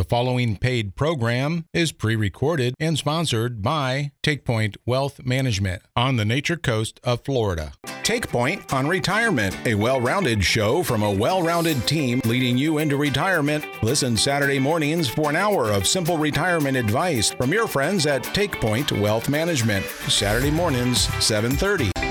The 0.00 0.04
following 0.04 0.56
paid 0.56 0.96
program 0.96 1.66
is 1.74 1.92
pre 1.92 2.16
recorded 2.16 2.74
and 2.80 2.96
sponsored 2.96 3.60
by 3.60 4.12
TakePoint 4.22 4.78
Wealth 4.86 5.26
Management 5.26 5.82
on 5.94 6.16
the 6.16 6.24
Nature 6.24 6.56
Coast 6.56 6.98
of 7.04 7.22
Florida. 7.22 7.74
TakePoint 7.84 8.72
on 8.72 8.88
Retirement, 8.88 9.54
a 9.66 9.74
well 9.74 10.00
rounded 10.00 10.42
show 10.42 10.82
from 10.82 11.02
a 11.02 11.12
well 11.12 11.42
rounded 11.42 11.86
team 11.86 12.22
leading 12.24 12.56
you 12.56 12.78
into 12.78 12.96
retirement. 12.96 13.62
Listen 13.82 14.16
Saturday 14.16 14.58
mornings 14.58 15.06
for 15.06 15.28
an 15.28 15.36
hour 15.36 15.70
of 15.70 15.86
simple 15.86 16.16
retirement 16.16 16.78
advice 16.78 17.32
from 17.32 17.52
your 17.52 17.68
friends 17.68 18.06
at 18.06 18.22
TakePoint 18.22 18.98
Wealth 18.98 19.28
Management. 19.28 19.84
Saturday 19.84 20.50
mornings, 20.50 21.00
730. 21.22 22.09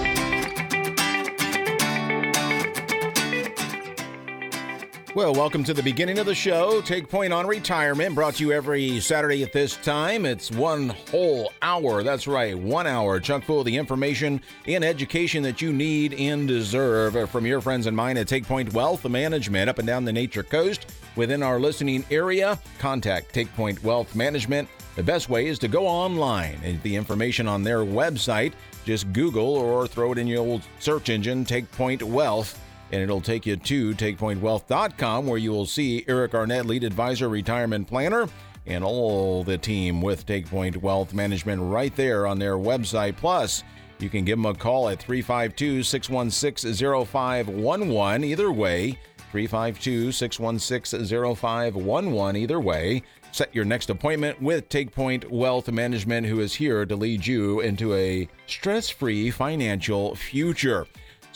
Well, 5.20 5.34
welcome 5.34 5.66
to 5.66 5.74
the 5.74 5.84
beginning 5.84 6.18
of 6.20 6.26
the 6.26 6.34
show. 6.34 6.80
Take 6.80 7.10
Point 7.10 7.34
on 7.34 7.46
Retirement, 7.46 8.16
brought 8.16 8.36
to 8.36 8.44
you 8.46 8.54
every 8.54 9.02
Saturday 9.02 9.44
at 9.44 9.52
this 9.52 9.76
time. 9.76 10.26
It's 10.26 10.50
one 10.50 10.96
whole 11.12 11.52
hour. 11.62 12.04
That's 12.04 12.26
right, 12.26 12.58
one 12.58 12.88
hour, 12.88 13.20
Chunk 13.20 13.44
full 13.44 13.60
of 13.60 13.66
the 13.66 13.76
information 13.76 14.40
and 14.66 14.82
education 14.82 15.44
that 15.44 15.62
you 15.62 15.74
need 15.74 16.14
and 16.14 16.48
deserve 16.48 17.18
uh, 17.18 17.26
from 17.26 17.46
your 17.46 17.60
friends 17.60 17.86
and 17.86 17.98
mine 17.98 18.16
at 18.16 18.30
Take 18.30 18.46
Point 18.46 18.72
Wealth 18.72 19.04
Management 19.04 19.70
up 19.70 19.78
and 19.78 19.86
down 19.86 20.06
the 20.06 20.14
Nature 20.14 20.42
Coast. 20.42 20.86
Within 21.18 21.44
our 21.44 21.60
listening 21.60 22.06
area, 22.10 22.58
contact 22.78 23.34
Take 23.34 23.54
Point 23.56 23.84
Wealth 23.84 24.16
Management. 24.16 24.70
The 24.96 25.04
best 25.04 25.28
way 25.28 25.48
is 25.48 25.60
to 25.60 25.68
go 25.68 25.86
online 25.86 26.62
and 26.64 26.82
the 26.82 26.96
information 26.96 27.46
on 27.46 27.62
their 27.62 27.80
website. 27.80 28.54
Just 28.86 29.12
Google 29.12 29.58
or 29.58 29.86
throw 29.86 30.14
it 30.14 30.18
in 30.18 30.28
your 30.28 30.40
old 30.40 30.62
search 30.80 31.10
engine, 31.10 31.44
Take 31.44 31.70
Point 31.74 32.02
Wealth 32.02 32.58
and 32.92 33.02
it'll 33.02 33.22
take 33.22 33.46
you 33.46 33.56
to 33.56 33.94
takepointwealth.com 33.96 35.28
where 35.28 35.38
you 35.38 35.52
will 35.52 35.66
see 35.66 36.06
Eric 36.08 36.34
Arnett, 36.34 36.66
lead 36.66 36.84
advisor, 36.84 37.30
retirement 37.30 37.88
planner, 37.88 38.28
and 38.66 38.84
all 38.84 39.44
the 39.44 39.58
team 39.58 40.02
with 40.02 40.26
TakePoint 40.26 40.78
Wealth 40.78 41.14
Management 41.14 41.62
right 41.62 41.96
there 41.96 42.28
on 42.28 42.40
their 42.40 42.56
website. 42.56 43.18
Plus, 43.18 43.64
you 44.00 44.10
can 44.10 44.24
give 44.24 44.38
them 44.38 44.46
a 44.46 44.54
call 44.54 44.90
at 44.90 45.00
352 45.00 45.84
616 45.84 47.06
0511. 47.06 48.24
Either 48.24 48.52
way, 48.52 48.98
352 49.32 50.12
616 50.12 51.36
0511. 51.36 52.36
Either 52.36 52.60
way, 52.60 53.04
set 53.32 53.54
your 53.54 53.66
next 53.66 53.90
appointment 53.90 54.42
with 54.42 54.70
TakePoint 54.70 55.30
Wealth 55.30 55.70
Management, 55.72 56.28
who 56.28 56.40
is 56.40 56.54
here 56.54 56.86
to 56.86 56.96
lead 56.96 57.26
you 57.26 57.60
into 57.60 57.94
a 57.94 58.28
stress 58.48 58.90
free 58.90 59.32
financial 59.32 60.16
future. 60.16 60.88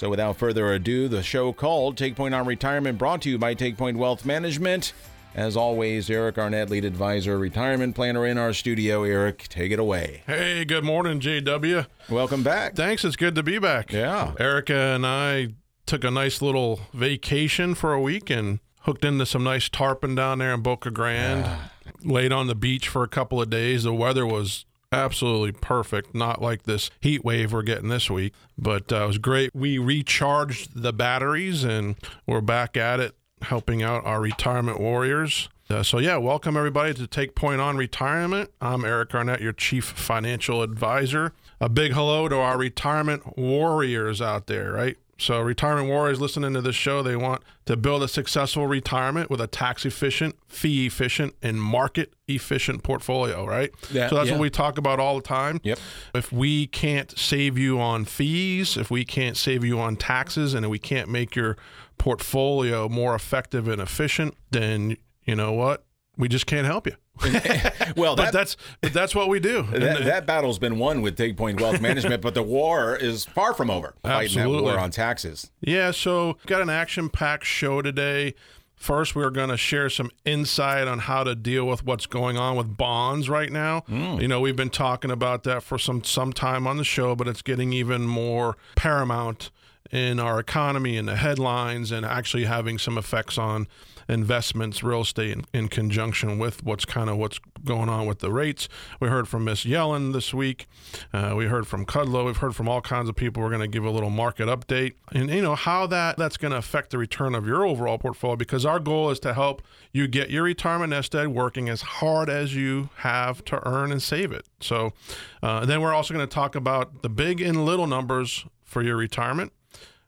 So, 0.04 0.10
without 0.10 0.36
further 0.36 0.74
ado, 0.74 1.08
the 1.08 1.24
show 1.24 1.54
called 1.54 1.96
Take 1.96 2.18
Point 2.18 2.36
on 2.36 2.46
Retirement, 2.46 2.98
brought 2.98 3.22
to 3.22 3.30
you 3.30 3.38
by 3.38 3.54
Take 3.54 3.78
Point 3.78 3.96
Wealth 3.98 4.26
Management. 4.26 4.92
As 5.34 5.56
always, 5.56 6.10
Eric 6.10 6.38
Arnett, 6.38 6.70
lead 6.70 6.84
advisor, 6.84 7.38
retirement 7.38 7.96
planner 7.96 8.26
in 8.26 8.38
our 8.38 8.52
studio. 8.52 9.04
Eric, 9.04 9.48
take 9.48 9.72
it 9.72 9.80
away. 9.80 10.24
Hey, 10.28 10.66
good 10.66 10.84
morning, 10.84 11.22
JW. 11.22 11.88
Welcome 12.10 12.44
back. 12.44 12.76
Thanks. 12.76 13.06
It's 13.06 13.16
good 13.16 13.34
to 13.36 13.44
be 13.44 13.60
back. 13.60 13.94
Yeah. 13.94 14.34
Erica 14.38 14.76
and 14.76 15.08
I 15.08 15.54
took 15.86 16.04
a 16.04 16.12
nice 16.12 16.42
little 16.42 16.82
vacation 16.94 17.74
for 17.74 17.94
a 17.94 18.02
week 18.02 18.30
and 18.30 18.60
hooked 18.82 19.06
into 19.06 19.26
some 19.26 19.46
nice 19.46 19.70
tarpon 19.70 20.16
down 20.16 20.40
there 20.40 20.54
in 20.54 20.60
Boca 20.60 20.92
Grande. 20.92 21.46
Yeah. 21.46 21.60
Laid 22.04 22.34
on 22.34 22.48
the 22.48 22.56
beach 22.56 22.90
for 22.90 23.04
a 23.04 23.08
couple 23.08 23.42
of 23.42 23.50
days. 23.50 23.84
The 23.84 23.94
weather 23.94 24.26
was 24.26 24.66
absolutely 24.94 25.52
perfect. 25.52 26.14
Not 26.14 26.42
like 26.42 26.64
this 26.64 26.90
heat 27.02 27.26
wave 27.26 27.52
we're 27.52 27.64
getting 27.64 27.90
this 27.90 28.10
week, 28.10 28.34
but 28.58 28.92
uh, 28.92 29.04
it 29.04 29.08
was 29.08 29.18
great. 29.18 29.54
We 29.54 29.78
recharged 29.78 30.82
the 30.82 30.94
batteries 30.94 31.64
and 31.64 31.96
we're 32.26 32.42
back 32.42 32.78
at 32.78 33.00
it, 33.00 33.16
helping 33.42 33.84
out 33.84 34.06
our 34.06 34.22
retirement 34.22 34.80
warriors. 34.80 35.50
Uh, 35.70 35.82
so, 35.82 35.98
yeah, 35.98 36.18
welcome 36.18 36.56
everybody 36.56 36.94
to 36.94 37.08
Take 37.08 37.36
Point 37.36 37.62
on 37.62 37.78
Retirement. 37.78 38.52
I'm 38.62 38.86
Eric 38.86 39.16
Arnett, 39.16 39.42
your 39.42 39.54
Chief 39.54 39.86
Financial 39.86 40.62
Advisor. 40.62 41.34
A 41.60 41.70
big 41.70 41.94
hello 41.94 42.28
to 42.28 42.36
our 42.36 42.58
retirement 42.58 43.38
warriors 43.38 44.22
out 44.22 44.48
there, 44.48 44.74
right? 44.74 44.98
So, 45.18 45.40
retirement 45.42 45.88
warriors 45.90 46.20
listening 46.20 46.54
to 46.54 46.62
this 46.62 46.76
show, 46.76 47.04
they 47.04 47.16
want 47.16 47.44
to 47.66 47.78
build 47.78 48.02
a 48.04 48.08
successful 48.08 48.66
retirement 48.68 49.30
with 49.30 49.40
a 49.40 49.48
tax 49.48 49.86
efficient, 49.86 50.36
fee 50.48 50.88
efficient, 50.88 51.36
and 51.42 51.62
market 51.62 52.14
efficient 52.28 52.84
portfolio, 52.84 53.46
right? 53.46 53.72
Yeah, 53.92 54.10
so, 54.10 54.16
that's 54.16 54.28
yeah. 54.28 54.34
what 54.34 54.42
we 54.42 54.50
talk 54.50 54.78
about 54.78 55.00
all 55.00 55.16
the 55.16 55.22
time. 55.22 55.62
Yep. 55.64 55.80
If 56.16 56.32
we 56.32 56.68
can't 56.68 57.18
save 57.18 57.58
you 57.58 57.80
on 57.80 58.06
fees, 58.06 58.76
if 58.76 58.90
we 58.90 59.06
can't 59.06 59.38
save 59.38 59.64
you 59.64 59.80
on 59.80 59.96
taxes, 59.96 60.54
and 60.54 60.70
we 60.70 60.80
can't 60.80 61.10
make 61.10 61.36
your 61.36 61.58
portfolio 61.98 62.90
more 62.90 63.14
effective 63.14 63.68
and 63.68 63.82
efficient, 63.82 64.36
then 64.52 64.98
you 65.26 65.36
know 65.36 65.54
what? 65.54 65.86
We 66.18 66.28
just 66.28 66.46
can't 66.46 66.66
help 66.66 66.86
you. 66.86 66.94
well, 67.96 68.16
that, 68.16 68.26
but 68.26 68.34
that's 68.34 68.58
but 68.82 68.94
that's 68.94 69.16
what 69.16 69.30
we 69.30 69.40
do. 69.40 69.64
That, 69.64 70.04
that, 70.04 70.26
battle's 70.26 70.60
been 70.60 70.78
won 70.78 71.02
with 71.02 71.16
Take 71.16 71.38
Point 71.38 71.60
Wealth 71.60 71.82
Management, 71.82 72.22
but 72.22 72.34
the 72.34 72.44
war 72.44 72.96
is 72.96 73.26
far 73.26 73.54
from 73.54 73.70
over. 73.70 73.96
Absolutely. 74.04 74.64
War 74.64 74.80
on 74.80 74.92
taxes. 74.92 75.52
Yeah, 75.62 75.92
so 75.92 76.38
got 76.46 76.62
an 76.62 76.70
action-packed 76.70 77.46
show 77.46 77.82
today. 77.82 78.36
First, 78.76 79.16
we're 79.16 79.30
going 79.30 79.50
to 79.50 79.58
share 79.58 79.90
some 79.90 80.12
insight 80.26 80.88
on 80.88 81.00
how 81.00 81.24
to 81.24 81.36
deal 81.36 81.66
with 81.66 81.86
what's 81.86 82.06
going 82.06 82.38
on 82.38 82.58
with 82.58 82.76
bonds 82.76 83.30
right 83.30 83.52
now. 83.52 83.86
Mm. 83.90 84.22
You 84.22 84.28
know, 84.28 84.42
we've 84.42 84.58
been 84.58 84.70
talking 84.70 85.10
about 85.10 85.44
that 85.44 85.64
for 85.64 85.78
some 85.78 86.04
some 86.04 86.34
time 86.34 86.68
on 86.68 86.78
the 86.78 86.84
show, 86.84 87.16
but 87.16 87.28
it's 87.28 87.42
getting 87.42 87.74
even 87.74 88.04
more 88.04 88.58
paramount 88.76 89.52
in 89.90 90.20
our 90.20 90.40
economy 90.40 90.98
and 90.98 91.08
the 91.08 91.16
headlines 91.16 91.92
and 91.92 92.06
actually 92.06 92.46
having 92.46 92.78
some 92.78 92.98
effects 92.98 93.38
on 93.38 93.68
investments, 94.08 94.84
real 94.84 95.02
estate, 95.02 95.32
in, 95.32 95.46
in 95.54 95.68
conjunction 95.68 96.40
with 96.40 96.64
what's 96.64 96.86
kind 96.86 97.10
of 97.10 97.18
what's 97.18 97.40
going 97.66 97.90
on 97.90 98.06
with 98.06 98.20
the 98.20 98.32
rates. 98.32 98.68
We 99.00 99.10
heard 99.10 99.28
from 99.28 99.46
Miss 99.46 99.64
Yellen 99.64 100.14
this 100.14 100.34
week. 100.34 100.68
Uh, 101.14 101.34
we 101.36 101.46
heard 101.46 101.68
from 101.68 101.86
Kudlow. 101.86 102.26
We've 102.26 102.38
heard 102.38 102.56
from 102.56 102.68
all 102.68 102.82
kinds 102.82 103.10
of 103.10 103.16
people. 103.16 103.42
We're 103.42 103.50
going 103.50 103.62
to 103.62 103.68
give 103.68 103.86
a 103.86 103.90
little 103.90 104.10
market 104.10 104.48
update 104.48 104.94
and 105.12 105.30
you 105.30 105.42
know 105.42 105.56
how 105.56 105.88
that 105.88 106.18
that's 106.18 106.38
going 106.38 106.52
to 106.52 106.58
affect 106.58 106.90
the 106.90 106.98
return 106.98 107.36
of 107.36 107.46
your 107.46 107.66
overall 107.66 107.98
portfolio 107.98 108.36
because 108.36 108.66
our 108.66 108.80
goal 108.80 109.10
is 109.10 109.20
to 109.22 109.34
help 109.34 109.62
you 109.92 110.08
get 110.08 110.30
your 110.30 110.44
retirement 110.44 110.90
nest 110.90 111.14
egg 111.16 111.28
working 111.28 111.70
as 111.70 111.82
hard 111.82 112.30
as 112.30 112.56
you 112.56 112.90
have 112.98 113.44
to 113.46 113.66
earn 113.68 113.92
and 113.92 114.02
save 114.02 114.32
it. 114.32 114.46
So 114.60 114.94
uh, 115.42 115.66
then 115.66 115.82
we're 115.82 115.94
also 115.94 116.14
going 116.14 116.28
to 116.28 116.34
talk 116.34 116.56
about 116.56 117.02
the 117.02 117.10
big 117.10 117.42
and 117.42 117.66
little 117.66 117.88
numbers 117.88 118.46
for 118.64 118.82
your 118.82 118.98
retirement. 118.98 119.54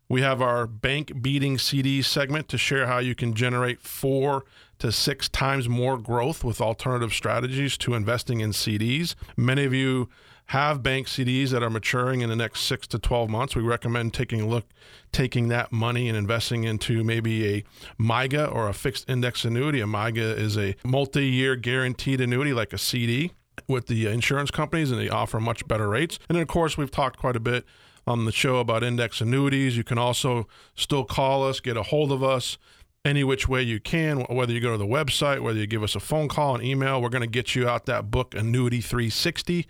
We 0.08 0.22
have 0.22 0.42
our 0.42 0.68
bank 0.68 1.22
beating 1.22 1.58
CD 1.58 2.02
segment 2.02 2.48
to 2.50 2.58
share 2.58 2.86
how 2.86 3.00
you 3.00 3.16
can 3.16 3.34
generate 3.34 3.82
four 3.82 4.46
to 4.80 4.92
six 4.92 5.28
times 5.30 5.68
more 5.68 5.98
growth 5.98 6.44
with 6.44 6.62
alternative 6.62 7.14
strategies 7.14 7.78
to 7.80 7.96
investing 7.96 8.40
in 8.42 8.52
CDs. 8.52 9.16
Many 9.36 9.64
of 9.64 9.74
you 9.74 10.10
have 10.50 10.84
bank 10.84 11.08
CDs 11.08 11.50
that 11.50 11.64
are 11.64 11.72
maturing 11.72 12.22
in 12.22 12.30
the 12.30 12.36
next 12.36 12.62
six 12.62 12.86
to 12.88 13.00
12 13.00 13.30
months. 13.30 13.56
We 13.56 13.64
recommend 13.64 14.14
taking 14.14 14.42
a 14.42 14.48
look, 14.48 14.66
taking 15.12 15.48
that 15.48 15.72
money 15.72 16.08
and 16.08 16.16
investing 16.16 16.66
into 16.66 17.04
maybe 17.04 17.48
a 17.48 17.64
MYGA 18.00 18.54
or 18.54 18.70
a 18.70 18.74
fixed 18.74 19.10
index 19.10 19.44
annuity. 19.44 19.82
A 19.82 19.86
MYGA 19.86 20.38
is 20.38 20.56
a 20.56 20.76
multi 20.84 21.26
year 21.26 21.56
guaranteed 21.56 22.22
annuity 22.22 22.54
like 22.54 22.74
a 22.74 22.78
CD 22.78 23.32
with 23.68 23.88
the 23.88 24.06
insurance 24.06 24.52
companies, 24.52 24.92
and 24.92 25.00
they 25.00 25.10
offer 25.10 25.40
much 25.40 25.68
better 25.68 25.90
rates. 25.90 26.20
And 26.30 26.36
then, 26.36 26.44
of 26.44 26.48
course, 26.48 26.78
we've 26.78 26.92
talked 26.92 27.18
quite 27.18 27.36
a 27.36 27.40
bit 27.40 27.66
on 28.08 28.26
the 28.26 28.32
show 28.32 28.58
about 28.58 28.84
index 28.84 29.22
annuities. 29.22 29.78
You 29.78 29.84
can 29.84 29.98
also 29.98 30.48
still 30.76 31.04
call 31.04 31.48
us, 31.48 31.60
get 31.60 31.78
a 31.78 31.84
hold 31.84 32.12
of 32.12 32.24
us 32.24 32.58
any 33.06 33.24
which 33.24 33.48
way 33.48 33.62
you 33.62 33.80
can, 33.80 34.22
whether 34.22 34.52
you 34.52 34.60
go 34.60 34.72
to 34.72 34.78
the 34.78 34.86
website, 34.86 35.40
whether 35.40 35.60
you 35.60 35.68
give 35.68 35.84
us 35.84 35.96
a 35.96 36.00
phone 36.00 36.28
call, 36.28 36.56
an 36.56 36.64
email. 36.64 37.00
We're 37.00 37.10
going 37.10 37.22
to 37.22 37.28
get 37.28 37.56
you 37.56 37.70
out 37.70 37.86
that 37.86 38.10
book, 38.10 38.34
Annuity 38.34 38.82
360, 38.82 39.68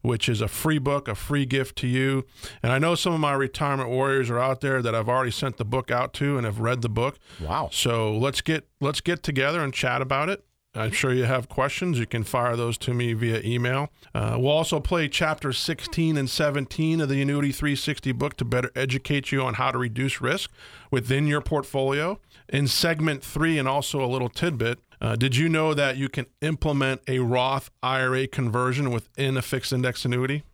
which 0.00 0.28
is 0.28 0.40
a 0.40 0.48
free 0.48 0.78
book, 0.78 1.06
a 1.06 1.14
free 1.14 1.44
gift 1.44 1.76
to 1.76 1.86
you. 1.86 2.24
And 2.62 2.72
I 2.72 2.78
know 2.78 2.94
some 2.94 3.12
of 3.12 3.20
my 3.20 3.34
retirement 3.34 3.90
warriors 3.90 4.30
are 4.30 4.38
out 4.38 4.62
there 4.62 4.80
that 4.80 4.94
I've 4.94 5.08
already 5.08 5.30
sent 5.30 5.58
the 5.58 5.66
book 5.66 5.90
out 5.90 6.14
to 6.14 6.38
and 6.38 6.46
have 6.46 6.60
read 6.60 6.80
the 6.80 6.88
book. 6.88 7.18
Wow. 7.40 7.68
So 7.70 8.16
let's 8.16 8.40
get 8.40 8.66
let's 8.80 9.02
get 9.02 9.22
together 9.22 9.60
and 9.60 9.72
chat 9.72 10.00
about 10.00 10.30
it. 10.30 10.42
I'm 10.78 10.92
sure 10.92 11.12
you 11.12 11.24
have 11.24 11.48
questions. 11.48 11.98
You 11.98 12.06
can 12.06 12.22
fire 12.22 12.54
those 12.54 12.78
to 12.78 12.94
me 12.94 13.12
via 13.12 13.40
email. 13.40 13.90
Uh, 14.14 14.36
we'll 14.38 14.52
also 14.52 14.78
play 14.78 15.08
chapter 15.08 15.52
16 15.52 16.16
and 16.16 16.30
17 16.30 17.00
of 17.00 17.08
the 17.08 17.20
Annuity 17.20 17.52
360 17.52 18.12
book 18.12 18.36
to 18.36 18.44
better 18.44 18.70
educate 18.76 19.32
you 19.32 19.42
on 19.42 19.54
how 19.54 19.70
to 19.72 19.78
reduce 19.78 20.20
risk 20.20 20.50
within 20.90 21.26
your 21.26 21.40
portfolio. 21.40 22.20
In 22.48 22.66
segment 22.66 23.22
three, 23.22 23.58
and 23.58 23.68
also 23.68 24.02
a 24.02 24.06
little 24.06 24.28
tidbit, 24.28 24.78
uh, 25.00 25.16
did 25.16 25.36
you 25.36 25.48
know 25.48 25.74
that 25.74 25.96
you 25.96 26.08
can 26.08 26.26
implement 26.40 27.02
a 27.06 27.18
Roth 27.18 27.70
IRA 27.82 28.26
conversion 28.26 28.90
within 28.90 29.36
a 29.36 29.42
fixed 29.42 29.72
index 29.72 30.04
annuity? 30.04 30.44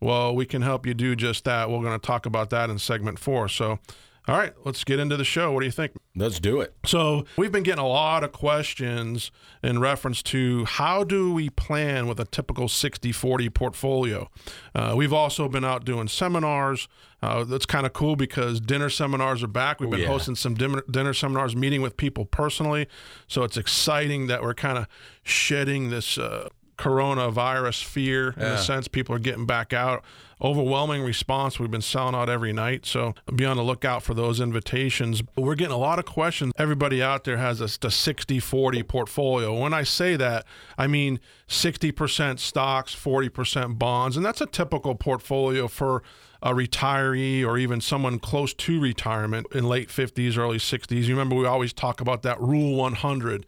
Well, 0.00 0.34
we 0.34 0.46
can 0.46 0.62
help 0.62 0.86
you 0.86 0.94
do 0.94 1.14
just 1.14 1.44
that. 1.44 1.70
We're 1.70 1.82
going 1.82 1.98
to 1.98 2.04
talk 2.04 2.24
about 2.24 2.50
that 2.50 2.70
in 2.70 2.78
segment 2.78 3.18
four. 3.18 3.48
So, 3.48 3.78
All 4.28 4.36
right, 4.36 4.52
let's 4.64 4.84
get 4.84 5.00
into 5.00 5.16
the 5.16 5.24
show. 5.24 5.50
What 5.52 5.60
do 5.60 5.66
you 5.66 5.72
think? 5.72 5.92
Let's 6.14 6.38
do 6.38 6.60
it. 6.60 6.74
So, 6.84 7.24
we've 7.36 7.50
been 7.50 7.62
getting 7.62 7.82
a 7.82 7.88
lot 7.88 8.22
of 8.22 8.32
questions 8.32 9.30
in 9.62 9.78
reference 9.78 10.22
to 10.24 10.64
how 10.66 11.04
do 11.04 11.32
we 11.32 11.48
plan 11.48 12.06
with 12.06 12.20
a 12.20 12.26
typical 12.26 12.68
60 12.68 13.12
40 13.12 13.48
portfolio. 13.50 14.30
Uh, 14.74 14.94
we've 14.96 15.12
also 15.12 15.48
been 15.48 15.64
out 15.64 15.84
doing 15.84 16.06
seminars. 16.06 16.86
Uh, 17.22 17.44
that's 17.44 17.66
kind 17.66 17.86
of 17.86 17.92
cool 17.92 18.14
because 18.14 18.60
dinner 18.60 18.90
seminars 18.90 19.42
are 19.42 19.48
back. 19.48 19.80
We've 19.80 19.90
been 19.90 20.00
yeah. 20.00 20.08
hosting 20.08 20.36
some 20.36 20.54
dinner, 20.54 20.82
dinner 20.90 21.14
seminars, 21.14 21.56
meeting 21.56 21.80
with 21.80 21.96
people 21.96 22.24
personally. 22.26 22.88
So, 23.26 23.42
it's 23.42 23.56
exciting 23.56 24.26
that 24.26 24.42
we're 24.42 24.54
kind 24.54 24.78
of 24.78 24.86
shedding 25.22 25.88
this. 25.90 26.18
Uh, 26.18 26.50
coronavirus 26.80 27.84
fear 27.84 28.30
in 28.36 28.42
Yeah. 28.42 28.54
a 28.54 28.58
sense. 28.58 28.88
People 28.88 29.14
are 29.14 29.18
getting 29.20 29.46
back 29.46 29.72
out. 29.72 30.02
Overwhelming 30.42 31.02
response. 31.02 31.60
We've 31.60 31.70
been 31.70 31.82
selling 31.82 32.14
out 32.14 32.30
every 32.30 32.54
night. 32.54 32.86
So 32.86 33.14
be 33.36 33.44
on 33.44 33.58
the 33.58 33.62
lookout 33.62 34.02
for 34.02 34.14
those 34.14 34.40
invitations. 34.40 35.22
We're 35.36 35.54
getting 35.54 35.74
a 35.74 35.78
lot 35.78 35.98
of 35.98 36.06
questions. 36.06 36.54
Everybody 36.56 37.02
out 37.02 37.24
there 37.24 37.36
has 37.36 37.60
a, 37.60 37.86
a 37.86 37.90
60 37.90 38.38
40 38.40 38.82
portfolio. 38.84 39.58
When 39.58 39.74
I 39.74 39.82
say 39.82 40.16
that, 40.16 40.46
I 40.78 40.86
mean 40.86 41.20
60% 41.46 42.38
stocks, 42.38 42.94
40% 42.94 43.78
bonds. 43.78 44.16
And 44.16 44.24
that's 44.24 44.40
a 44.40 44.46
typical 44.46 44.94
portfolio 44.94 45.68
for 45.68 46.02
a 46.42 46.54
retiree 46.54 47.44
or 47.46 47.58
even 47.58 47.82
someone 47.82 48.18
close 48.18 48.54
to 48.54 48.80
retirement 48.80 49.46
in 49.52 49.64
late 49.68 49.90
50s, 49.90 50.38
early 50.38 50.56
60s. 50.56 51.02
You 51.02 51.10
remember 51.14 51.36
we 51.36 51.44
always 51.44 51.74
talk 51.74 52.00
about 52.00 52.22
that 52.22 52.40
rule 52.40 52.76
100. 52.76 53.44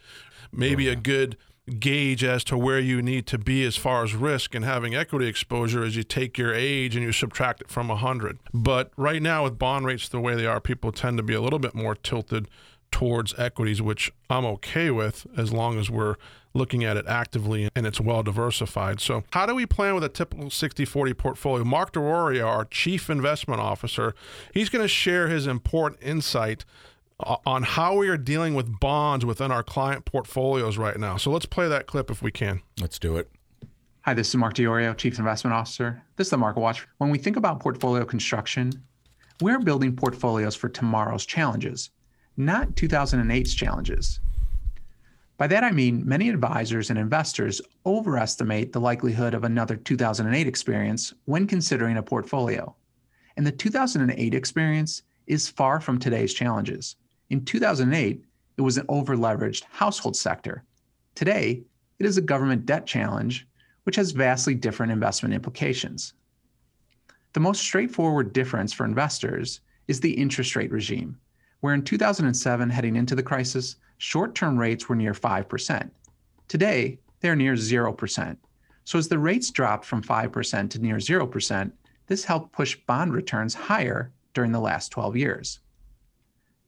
Maybe 0.53 0.91
oh, 0.91 0.93
a 0.93 0.97
good 0.97 1.39
gauge 1.79 2.25
as 2.25 2.43
to 2.45 2.59
where 2.59 2.81
you 2.81 3.01
need 3.01 3.27
to 3.29 3.39
be 3.39 3.65
as 3.65 3.77
far 3.77 4.03
as 4.03 4.15
risk 4.15 4.55
and 4.55 4.65
having 4.65 4.95
equity 4.95 5.27
exposure 5.27 5.85
as 5.85 5.97
you 5.97 6.03
take 6.03 6.37
your 6.37 6.53
age 6.53 6.97
and 6.97 7.05
you 7.05 7.13
subtract 7.13 7.61
it 7.61 7.69
from 7.69 7.89
100. 7.89 8.39
But 8.53 8.91
right 8.97 9.23
now, 9.23 9.45
with 9.45 9.59
bond 9.59 9.87
rates 9.87 10.09
the 10.09 10.21
way 10.21 10.35
they 10.35 10.47
are, 10.47 10.61
people 10.61 10.91
tend 10.91 11.19
to 11.19 11.23
be 11.23 11.35
a 11.35 11.41
little 11.41 11.61
bit 11.61 11.75
more 11.75 11.95
tilted 11.95 12.49
towards 12.91 13.37
equities, 13.39 13.81
which 13.81 14.13
I'm 14.29 14.45
okay 14.45 14.91
with 14.91 15.27
as 15.37 15.53
long 15.53 15.79
as 15.79 15.89
we're 15.89 16.17
looking 16.55 16.85
at 16.85 16.97
it 16.97 17.07
actively 17.07 17.69
and 17.75 17.87
it's 17.87 18.01
well 18.01 18.23
diversified. 18.23 19.01
So, 19.01 19.25
how 19.33 19.47
do 19.47 19.55
we 19.55 19.65
plan 19.65 19.95
with 19.95 20.05
a 20.05 20.09
typical 20.09 20.51
60 20.51 20.85
40 20.85 21.15
portfolio? 21.15 21.65
Mark 21.65 21.93
DeRoria, 21.93 22.47
our 22.47 22.65
chief 22.67 23.09
investment 23.09 23.61
officer, 23.61 24.15
he's 24.53 24.69
going 24.69 24.85
to 24.85 24.89
share 24.89 25.29
his 25.29 25.47
important 25.47 26.03
insight 26.03 26.65
on 27.21 27.63
how 27.63 27.97
we 27.97 28.09
are 28.09 28.17
dealing 28.17 28.55
with 28.55 28.81
bonds 28.81 29.25
within 29.25 29.51
our 29.51 29.63
client 29.63 30.05
portfolios 30.05 30.79
right 30.79 30.99
now. 30.99 31.17
So 31.17 31.31
let's 31.31 31.47
play 31.47 31.69
that 31.69 31.87
clip 31.87 32.11
if 32.11 32.23
we 32.23 32.31
can. 32.31 32.63
Let's 32.81 32.99
do 32.99 33.17
it. 33.17 33.31
Hi, 34.03 34.15
this 34.15 34.29
is 34.29 34.35
Mark 34.35 34.55
Diorio, 34.55 34.97
Chief 34.97 35.19
Investment 35.19 35.55
Officer. 35.55 36.03
This 36.17 36.27
is 36.27 36.31
the 36.33 36.37
Market 36.37 36.61
Watch. 36.61 36.87
When 36.99 37.11
we 37.11 37.19
think 37.19 37.37
about 37.37 37.61
portfolio 37.61 38.05
construction, 38.05 38.73
we're 39.41 39.61
building 39.61 39.95
portfolios 39.95 40.57
for 40.57 40.69
tomorrow's 40.69 41.25
challenges, 41.25 41.91
not 42.37 42.75
2008's 42.75 43.55
challenges. 43.55 44.19
By 45.39 45.47
that 45.49 45.65
I 45.65 45.73
mean 45.73 46.07
many 46.07 46.29
advisors 46.29 46.91
and 46.91 46.99
investors 46.99 47.61
overestimate 47.87 48.73
the 48.73 48.81
likelihood 48.81 49.35
of 49.35 49.45
another 49.45 49.77
2008 49.77 50.47
experience 50.47 51.15
when 51.25 51.47
considering 51.47 51.97
a 51.97 52.03
portfolio. 52.03 52.75
And 53.37 53.47
the 53.47 53.53
2008 53.53 54.35
experience 54.35 55.03
is 55.27 55.49
far 55.49 55.81
from 55.81 55.99
today's 55.99 56.35
challenges. 56.35 56.97
In 57.33 57.47
2008, 57.47 58.23
it 58.59 58.61
was 58.61 58.77
an 58.77 58.87
overleveraged 58.89 59.65
household 59.71 60.15
sector. 60.15 60.65
Today, 61.15 61.63
it 61.99 62.05
is 62.05 62.19
a 62.19 62.21
government 62.21 62.67
debt 62.67 62.85
challenge, 62.85 63.49
which 63.85 63.97
has 63.97 64.11
vastly 64.11 64.55
different 64.55 64.93
investment 64.93 65.35
implications. 65.35 66.13
The 67.33 67.41
most 67.41 67.63
straightforward 67.63 68.35
difference 68.35 68.75
for 68.75 68.85
investors 68.85 69.63
is 69.89 69.99
the 69.99 70.13
interest 70.13 70.57
rate 70.57 70.71
regime, 70.71 71.19
where 71.61 71.73
in 71.73 71.83
2007, 71.83 72.69
heading 72.69 72.97
into 72.97 73.15
the 73.15 73.23
crisis, 73.23 73.77
short 73.97 74.35
term 74.35 74.59
rates 74.59 74.91
were 74.91 74.95
near 74.95 75.15
5%. 75.15 75.91
Today, 76.49 76.99
they're 77.21 77.35
near 77.35 77.55
0%. 77.55 78.37
So 78.85 78.99
as 78.99 79.09
the 79.09 79.19
rates 79.19 79.51
dropped 79.51 79.87
from 79.87 80.03
5% 80.03 80.69
to 80.69 80.79
near 80.79 80.97
0%, 80.97 81.73
this 82.09 82.27
helped 82.27 82.53
push 82.53 82.77
bond 82.87 83.15
returns 83.15 83.55
higher 83.55 84.13
during 84.35 84.53
the 84.53 84.61
last 84.61 84.91
12 84.91 85.17
years. 85.17 85.61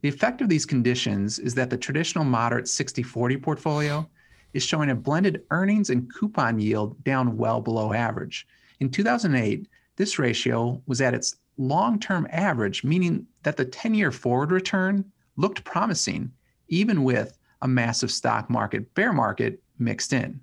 The 0.04 0.10
effect 0.10 0.42
of 0.42 0.50
these 0.50 0.66
conditions 0.66 1.38
is 1.38 1.54
that 1.54 1.70
the 1.70 1.78
traditional 1.78 2.24
moderate 2.24 2.68
60 2.68 3.02
40 3.02 3.38
portfolio 3.38 4.06
is 4.52 4.62
showing 4.62 4.90
a 4.90 4.94
blended 4.94 5.44
earnings 5.50 5.88
and 5.88 6.12
coupon 6.12 6.60
yield 6.60 7.02
down 7.04 7.38
well 7.38 7.62
below 7.62 7.94
average. 7.94 8.46
In 8.80 8.90
2008, 8.90 9.66
this 9.96 10.18
ratio 10.18 10.82
was 10.84 11.00
at 11.00 11.14
its 11.14 11.36
long 11.56 11.98
term 11.98 12.28
average, 12.30 12.84
meaning 12.84 13.26
that 13.44 13.56
the 13.56 13.64
10 13.64 13.94
year 13.94 14.12
forward 14.12 14.50
return 14.50 15.10
looked 15.38 15.64
promising, 15.64 16.30
even 16.68 17.02
with 17.02 17.38
a 17.62 17.66
massive 17.66 18.10
stock 18.10 18.50
market 18.50 18.92
bear 18.92 19.10
market 19.10 19.62
mixed 19.78 20.12
in. 20.12 20.38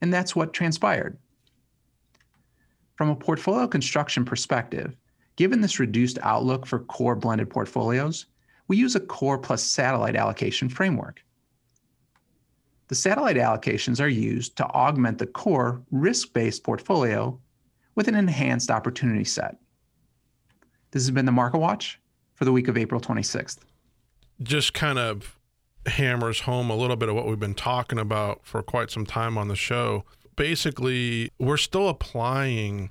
And 0.00 0.14
that's 0.14 0.34
what 0.34 0.54
transpired. 0.54 1.18
From 2.96 3.10
a 3.10 3.16
portfolio 3.16 3.66
construction 3.66 4.24
perspective, 4.24 4.96
given 5.36 5.60
this 5.60 5.78
reduced 5.78 6.18
outlook 6.22 6.64
for 6.64 6.78
core 6.78 7.16
blended 7.16 7.50
portfolios, 7.50 8.24
we 8.68 8.76
use 8.76 8.94
a 8.94 9.00
core 9.00 9.38
plus 9.38 9.62
satellite 9.62 10.14
allocation 10.14 10.68
framework. 10.68 11.24
The 12.88 12.94
satellite 12.94 13.36
allocations 13.36 14.00
are 14.00 14.08
used 14.08 14.56
to 14.58 14.64
augment 14.66 15.18
the 15.18 15.26
core 15.26 15.82
risk 15.90 16.32
based 16.32 16.62
portfolio 16.62 17.38
with 17.94 18.08
an 18.08 18.14
enhanced 18.14 18.70
opportunity 18.70 19.24
set. 19.24 19.56
This 20.90 21.02
has 21.02 21.10
been 21.10 21.26
the 21.26 21.32
Market 21.32 21.58
Watch 21.58 22.00
for 22.34 22.44
the 22.44 22.52
week 22.52 22.68
of 22.68 22.78
April 22.78 23.00
26th. 23.00 23.58
Just 24.42 24.72
kind 24.72 24.98
of 24.98 25.38
hammers 25.86 26.40
home 26.40 26.70
a 26.70 26.76
little 26.76 26.96
bit 26.96 27.08
of 27.08 27.14
what 27.14 27.26
we've 27.26 27.40
been 27.40 27.54
talking 27.54 27.98
about 27.98 28.40
for 28.44 28.62
quite 28.62 28.90
some 28.90 29.04
time 29.04 29.36
on 29.36 29.48
the 29.48 29.56
show. 29.56 30.04
Basically, 30.36 31.30
we're 31.38 31.56
still 31.56 31.88
applying 31.88 32.90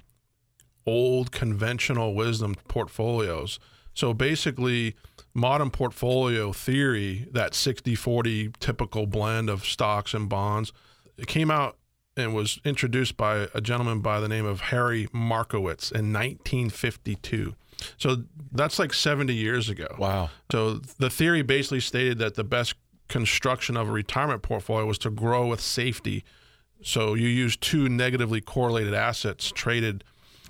old 0.85 1.31
conventional 1.31 2.13
wisdom 2.13 2.55
portfolios. 2.67 3.59
So 3.97 4.13
basically, 4.13 4.95
modern 5.33 5.71
portfolio 5.71 6.53
theory, 6.53 7.27
that 7.31 7.55
60 7.55 7.95
40 7.95 8.51
typical 8.59 9.07
blend 9.07 9.49
of 9.49 9.65
stocks 9.65 10.13
and 10.13 10.29
bonds, 10.29 10.71
it 11.17 11.25
came 11.25 11.49
out 11.49 11.77
and 12.15 12.35
was 12.35 12.59
introduced 12.63 13.17
by 13.17 13.47
a 13.55 13.59
gentleman 13.59 14.01
by 14.01 14.19
the 14.19 14.27
name 14.27 14.45
of 14.45 14.61
Harry 14.61 15.07
Markowitz 15.11 15.89
in 15.89 16.13
1952. 16.13 17.55
So 17.97 18.17
that's 18.51 18.77
like 18.77 18.93
70 18.93 19.33
years 19.33 19.67
ago. 19.67 19.87
Wow. 19.97 20.29
So 20.51 20.75
the 20.99 21.09
theory 21.09 21.41
basically 21.41 21.79
stated 21.79 22.19
that 22.19 22.35
the 22.35 22.43
best 22.43 22.75
construction 23.07 23.75
of 23.75 23.89
a 23.89 23.91
retirement 23.91 24.43
portfolio 24.43 24.85
was 24.85 24.99
to 24.99 25.09
grow 25.09 25.47
with 25.47 25.59
safety. 25.59 26.23
So 26.83 27.15
you 27.15 27.29
use 27.29 27.57
two 27.57 27.89
negatively 27.89 28.41
correlated 28.41 28.93
assets 28.93 29.51
traded 29.51 30.03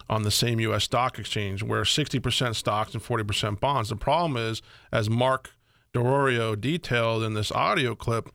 on 0.09 0.23
the 0.23 0.31
same 0.31 0.59
U.S. 0.61 0.85
stock 0.85 1.19
exchange, 1.19 1.63
where 1.63 1.83
60% 1.83 2.55
stocks 2.55 2.93
and 2.93 3.03
40% 3.03 3.59
bonds. 3.59 3.89
The 3.89 3.95
problem 3.95 4.37
is, 4.37 4.61
as 4.91 5.09
Mark 5.09 5.51
DeRorio 5.93 6.59
detailed 6.59 7.23
in 7.23 7.33
this 7.33 7.51
audio 7.51 7.95
clip, 7.95 8.29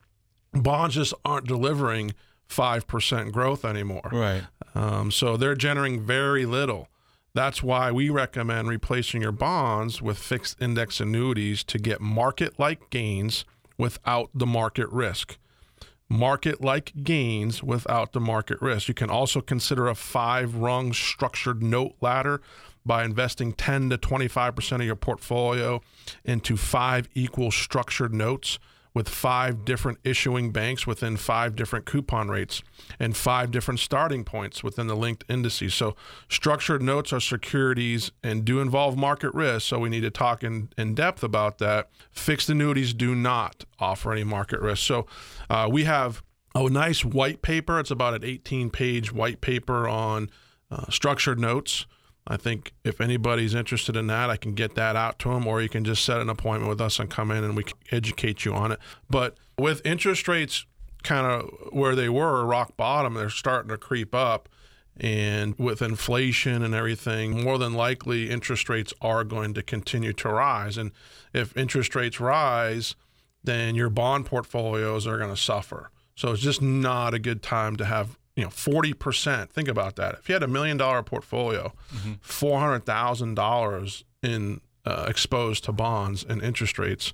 bonds 0.53 0.95
just 0.95 1.15
aren't 1.25 1.47
delivering 1.47 2.15
5% 2.49 3.33
growth 3.33 3.65
anymore. 3.65 4.09
Right. 4.13 4.43
Um, 4.75 5.11
so 5.11 5.37
they're 5.37 5.55
generating 5.55 6.03
very 6.03 6.45
little. 6.45 6.89
That's 7.35 7.63
why 7.63 7.91
we 7.91 8.11
recommend 8.11 8.69
replacing 8.69 9.23
your 9.23 9.33
bonds 9.33 10.03
with 10.03 10.19
fixed 10.19 10.61
index 10.61 11.01
annuities 11.01 11.65
to 11.65 11.79
get 11.79 12.01
market 12.01 12.59
like 12.59 12.91
gains 12.91 13.47
without 13.79 14.29
the 14.35 14.47
market 14.47 14.89
risk. 14.91 15.39
Market 16.13 16.61
like 16.61 16.93
gains 17.03 17.63
without 17.63 18.13
the 18.13 18.21
market 18.21 18.61
risk. 18.61 18.87
You 18.87 18.93
can 18.93 19.09
also 19.09 19.41
consider 19.41 19.89
a 19.89 19.95
five 19.95 20.57
rung 20.57 20.93
structured 20.93 21.63
note 21.63 21.95
ladder 22.03 22.43
by 22.85 23.03
investing 23.03 23.55
10 23.55 23.89
to 23.89 23.97
25% 23.97 24.73
of 24.73 24.83
your 24.83 24.95
portfolio 24.95 25.81
into 26.23 26.59
five 26.59 27.09
equal 27.15 27.51
structured 27.51 28.13
notes 28.13 28.59
with 28.95 29.09
five 29.09 29.65
different 29.65 29.99
issuing 30.05 30.51
banks 30.51 30.87
within 30.87 31.17
five 31.17 31.57
different 31.57 31.87
coupon 31.87 32.29
rates 32.29 32.63
and 32.99 33.17
five 33.17 33.51
different 33.51 33.81
starting 33.81 34.25
points 34.25 34.63
within 34.63 34.87
the 34.87 34.97
linked 34.97 35.25
indices. 35.29 35.75
So, 35.75 35.97
structured 36.29 36.83
notes 36.83 37.13
are 37.13 37.21
securities 37.21 38.13
and 38.23 38.45
do 38.45 38.61
involve 38.61 38.97
market 38.97 39.33
risk. 39.35 39.69
So, 39.69 39.79
we 39.79 39.89
need 39.89 40.03
to 40.03 40.11
talk 40.11 40.45
in, 40.45 40.69
in 40.77 40.95
depth 40.95 41.23
about 41.23 41.59
that. 41.59 41.89
Fixed 42.11 42.51
annuities 42.51 42.93
do 42.93 43.15
not 43.15 43.65
offer 43.79 44.13
any 44.13 44.25
market 44.25 44.61
risk. 44.61 44.83
So, 44.83 45.07
uh, 45.49 45.69
we 45.71 45.85
have 45.85 46.23
a 46.55 46.69
nice 46.69 47.05
white 47.05 47.43
paper. 47.43 47.81
It's 47.81 47.91
about 47.91 48.15
an 48.15 48.25
18 48.25 48.71
page 48.71 49.13
white 49.13 49.41
paper 49.41 49.89
on 49.89 50.31
uh, 50.71 50.91
structured 50.91 51.39
notes. 51.39 51.87
I 52.27 52.37
think 52.37 52.73
if 52.85 53.01
anybody's 53.01 53.55
interested 53.55 53.97
in 53.97 54.07
that, 54.07 54.31
I 54.31 54.37
can 54.37 54.55
get 54.55 54.75
that 54.77 54.95
out 54.95 55.19
to 55.21 55.31
them, 55.31 55.47
or 55.47 55.61
you 55.61 55.69
can 55.69 55.85
just 55.85 56.05
set 56.05 56.21
an 56.21 56.29
appointment 56.29 56.69
with 56.69 56.81
us 56.81 56.99
and 56.99 57.11
come 57.11 57.31
in 57.31 57.43
and 57.43 57.57
we 57.57 57.65
can 57.65 57.77
educate 57.91 58.45
you 58.45 58.55
on 58.55 58.73
it. 58.73 58.79
But 59.11 59.37
with 59.59 59.85
interest 59.85 60.29
rates 60.29 60.65
kind 61.03 61.27
of 61.27 61.51
where 61.73 61.97
they 61.97 62.09
were, 62.09 62.45
rock 62.47 62.77
bottom, 62.77 63.15
they're 63.15 63.29
starting 63.29 63.71
to 63.71 63.77
creep 63.77 64.15
up. 64.15 64.49
And 65.01 65.59
with 65.59 65.81
inflation 65.81 66.63
and 66.63 66.75
everything, 66.75 67.43
more 67.43 67.59
than 67.59 67.73
likely 67.73 68.31
interest 68.31 68.69
rates 68.69 68.93
are 69.01 69.25
going 69.25 69.55
to 69.55 69.63
continue 69.63 70.13
to 70.13 70.29
rise. 70.29 70.77
And 70.77 70.93
if 71.33 71.57
interest 71.57 71.95
rates 71.95 72.21
rise, 72.21 72.95
then 73.43 73.75
your 73.75 73.89
bond 73.89 74.27
portfolios 74.27 75.07
are 75.07 75.17
going 75.17 75.31
to 75.31 75.41
suffer. 75.41 75.91
So 76.15 76.33
it's 76.33 76.43
just 76.43 76.61
not 76.61 77.15
a 77.15 77.19
good 77.19 77.43
time 77.43 77.77
to 77.77 77.87
have 77.87 78.19
you 78.37 78.43
know 78.43 78.51
40% 78.51 79.51
think 79.51 79.69
about 79.69 79.97
that 79.97 80.15
if 80.15 80.29
you 80.29 80.35
had 80.35 80.43
a 80.43 80.49
million 80.49 80.77
dollar 80.77 81.03
portfolio 81.03 81.73
mm-hmm. 81.95 82.13
$400000 82.25 84.05
in 84.23 84.61
uh, 84.85 85.07
exposed 85.09 85.65
to 85.65 85.73
bonds 85.73 86.25
and 86.29 86.43
interest 86.43 86.79
rates 86.79 87.13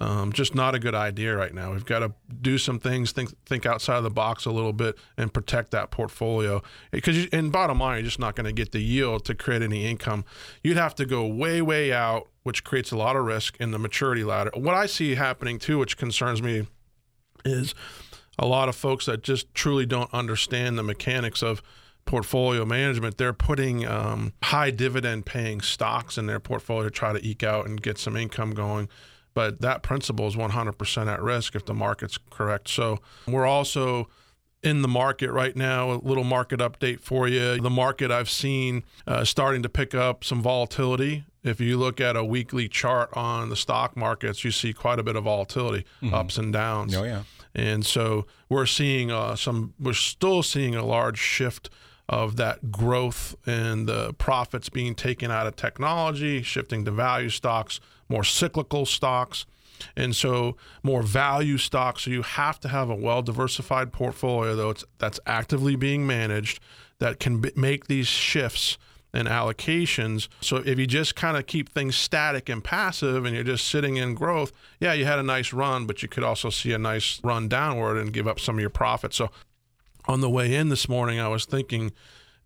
um, 0.00 0.32
just 0.32 0.54
not 0.54 0.74
a 0.74 0.78
good 0.78 0.94
idea 0.94 1.34
right 1.34 1.54
now. 1.54 1.72
We've 1.72 1.84
got 1.84 2.00
to 2.00 2.12
do 2.42 2.58
some 2.58 2.78
things, 2.78 3.12
think 3.12 3.32
think 3.46 3.64
outside 3.64 3.96
of 3.96 4.04
the 4.04 4.10
box 4.10 4.44
a 4.44 4.50
little 4.50 4.72
bit, 4.72 4.96
and 5.16 5.32
protect 5.32 5.70
that 5.70 5.90
portfolio. 5.90 6.62
Because 6.90 7.26
in 7.26 7.50
bottom 7.50 7.78
line, 7.78 7.96
you're 7.96 8.04
just 8.04 8.18
not 8.18 8.36
going 8.36 8.44
to 8.44 8.52
get 8.52 8.72
the 8.72 8.80
yield 8.80 9.24
to 9.26 9.34
create 9.34 9.62
any 9.62 9.86
income. 9.86 10.24
You'd 10.62 10.76
have 10.76 10.94
to 10.96 11.06
go 11.06 11.26
way 11.26 11.62
way 11.62 11.92
out, 11.92 12.28
which 12.42 12.64
creates 12.64 12.90
a 12.90 12.96
lot 12.96 13.16
of 13.16 13.24
risk 13.24 13.56
in 13.58 13.70
the 13.70 13.78
maturity 13.78 14.24
ladder. 14.24 14.50
What 14.54 14.74
I 14.74 14.86
see 14.86 15.14
happening 15.14 15.58
too, 15.58 15.78
which 15.78 15.96
concerns 15.96 16.42
me, 16.42 16.66
is 17.44 17.74
a 18.38 18.46
lot 18.46 18.68
of 18.68 18.76
folks 18.76 19.06
that 19.06 19.22
just 19.22 19.52
truly 19.54 19.86
don't 19.86 20.12
understand 20.12 20.78
the 20.78 20.82
mechanics 20.82 21.42
of 21.42 21.62
portfolio 22.04 22.64
management. 22.64 23.18
They're 23.18 23.32
putting 23.32 23.86
um, 23.86 24.32
high 24.42 24.70
dividend 24.70 25.26
paying 25.26 25.60
stocks 25.60 26.16
in 26.16 26.26
their 26.26 26.40
portfolio 26.40 26.84
to 26.84 26.90
try 26.90 27.12
to 27.12 27.26
eke 27.26 27.42
out 27.42 27.66
and 27.66 27.82
get 27.82 27.98
some 27.98 28.16
income 28.16 28.52
going. 28.52 28.88
But 29.34 29.60
that 29.60 29.82
principle 29.82 30.26
is 30.26 30.34
100% 30.34 31.12
at 31.12 31.22
risk 31.22 31.54
if 31.54 31.66
the 31.66 31.74
market's 31.74 32.18
correct. 32.30 32.68
So 32.68 33.00
we're 33.26 33.44
also 33.44 34.08
in 34.62 34.80
the 34.80 34.88
market 34.88 35.30
right 35.30 35.54
now. 35.54 35.92
A 35.92 35.98
little 35.98 36.24
market 36.24 36.60
update 36.60 37.00
for 37.00 37.28
you. 37.28 37.60
The 37.60 37.68
market 37.68 38.10
I've 38.10 38.30
seen 38.30 38.82
uh, 39.06 39.24
starting 39.24 39.62
to 39.62 39.68
pick 39.68 39.94
up 39.94 40.24
some 40.24 40.40
volatility. 40.40 41.24
If 41.44 41.60
you 41.60 41.76
look 41.76 42.00
at 42.00 42.16
a 42.16 42.24
weekly 42.24 42.68
chart 42.68 43.10
on 43.12 43.50
the 43.50 43.56
stock 43.56 43.96
markets, 43.96 44.42
you 44.42 44.50
see 44.50 44.72
quite 44.72 44.98
a 44.98 45.02
bit 45.02 45.16
of 45.16 45.24
volatility, 45.24 45.84
mm-hmm. 46.02 46.14
ups 46.14 46.38
and 46.38 46.52
downs. 46.52 46.96
Oh 46.96 47.04
yeah. 47.04 47.22
And 47.56 47.86
so 47.86 48.26
we're 48.50 48.66
seeing 48.66 49.10
uh, 49.10 49.34
some, 49.34 49.72
we're 49.80 49.94
still 49.94 50.42
seeing 50.42 50.76
a 50.76 50.84
large 50.84 51.18
shift 51.18 51.70
of 52.06 52.36
that 52.36 52.70
growth 52.70 53.34
and 53.46 53.88
the 53.88 54.12
profits 54.14 54.68
being 54.68 54.94
taken 54.94 55.30
out 55.30 55.46
of 55.46 55.56
technology, 55.56 56.42
shifting 56.42 56.84
to 56.84 56.90
value 56.90 57.30
stocks, 57.30 57.80
more 58.10 58.22
cyclical 58.22 58.84
stocks. 58.84 59.46
And 59.96 60.14
so 60.14 60.56
more 60.82 61.02
value 61.02 61.58
stocks. 61.58 62.04
So 62.04 62.10
you 62.10 62.22
have 62.22 62.60
to 62.60 62.68
have 62.68 62.90
a 62.90 62.94
well 62.94 63.22
diversified 63.22 63.92
portfolio, 63.92 64.54
though, 64.54 64.74
that's 64.98 65.20
actively 65.26 65.76
being 65.76 66.06
managed 66.06 66.60
that 66.98 67.18
can 67.18 67.40
b- 67.40 67.52
make 67.56 67.86
these 67.86 68.06
shifts 68.06 68.78
and 69.16 69.28
allocations. 69.28 70.28
So 70.42 70.58
if 70.58 70.78
you 70.78 70.86
just 70.86 71.16
kind 71.16 71.38
of 71.38 71.46
keep 71.46 71.70
things 71.70 71.96
static 71.96 72.50
and 72.50 72.62
passive 72.62 73.24
and 73.24 73.34
you're 73.34 73.44
just 73.44 73.66
sitting 73.66 73.96
in 73.96 74.14
growth, 74.14 74.52
yeah, 74.78 74.92
you 74.92 75.06
had 75.06 75.18
a 75.18 75.22
nice 75.22 75.54
run, 75.54 75.86
but 75.86 76.02
you 76.02 76.08
could 76.08 76.22
also 76.22 76.50
see 76.50 76.72
a 76.72 76.78
nice 76.78 77.18
run 77.24 77.48
downward 77.48 77.96
and 77.96 78.12
give 78.12 78.28
up 78.28 78.38
some 78.38 78.56
of 78.56 78.60
your 78.60 78.70
profits. 78.70 79.16
So 79.16 79.30
on 80.06 80.20
the 80.20 80.28
way 80.28 80.54
in 80.54 80.68
this 80.68 80.86
morning, 80.86 81.18
I 81.18 81.28
was 81.28 81.46
thinking, 81.46 81.92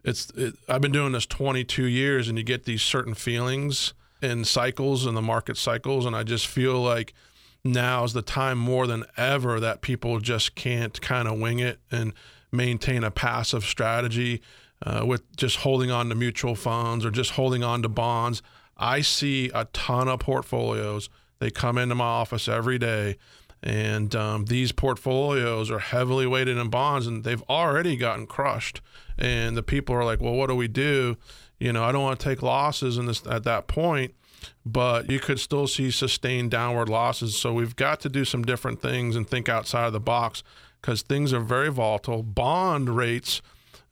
it's 0.05 0.31
it, 0.37 0.55
I've 0.69 0.81
been 0.81 0.93
doing 0.93 1.11
this 1.13 1.27
22 1.27 1.85
years, 1.85 2.29
and 2.29 2.39
you 2.39 2.45
get 2.45 2.65
these 2.65 2.83
certain 2.83 3.15
feelings 3.15 3.93
in 4.23 4.45
cycles 4.45 5.05
and 5.07 5.17
the 5.17 5.23
market 5.23 5.57
cycles, 5.57 6.07
and 6.07 6.15
I 6.15 6.23
just 6.23 6.47
feel 6.47 6.81
like 6.81 7.13
now 7.65 8.05
is 8.05 8.13
the 8.13 8.23
time 8.23 8.59
more 8.59 8.87
than 8.87 9.05
ever 9.17 9.59
that 9.61 9.83
people 9.83 10.21
just 10.21 10.55
can't 10.55 10.99
kind 11.03 11.27
of 11.27 11.39
wing 11.39 11.59
it 11.59 11.81
and 11.91 12.15
maintain 12.53 13.05
a 13.05 13.11
passive 13.11 13.65
strategy 13.65 14.41
uh, 14.85 15.05
with 15.07 15.37
just 15.37 15.59
holding 15.59 15.91
on 15.91 16.09
to 16.09 16.15
mutual 16.15 16.55
funds 16.55 17.05
or 17.05 17.11
just 17.11 17.33
holding 17.33 17.63
on 17.63 17.83
to 17.83 17.89
bonds. 17.89 18.43
I 18.77 19.03
see 19.03 19.51
a 19.55 19.67
ton 19.67 20.09
of 20.09 20.21
portfolios. 20.21 21.11
They 21.39 21.51
come 21.51 21.79
into 21.79 21.95
my 21.95 22.05
office 22.05 22.49
every 22.49 22.79
day, 22.79 23.17
and 23.63 24.15
um, 24.15 24.47
these 24.47 24.73
portfolios 24.73 25.71
are 25.71 25.79
heavily 25.79 26.27
weighted 26.27 26.57
in 26.57 26.71
bonds, 26.71 27.07
and 27.07 27.25
they've 27.25 27.43
already 27.49 27.97
gotten 27.97 28.27
crushed. 28.27 28.81
And 29.19 29.57
the 29.57 29.63
people 29.63 29.95
are 29.95 30.05
like, 30.05 30.21
"Well, 30.21 30.35
what 30.35 30.49
do 30.49 30.55
we 30.55 30.69
do?" 30.69 31.17
You 31.59 31.73
know, 31.75 31.85
I 31.85 31.93
don't 31.93 32.03
want 32.03 32.19
to 32.19 32.25
take 32.25 32.43
losses 32.43 32.97
in 32.97 33.05
this 33.05 33.27
at 33.27 33.45
that 33.45 33.69
point, 33.69 34.15
but 34.65 35.11
you 35.11 35.21
could 35.21 35.39
still 35.39 35.67
see 35.67 35.91
sustained 35.91 36.51
downward 36.51 36.89
losses. 36.89 37.37
So 37.37 37.53
we've 37.53 37.77
got 37.77 38.01
to 38.01 38.09
do 38.09 38.25
some 38.25 38.45
different 38.45 38.81
things 38.81 39.15
and 39.15 39.29
think 39.29 39.51
outside 39.51 39.87
of 39.87 39.93
the 39.93 40.01
box 40.01 40.43
because 40.81 41.03
things 41.03 41.35
are 41.35 41.41
very 41.41 41.71
volatile. 41.71 42.23
Bond 42.23 42.89
rates 42.89 43.43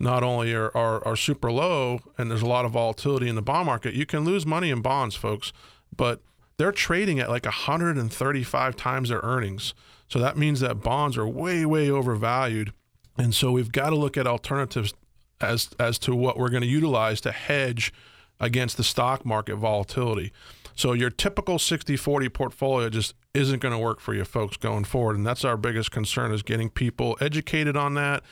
not 0.01 0.23
only 0.23 0.55
are, 0.55 0.71
are, 0.77 1.07
are 1.07 1.17
super 1.17 1.51
low 1.51 2.01
and 2.17 2.31
there's 2.31 2.43
a 2.43 2.47
lot 2.47 2.65
of 2.65 2.73
volatility 2.73 3.29
in 3.29 3.35
the 3.35 3.43
bond 3.43 3.67
market, 3.67 3.95
you 3.95 4.07
can 4.07 4.25
lose 4.25 4.47
money 4.47 4.71
in 4.71 4.81
bonds, 4.81 5.15
folks, 5.17 5.53
but 5.97 6.21
they're 6.57 6.73
trading 6.73 7.19
at 7.19 7.29
like 7.29 7.45
135 7.45 8.77
times 8.77 9.09
their 9.09 9.21
earnings. 9.23 9.75
So 10.09 10.19
that 10.19 10.37
means 10.37 10.61
that 10.61 10.83
bonds 10.83 11.17
are 11.17 11.27
way, 11.27 11.67
way 11.67 11.91
overvalued. 11.91 12.73
And 13.17 13.35
so 13.35 13.51
we've 13.51 13.73
got 13.73 13.91
to 13.91 13.97
look 13.97 14.17
at 14.17 14.27
alternatives 14.27 14.95
as 15.41 15.71
as 15.79 15.99
to 16.01 16.15
what 16.15 16.37
we're 16.37 16.49
going 16.49 16.63
to 16.63 16.69
utilize 16.69 17.21
to 17.21 17.33
hedge 17.33 17.93
against 18.41 18.77
the 18.77 18.85
stock 18.85 19.25
market 19.25 19.57
volatility. 19.57 20.33
So 20.79 20.93
your 20.93 21.11
typical 21.11 21.59
60-40 21.59 22.33
portfolio 22.33 22.89
just 22.89 23.17
isn't 23.35 23.59
going 23.61 23.73
to 23.73 23.79
work 23.79 23.99
for 23.99 24.15
you 24.15 24.25
folks 24.25 24.57
going 24.57 24.85
forward. 24.85 25.17
And 25.17 25.27
that's 25.27 25.45
our 25.45 25.57
biggest 25.57 25.91
concern 25.91 26.31
is 26.31 26.45
getting 26.45 26.71
people 26.71 27.19
educated 27.21 27.77
on 27.77 27.95
that, 27.95 28.23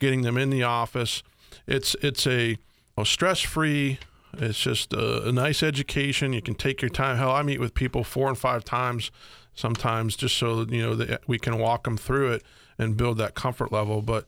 getting 0.00 0.20
them 0.20 0.36
in 0.36 0.50
the 0.50 0.64
office. 0.64 1.22
It's 1.66 1.96
it's 2.02 2.26
a, 2.26 2.58
a 2.98 3.06
stress-free 3.06 3.98
it's 4.34 4.60
just 4.60 4.92
a, 4.92 5.28
a, 5.28 5.32
nice 5.32 5.62
education. 5.62 6.32
You 6.32 6.42
can 6.42 6.54
take 6.54 6.82
your 6.82 6.88
time. 6.90 7.16
Hell, 7.16 7.30
I 7.30 7.42
meet 7.42 7.60
with 7.60 7.72
people 7.72 8.04
four 8.04 8.28
and 8.28 8.36
five 8.36 8.64
times 8.64 9.10
sometimes 9.54 10.16
just 10.16 10.36
so 10.36 10.66
you 10.68 10.82
know 10.82 10.94
that 10.96 11.22
we 11.26 11.38
can 11.38 11.58
walk 11.58 11.84
them 11.84 11.96
through 11.96 12.32
it 12.32 12.42
and 12.76 12.96
build 12.98 13.16
that 13.18 13.34
comfort 13.34 13.72
level. 13.72 14.02
But 14.02 14.26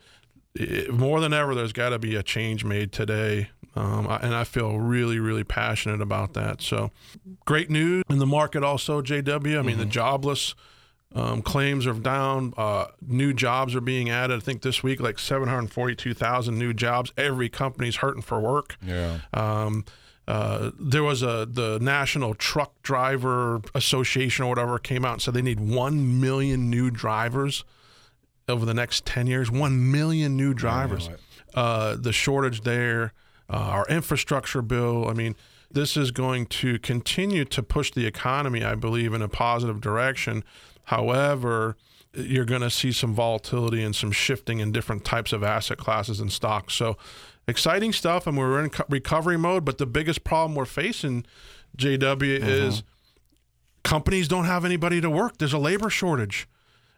it, 0.54 0.95
more 0.95 1.21
than 1.21 1.35
ever, 1.35 1.54
there's 1.54 1.73
got 1.73 1.90
to 1.90 1.99
be 1.99 2.16
a 2.16 2.23
change 2.23 2.64
made 2.64 2.92
today. 2.92 3.50
Um, 3.76 4.06
and 4.23 4.35
I 4.35 4.45
feel 4.45 4.78
really, 4.78 5.18
really 5.18 5.45
passionate 5.45 6.00
about 6.00 6.33
that. 6.33 6.62
So, 6.62 6.90
great 7.45 7.68
news 7.68 8.04
in 8.09 8.18
the 8.18 8.26
market 8.26 8.64
also, 8.64 9.02
JW. 9.02 9.37
I 9.37 9.38
mean, 9.38 9.73
mm-hmm. 9.73 9.80
the 9.80 9.85
jobless 9.85 10.54
um, 11.14 11.42
claims 11.42 11.87
are 11.87 11.92
down. 11.92 12.54
Uh, 12.56 12.87
new 13.06 13.35
jobs 13.35 13.75
are 13.75 13.80
being 13.80 14.09
added. 14.11 14.37
I 14.37 14.40
think 14.40 14.62
this 14.62 14.83
week, 14.83 15.00
like 15.00 15.18
742,000 15.18 16.59
new 16.59 16.73
jobs. 16.73 17.12
Every 17.16 17.49
company's 17.49 17.97
hurting 17.97 18.23
for 18.23 18.40
work. 18.40 18.76
Yeah. 18.85 19.21
Um, 19.35 19.85
uh, 20.28 20.73
there 20.78 21.04
was 21.04 21.23
a 21.23 21.47
the 21.49 21.78
National 21.80 22.35
Truck 22.35 22.83
Driver 22.83 23.61
Association 23.75 24.45
or 24.45 24.49
whatever 24.49 24.78
came 24.78 25.04
out 25.04 25.12
and 25.12 25.23
said 25.23 25.35
they 25.35 25.42
need 25.42 25.61
one 25.61 26.21
million 26.21 26.68
new 26.68 26.90
drivers 26.90 27.64
over 28.49 28.64
the 28.64 28.75
next 28.75 29.06
10 29.06 29.26
years. 29.26 29.50
One 29.50 29.90
million 29.92 30.37
new 30.37 30.52
drivers. 30.52 31.09
Uh, 31.54 31.97
the 31.97 32.12
shortage 32.12 32.62
there, 32.62 33.12
uh, 33.49 33.57
our 33.57 33.87
infrastructure 33.88 34.62
bill. 34.62 35.09
I 35.09 35.12
mean, 35.12 35.37
this 35.71 35.97
is 35.97 36.11
going 36.11 36.47
to 36.47 36.79
continue 36.79 37.45
to 37.47 37.62
push 37.62 37.91
the 37.93 38.07
economy, 38.07 38.65
I 38.65 38.75
believe, 38.75 39.12
in 39.12 39.23
a 39.23 39.29
positive 39.29 39.81
direction. 39.81 40.45
However, 40.85 41.76
you're 42.15 42.45
going 42.45 42.62
to 42.62 42.71
see 42.71 42.93
some 42.93 43.15
volatility 43.15 43.83
and 43.83 43.95
some 43.95 44.12
shifting 44.12 44.61
in 44.61 44.73
different 44.73 45.05
types 45.05 45.33
of 45.33 45.43
asset 45.43 45.79
classes 45.79 46.21
and 46.21 46.33
stocks. 46.33 46.75
So, 46.75 46.97
exciting 47.47 47.93
stuff, 47.93 48.26
and 48.26 48.37
we're 48.37 48.65
in 48.65 48.71
recovery 48.88 49.37
mode. 49.37 49.65
But 49.65 49.79
the 49.79 49.87
biggest 49.87 50.25
problem 50.25 50.55
we're 50.55 50.65
facing, 50.65 51.26
JW, 51.76 51.99
mm-hmm. 51.99 52.49
is 52.49 52.83
companies 53.83 54.29
don't 54.29 54.47
have 54.47 54.65
anybody 54.65 55.00
to 55.00 55.11
work. 55.11 55.38
There's 55.38 55.53
a 55.53 55.59
labor 55.59 55.91
shortage, 55.91 56.49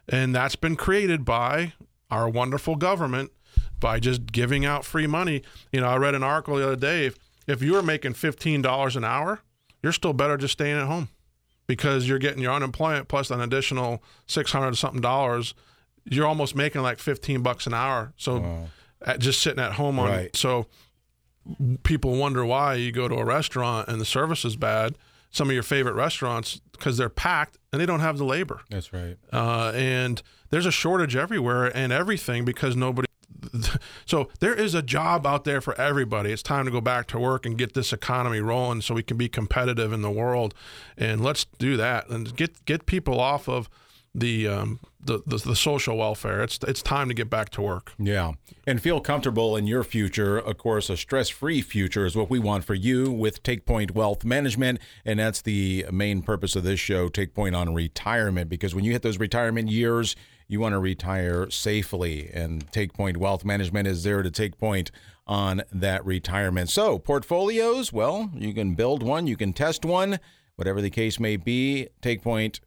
and 0.07 0.33
that's 0.33 0.55
been 0.55 0.75
created 0.75 1.25
by 1.25 1.73
our 2.09 2.29
wonderful 2.29 2.75
government 2.75 3.31
by 3.79 3.99
just 3.99 4.31
giving 4.31 4.65
out 4.65 4.85
free 4.85 5.07
money. 5.07 5.41
You 5.71 5.81
know, 5.81 5.87
I 5.87 5.97
read 5.97 6.15
an 6.15 6.23
article 6.23 6.57
the 6.57 6.65
other 6.65 6.75
day. 6.75 7.05
If, 7.05 7.17
if 7.47 7.61
you 7.61 7.73
were 7.73 7.83
making 7.83 8.13
fifteen 8.13 8.61
dollars 8.61 8.95
an 8.95 9.03
hour, 9.03 9.41
you're 9.81 9.93
still 9.93 10.13
better 10.13 10.37
just 10.37 10.53
staying 10.53 10.77
at 10.77 10.87
home 10.87 11.09
because 11.67 12.07
you're 12.07 12.19
getting 12.19 12.41
your 12.41 12.53
unemployment 12.53 13.07
plus 13.07 13.31
an 13.31 13.41
additional 13.41 14.03
six 14.27 14.51
hundred 14.51 14.75
something 14.75 15.01
dollars. 15.01 15.53
You're 16.05 16.27
almost 16.27 16.55
making 16.55 16.81
like 16.81 16.99
fifteen 16.99 17.41
bucks 17.41 17.67
an 17.67 17.73
hour. 17.73 18.13
So 18.17 18.39
wow. 18.39 18.65
at, 19.05 19.19
just 19.19 19.41
sitting 19.41 19.63
at 19.63 19.73
home 19.73 19.99
on 19.99 20.09
right. 20.09 20.35
so 20.35 20.67
people 21.83 22.15
wonder 22.15 22.45
why 22.45 22.75
you 22.75 22.91
go 22.91 23.07
to 23.07 23.15
a 23.15 23.25
restaurant 23.25 23.87
and 23.87 23.99
the 23.99 24.05
service 24.05 24.45
is 24.45 24.55
bad. 24.55 24.95
Some 25.31 25.49
of 25.49 25.53
your 25.53 25.63
favorite 25.63 25.93
restaurants 25.93 26.59
because 26.71 26.97
they're 26.97 27.09
packed 27.09 27.57
and 27.71 27.79
they 27.79 27.85
don't 27.85 27.99
have 27.99 28.17
the 28.17 28.25
labor. 28.25 28.61
That's 28.69 28.91
right. 28.91 29.17
Uh, 29.31 29.71
and 29.75 30.21
there's 30.49 30.65
a 30.65 30.71
shortage 30.71 31.15
everywhere 31.15 31.65
and 31.65 31.93
everything 31.93 32.45
because 32.45 32.75
nobody 32.75 33.07
so 34.05 34.29
there 34.39 34.53
is 34.53 34.73
a 34.73 34.81
job 34.81 35.25
out 35.25 35.43
there 35.43 35.61
for 35.61 35.79
everybody. 35.79 36.31
It's 36.31 36.43
time 36.43 36.65
to 36.65 36.71
go 36.71 36.81
back 36.81 37.07
to 37.07 37.19
work 37.19 37.45
and 37.45 37.57
get 37.57 37.73
this 37.73 37.93
economy 37.93 38.39
rolling 38.39 38.81
so 38.81 38.93
we 38.93 39.03
can 39.03 39.17
be 39.17 39.29
competitive 39.29 39.93
in 39.93 40.01
the 40.01 40.11
world. 40.11 40.53
And 40.97 41.21
let's 41.21 41.45
do 41.57 41.77
that 41.77 42.09
and 42.09 42.35
get 42.35 42.65
get 42.65 42.85
people 42.85 43.19
off 43.19 43.47
of 43.47 43.69
the, 44.15 44.47
um, 44.47 44.79
the, 44.99 45.21
the 45.25 45.37
the 45.37 45.55
social 45.55 45.97
welfare. 45.97 46.41
It's 46.41 46.59
it's 46.67 46.81
time 46.81 47.07
to 47.09 47.13
get 47.13 47.29
back 47.29 47.49
to 47.51 47.61
work. 47.61 47.93
Yeah, 47.99 48.33
and 48.65 48.81
feel 48.81 48.99
comfortable 48.99 49.55
in 49.55 49.67
your 49.67 49.83
future. 49.83 50.37
Of 50.37 50.57
course, 50.57 50.89
a 50.89 50.97
stress-free 50.97 51.61
future 51.61 52.05
is 52.05 52.15
what 52.15 52.29
we 52.29 52.39
want 52.39 52.65
for 52.65 52.73
you 52.73 53.11
with 53.11 53.43
Take 53.43 53.65
Point 53.65 53.93
Wealth 53.93 54.25
Management, 54.25 54.79
and 55.05 55.19
that's 55.19 55.41
the 55.41 55.85
main 55.91 56.21
purpose 56.21 56.55
of 56.55 56.63
this 56.63 56.79
show. 56.79 57.07
Take 57.07 57.33
Point 57.33 57.55
on 57.55 57.73
retirement, 57.73 58.49
because 58.49 58.73
when 58.73 58.83
you 58.83 58.91
hit 58.91 59.03
those 59.03 59.19
retirement 59.19 59.69
years, 59.69 60.15
you 60.49 60.59
want 60.59 60.73
to 60.73 60.79
retire 60.79 61.49
safely, 61.51 62.29
and 62.33 62.69
Take 62.73 62.93
Point 62.93 63.17
Wealth 63.17 63.45
Management 63.45 63.87
is 63.87 64.03
there 64.03 64.23
to 64.23 64.31
take 64.31 64.57
point 64.57 64.89
on 65.27 65.61
that 65.71 66.03
retirement. 66.03 66.69
So, 66.69 66.97
portfolios, 66.97 67.93
well, 67.93 68.31
you 68.33 68.51
can 68.53 68.73
build 68.73 69.03
one, 69.03 69.27
you 69.27 69.37
can 69.37 69.53
test 69.53 69.85
one, 69.85 70.19
whatever 70.55 70.81
the 70.81 70.89
case 70.89 71.19
may 71.19 71.37
be. 71.37 71.87
Take 72.01 72.23
Point 72.23 72.61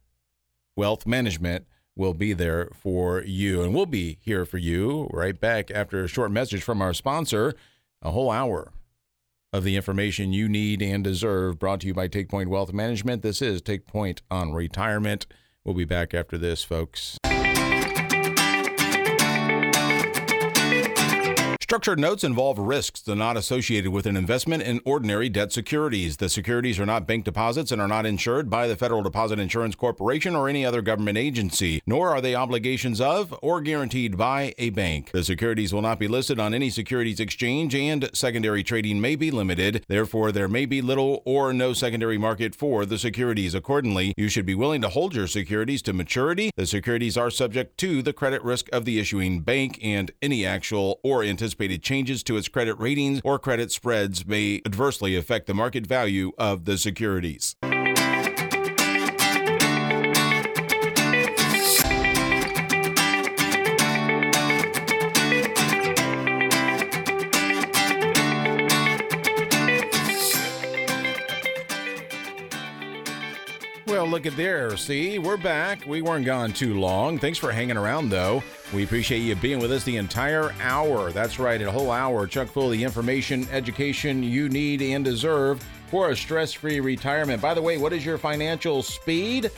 Wealth 0.77 1.05
Management 1.05 1.67
will 1.95 2.13
be 2.13 2.31
there 2.31 2.69
for 2.73 3.21
you. 3.21 3.61
And 3.61 3.75
we'll 3.75 3.85
be 3.85 4.17
here 4.21 4.45
for 4.45 4.57
you 4.57 5.09
right 5.11 5.39
back 5.39 5.69
after 5.69 6.03
a 6.03 6.07
short 6.07 6.31
message 6.31 6.63
from 6.63 6.81
our 6.81 6.93
sponsor, 6.93 7.53
a 8.01 8.11
whole 8.11 8.31
hour 8.31 8.71
of 9.51 9.65
the 9.65 9.75
information 9.75 10.31
you 10.31 10.47
need 10.47 10.81
and 10.81 11.03
deserve, 11.03 11.59
brought 11.59 11.81
to 11.81 11.87
you 11.87 11.93
by 11.93 12.07
Take 12.07 12.29
Point 12.29 12.49
Wealth 12.49 12.71
Management. 12.71 13.23
This 13.23 13.41
is 13.41 13.61
Take 13.61 13.85
Point 13.85 14.21
on 14.31 14.53
Retirement. 14.53 15.27
We'll 15.65 15.75
be 15.75 15.85
back 15.85 16.13
after 16.13 16.37
this, 16.37 16.63
folks. 16.63 17.17
Structured 21.73 21.97
notes 21.97 22.23
involve 22.23 22.59
risks 22.59 23.01
that 23.01 23.13
are 23.13 23.15
not 23.15 23.35
associated 23.35 23.91
with 23.91 24.05
an 24.05 24.15
investment 24.15 24.61
in 24.61 24.79
ordinary 24.85 25.27
debt 25.27 25.51
securities. 25.51 26.17
The 26.17 26.29
securities 26.29 26.79
are 26.79 26.85
not 26.85 27.07
bank 27.07 27.25
deposits 27.25 27.71
and 27.71 27.81
are 27.81 27.87
not 27.87 28.05
insured 28.05 28.47
by 28.47 28.67
the 28.67 28.75
Federal 28.75 29.01
Deposit 29.01 29.39
Insurance 29.39 29.73
Corporation 29.73 30.35
or 30.35 30.47
any 30.47 30.63
other 30.63 30.83
government 30.83 31.17
agency, 31.17 31.81
nor 31.87 32.09
are 32.09 32.21
they 32.21 32.35
obligations 32.35 33.01
of 33.01 33.33
or 33.41 33.59
guaranteed 33.59 34.17
by 34.17 34.53
a 34.59 34.69
bank. 34.69 35.09
The 35.13 35.23
securities 35.23 35.73
will 35.73 35.81
not 35.81 35.97
be 35.97 36.07
listed 36.07 36.39
on 36.39 36.53
any 36.53 36.69
securities 36.69 37.19
exchange 37.19 37.73
and 37.73 38.07
secondary 38.13 38.61
trading 38.61 39.01
may 39.01 39.15
be 39.15 39.31
limited. 39.31 39.83
Therefore, 39.87 40.31
there 40.31 40.47
may 40.47 40.67
be 40.67 40.79
little 40.79 41.23
or 41.25 41.53
no 41.53 41.73
secondary 41.73 42.19
market 42.19 42.53
for 42.53 42.85
the 42.85 42.99
securities. 42.99 43.55
Accordingly, 43.55 44.13
you 44.15 44.29
should 44.29 44.45
be 44.45 44.53
willing 44.53 44.83
to 44.83 44.89
hold 44.89 45.15
your 45.15 45.25
securities 45.25 45.81
to 45.81 45.93
maturity. 45.93 46.51
The 46.55 46.67
securities 46.67 47.17
are 47.17 47.31
subject 47.31 47.79
to 47.79 48.03
the 48.03 48.13
credit 48.13 48.43
risk 48.43 48.69
of 48.71 48.85
the 48.85 48.99
issuing 48.99 49.39
bank 49.39 49.79
and 49.81 50.11
any 50.21 50.45
actual 50.45 50.99
or 51.01 51.23
anticipated 51.23 51.62
anticipated 51.63 51.83
changes 51.83 52.23
to 52.23 52.37
its 52.37 52.47
credit 52.49 52.75
ratings 52.75 53.21
or 53.23 53.39
credit 53.39 53.71
spreads 53.71 54.25
may 54.25 54.61
adversely 54.65 55.15
affect 55.15 55.47
the 55.47 55.53
market 55.53 55.87
value 55.87 56.31
of 56.37 56.65
the 56.65 56.77
securities. 56.77 57.55
Look 74.13 74.27
at 74.27 74.37
there. 74.37 74.77
See, 74.77 75.17
we're 75.17 75.37
back. 75.37 75.87
We 75.87 76.03
weren't 76.03 76.23
gone 76.23 76.53
too 76.53 76.79
long. 76.79 77.17
Thanks 77.17 77.39
for 77.39 77.51
hanging 77.51 77.77
around, 77.77 78.09
though. 78.09 78.43
We 78.71 78.83
appreciate 78.83 79.21
you 79.21 79.35
being 79.35 79.57
with 79.57 79.71
us 79.71 79.83
the 79.85 79.97
entire 79.97 80.53
hour. 80.61 81.11
That's 81.11 81.39
right, 81.39 81.59
a 81.59 81.71
whole 81.71 81.89
hour, 81.89 82.27
chuck 82.27 82.47
full 82.47 82.67
of 82.67 82.73
the 82.73 82.83
information, 82.83 83.47
education 83.49 84.21
you 84.21 84.49
need 84.49 84.83
and 84.83 85.03
deserve 85.03 85.65
for 85.87 86.11
a 86.11 86.15
stress 86.15 86.53
free 86.53 86.79
retirement. 86.79 87.41
By 87.41 87.55
the 87.55 87.61
way, 87.63 87.79
what 87.79 87.91
is 87.91 88.05
your 88.05 88.19
financial 88.19 88.83
speed? 88.83 89.49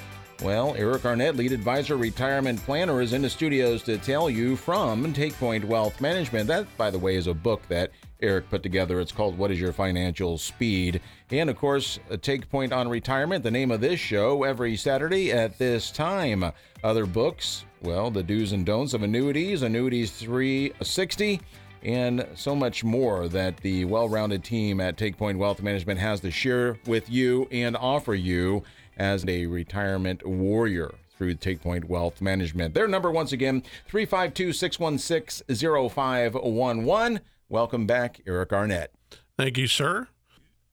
Well, 0.41 0.73
Eric 0.77 1.05
Arnett, 1.05 1.35
lead 1.35 1.51
advisor, 1.51 1.97
retirement 1.97 2.63
planner, 2.63 3.01
is 3.01 3.11
in 3.11 3.23
the 3.23 3.29
studios 3.29 3.83
to 3.83 3.97
tell 3.97 4.29
you 4.29 4.55
from 4.55 5.11
Take 5.11 5.37
Point 5.37 5.65
Wealth 5.65 5.99
Management. 5.99 6.47
That, 6.47 6.65
by 6.77 6.89
the 6.89 6.99
way, 6.99 7.17
is 7.17 7.27
a 7.27 7.33
book 7.33 7.61
that 7.67 7.91
Eric 8.21 8.49
put 8.49 8.63
together. 8.63 8.99
It's 8.99 9.11
called 9.11 9.37
What 9.37 9.51
is 9.51 9.59
Your 9.59 9.73
Financial 9.73 10.37
Speed? 10.37 11.01
And 11.31 11.49
of 11.49 11.57
course, 11.57 11.99
a 12.09 12.17
Take 12.17 12.49
Point 12.49 12.71
on 12.71 12.87
Retirement, 12.87 13.43
the 13.43 13.51
name 13.51 13.71
of 13.71 13.81
this 13.81 13.99
show, 13.99 14.43
every 14.43 14.75
Saturday 14.75 15.31
at 15.31 15.57
this 15.57 15.91
time. 15.91 16.51
Other 16.83 17.05
books, 17.05 17.65
well, 17.81 18.09
the 18.09 18.23
do's 18.23 18.51
and 18.51 18.65
don'ts 18.65 18.93
of 18.93 19.03
annuities, 19.03 19.61
Annuities 19.61 20.11
360, 20.11 21.41
and 21.83 22.27
so 22.35 22.55
much 22.55 22.83
more 22.83 23.27
that 23.27 23.57
the 23.57 23.85
well 23.85 24.09
rounded 24.09 24.43
team 24.43 24.79
at 24.79 24.97
Take 24.97 25.17
Point 25.17 25.37
Wealth 25.37 25.61
Management 25.61 25.99
has 25.99 26.19
to 26.21 26.31
share 26.31 26.79
with 26.87 27.09
you 27.09 27.47
and 27.51 27.75
offer 27.77 28.15
you 28.15 28.63
as 28.97 29.25
a 29.27 29.45
retirement 29.45 30.25
warrior 30.25 30.95
through 31.17 31.35
Take 31.35 31.61
Point 31.61 31.85
Wealth 31.89 32.21
Management. 32.21 32.73
Their 32.73 32.87
number, 32.87 33.11
once 33.11 33.31
again, 33.31 33.61
352 33.87 34.53
616 34.53 35.43
0511. 35.89 37.21
Welcome 37.49 37.85
back, 37.85 38.21
Eric 38.25 38.51
Arnett. 38.53 38.91
Thank 39.37 39.57
you, 39.57 39.67
sir. 39.67 40.07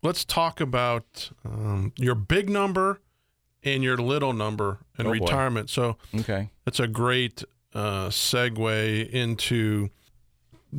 Let's 0.02 0.24
talk 0.24 0.61
about 0.61 1.30
um, 1.44 1.92
your 1.96 2.14
big 2.14 2.48
number 2.48 3.00
and 3.62 3.85
your 3.85 3.96
little 3.96 4.32
number 4.32 4.78
in 4.98 5.06
Oh, 5.06 5.11
boy. 5.11 5.18
retirement. 5.24 5.70
So 5.70 5.96
Okay. 6.14 6.50
that's 6.64 6.80
a 6.80 6.88
great 6.88 7.44
uh, 7.74 8.08
segue 8.08 9.08
into 9.11 9.90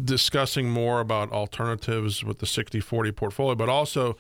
discussing 0.04 0.70
more 0.70 1.00
about 1.00 1.32
alternatives 1.32 2.24
with 2.24 2.40
the 2.40 2.46
60-40 2.46 3.16
portfolio, 3.16 3.56
but 3.56 3.70
also 3.70 4.18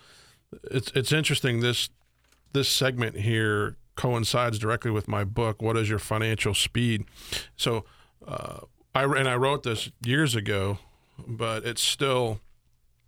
it's 0.72 0.92
it's 0.96 1.12
interesting 1.12 1.60
this 1.62 1.90
this 2.54 2.70
segment 2.70 3.18
here 3.18 3.76
coincides 3.96 4.60
directly 4.60 4.92
with 4.92 5.08
my 5.08 5.24
book. 5.24 5.62
What 5.64 5.76
is 5.78 5.90
your 5.90 5.98
financial 6.00 6.54
speed? 6.54 7.06
So 7.58 7.86
uh, 8.28 8.60
I 8.94 9.04
and 9.04 9.28
I 9.28 9.36
wrote 9.36 9.64
this 9.64 9.90
years 10.06 10.36
ago, 10.36 10.78
but 11.28 11.66
it's 11.66 11.84
still 11.84 12.40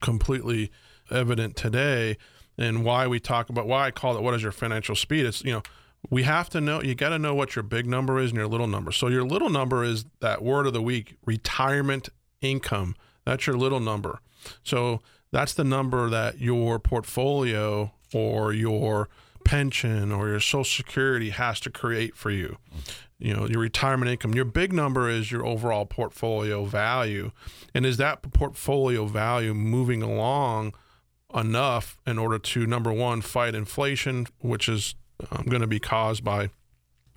completely 0.02 0.72
evident 1.12 1.56
today. 1.56 2.18
And 2.58 2.86
why 2.86 3.08
we 3.08 3.20
talk 3.20 3.50
about 3.50 3.68
why 3.68 3.88
I 3.88 3.92
call 3.92 4.18
it 4.18 4.24
what 4.24 4.34
is 4.34 4.44
your 4.44 4.52
financial 4.52 4.96
speed? 4.96 5.26
It's 5.26 5.44
you 5.44 5.54
know 5.54 5.64
we 6.10 6.24
have 6.24 6.50
to 6.50 6.62
know 6.62 6.82
you 6.82 6.96
got 6.96 7.10
to 7.10 7.20
know 7.20 7.36
what 7.36 7.56
your 7.56 7.64
big 7.64 7.86
number 7.86 8.20
is 8.20 8.32
and 8.32 8.38
your 8.38 8.48
little 8.48 8.68
number. 8.68 8.92
So 8.92 9.08
your 9.08 9.24
little 9.24 9.50
number 9.50 9.84
is 9.84 10.06
that 10.22 10.42
word 10.42 10.68
of 10.68 10.74
the 10.74 10.82
week, 10.82 11.16
retirement 11.26 12.10
income. 12.42 12.96
That's 13.26 13.48
your 13.48 13.58
little 13.58 13.80
number. 13.80 14.20
So 14.64 15.02
that's 15.32 15.54
the 15.54 15.64
number 15.64 16.10
that 16.10 16.40
your 16.40 16.80
portfolio 16.80 17.92
or 18.14 18.54
your 18.54 19.10
pension 19.46 20.12
or 20.12 20.28
your 20.28 20.42
social 20.42 20.66
security 20.66 21.30
has 21.30 21.62
to 21.62 21.70
create 21.70 22.18
for 22.18 22.32
you. 22.32 22.58
You 23.18 23.34
know, 23.34 23.48
your 23.48 23.62
retirement 23.62 24.12
income. 24.12 24.34
Your 24.34 24.44
big 24.44 24.74
number 24.74 25.10
is 25.10 25.32
your 25.32 25.46
overall 25.46 25.86
portfolio 25.86 26.66
value. 26.66 27.32
And 27.74 27.86
is 27.86 27.96
that 27.98 28.22
portfolio 28.34 29.06
value 29.06 29.54
moving 29.54 30.02
along 30.02 30.74
enough 31.34 31.98
in 32.06 32.18
order 32.18 32.38
to 32.38 32.68
number 32.68 32.92
one 32.92 33.22
fight 33.22 33.56
inflation, 33.56 34.28
which 34.40 34.68
is 34.68 34.96
um, 35.32 35.46
going 35.48 35.62
to 35.62 35.68
be 35.68 35.80
caused 35.80 36.26
by 36.26 36.50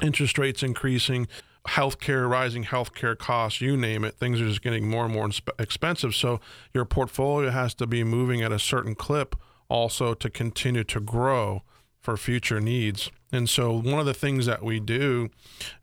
interest 0.00 0.38
rates 0.38 0.62
increasing, 0.62 1.26
healthcare 1.66 2.30
rising, 2.30 2.64
healthcare 2.64 3.18
costs, 3.18 3.60
you 3.60 3.76
name 3.76 4.04
it. 4.04 4.14
Things 4.14 4.40
are 4.40 4.46
just 4.46 4.62
getting 4.62 4.88
more 4.88 5.04
and 5.04 5.12
more 5.12 5.28
expensive. 5.58 6.14
So 6.14 6.40
your 6.72 6.84
portfolio 6.84 7.50
has 7.50 7.74
to 7.74 7.86
be 7.86 8.04
moving 8.04 8.42
at 8.42 8.52
a 8.52 8.58
certain 8.58 8.94
clip 8.94 9.34
also 9.68 10.14
to 10.14 10.30
continue 10.30 10.84
to 10.84 11.00
grow 11.00 11.62
for 12.08 12.16
future 12.16 12.58
needs. 12.58 13.10
And 13.30 13.50
so 13.50 13.70
one 13.70 14.00
of 14.00 14.06
the 14.06 14.14
things 14.14 14.46
that 14.46 14.62
we 14.62 14.80
do 14.80 15.28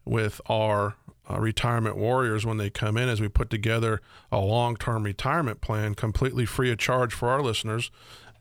with 0.05 0.41
our 0.47 0.95
uh, 1.29 1.39
retirement 1.39 1.97
warriors 1.97 2.47
when 2.47 2.57
they 2.57 2.71
come 2.71 2.97
in 2.97 3.09
is 3.09 3.21
we 3.21 3.27
put 3.27 3.51
together 3.51 4.01
a 4.31 4.39
long-term 4.39 5.03
retirement 5.03 5.61
plan 5.61 5.93
completely 5.93 6.47
free 6.47 6.71
of 6.71 6.79
charge 6.79 7.13
for 7.13 7.29
our 7.29 7.43
listeners. 7.43 7.91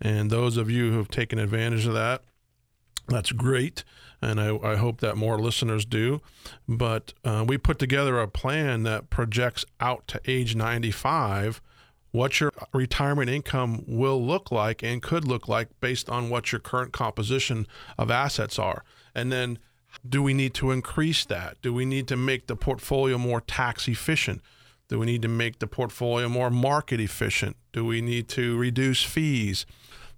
And 0.00 0.30
those 0.30 0.56
of 0.56 0.70
you 0.70 0.92
who 0.92 0.96
have 0.96 1.08
taken 1.08 1.38
advantage 1.38 1.84
of 1.84 1.92
that 1.92 2.22
that's 3.06 3.32
great. 3.32 3.84
And 4.22 4.40
I, 4.40 4.56
I 4.56 4.76
hope 4.76 5.02
that 5.02 5.18
more 5.18 5.38
listeners 5.38 5.84
do. 5.84 6.22
But 6.66 7.12
uh, 7.22 7.44
we 7.46 7.58
put 7.58 7.78
together 7.78 8.18
a 8.18 8.28
plan 8.28 8.84
that 8.84 9.10
projects 9.10 9.66
out 9.78 10.08
to 10.08 10.22
age 10.26 10.56
95 10.56 11.60
what 12.14 12.38
your 12.38 12.52
retirement 12.72 13.28
income 13.28 13.82
will 13.88 14.24
look 14.24 14.52
like 14.52 14.84
and 14.84 15.02
could 15.02 15.26
look 15.26 15.48
like 15.48 15.68
based 15.80 16.08
on 16.08 16.30
what 16.30 16.52
your 16.52 16.60
current 16.60 16.92
composition 16.92 17.66
of 17.98 18.08
assets 18.08 18.56
are 18.56 18.84
and 19.14 19.32
then 19.32 19.58
do 20.08 20.22
we 20.22 20.34
need 20.34 20.54
to 20.54 20.70
increase 20.70 21.24
that? 21.26 21.60
Do 21.62 21.72
we 21.72 21.84
need 21.84 22.08
to 22.08 22.16
make 22.16 22.46
the 22.46 22.56
portfolio 22.56 23.16
more 23.18 23.40
tax 23.40 23.88
efficient? 23.88 24.42
Do 24.88 24.98
we 24.98 25.06
need 25.06 25.22
to 25.22 25.28
make 25.28 25.60
the 25.60 25.66
portfolio 25.66 26.28
more 26.28 26.50
market 26.50 27.00
efficient? 27.00 27.56
Do 27.72 27.84
we 27.84 28.00
need 28.00 28.28
to 28.30 28.56
reduce 28.58 29.02
fees? 29.02 29.66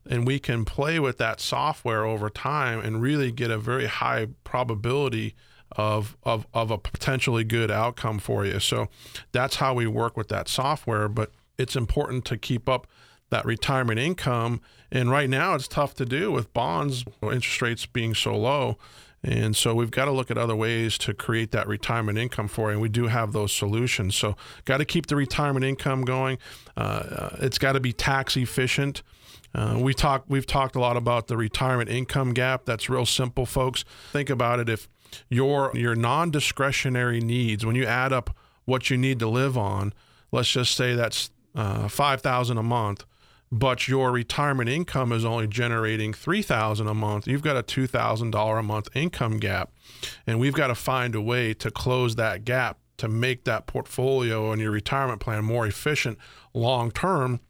And 0.09 0.27
we 0.27 0.39
can 0.39 0.65
play 0.65 0.99
with 0.99 1.19
that 1.19 1.41
software 1.41 2.05
over 2.05 2.31
time 2.31 2.81
and 2.81 3.03
really 3.03 3.31
get 3.33 3.51
a 3.51 3.59
very 3.59 3.87
high 3.87 4.29
probability 4.45 5.35
of, 5.73 6.17
of, 6.23 6.47
of 6.55 6.71
a 6.71 6.79
potentially 6.79 7.45
good 7.45 7.71
outcome 7.71 8.19
for 8.19 8.47
you. 8.47 8.61
So 8.61 8.89
that's 9.33 9.57
how 9.57 9.75
we 9.75 9.87
work 9.87 10.17
with 10.17 10.29
that 10.29 10.49
software. 10.49 11.09
But 11.09 11.33
it's 11.59 11.77
important 11.77 12.25
to 12.27 12.37
keep 12.37 12.69
up 12.69 12.87
that 13.31 13.45
retirement 13.45 13.99
income. 13.99 14.61
And 14.91 15.11
right 15.11 15.29
now, 15.29 15.55
it's 15.55 15.69
tough 15.69 15.95
to 15.95 16.05
do 16.05 16.31
with 16.31 16.53
bonds, 16.53 17.05
interest 17.23 17.61
rates 17.63 17.87
being 17.87 18.15
so 18.15 18.37
low. 18.37 18.79
And 19.23 19.57
so 19.57 19.75
we've 19.75 19.91
got 19.91 20.05
to 20.05 20.13
look 20.13 20.31
at 20.31 20.39
other 20.39 20.55
ways 20.55 20.97
to 20.99 21.13
create 21.13 21.51
that 21.51 21.67
retirement 21.67 22.17
income 22.17 22.47
for 22.47 22.69
you. 22.69 22.75
And 22.75 22.81
we 22.81 22.89
do 22.89 23.09
have 23.09 23.33
those 23.33 23.53
solutions. 23.53 24.15
So 24.15 24.37
got 24.65 24.77
to 24.77 24.85
keep 24.85 25.07
the 25.07 25.17
retirement 25.17 25.65
income 25.65 26.05
going. 26.05 26.39
Uh, 26.77 27.31
it's 27.41 27.59
got 27.59 27.73
to 27.73 27.81
be 27.81 27.93
tax 27.93 28.37
efficient. 28.37 29.03
Uh, 29.53 29.79
we 29.81 29.95
talk, 29.95 30.25
we've 30.29 30.47
talked 30.47 30.77
a 30.77 30.81
lot 30.81 30.97
about 30.97 31.27
the 31.27 31.37
retirement 31.37 31.89
income 31.89 32.35
gap. 32.35 32.67
That's 32.67 32.89
real 32.89 33.07
simple, 33.07 33.47
folks. 33.47 33.85
Think 34.13 34.31
about 34.31 34.61
it. 34.61 34.69
If 34.69 34.89
your 35.29 35.71
your 35.75 35.95
non-discretionary 35.95 37.21
needs, 37.21 37.65
when 37.65 37.75
you 37.75 37.87
add 37.87 38.13
up 38.13 38.37
what 38.65 38.91
you 38.91 38.97
need 38.97 39.19
to 39.21 39.29
live 39.29 39.57
on, 39.57 39.93
let's 40.31 40.51
just 40.51 40.75
say 40.75 40.95
that's 40.95 41.31
uh, 41.57 41.89
five 41.89 42.21
thousand 42.21 42.59
a 42.59 42.63
month 42.63 43.05
but 43.53 43.87
your 43.87 44.11
retirement 44.11 44.69
income 44.69 45.13
is 45.13 45.25
only 45.25 45.47
generating 45.47 46.13
3000 46.13 46.87
a 46.87 46.95
month 46.95 47.27
you've 47.27 47.43
got 47.43 47.57
a 47.57 47.63
$2000 47.63 48.59
a 48.59 48.63
month 48.63 48.89
income 48.95 49.39
gap. 49.39 49.73
And 50.27 50.41
we've 50.41 50.53
got 50.53 50.67
to 50.69 50.75
find 50.75 51.15
a 51.15 51.21
way 51.21 51.55
to 51.55 51.71
close 51.71 52.17
that 52.17 52.45
gap 52.45 52.79
to 52.99 53.09
make 53.09 53.45
that 53.45 53.67
portfolio 53.67 54.53
and 54.53 54.61
your 54.61 54.71
retirement 54.71 55.21
plan 55.21 55.45
more 55.45 55.67
efficient 55.67 56.19
long 56.55 56.91
term 56.91 57.41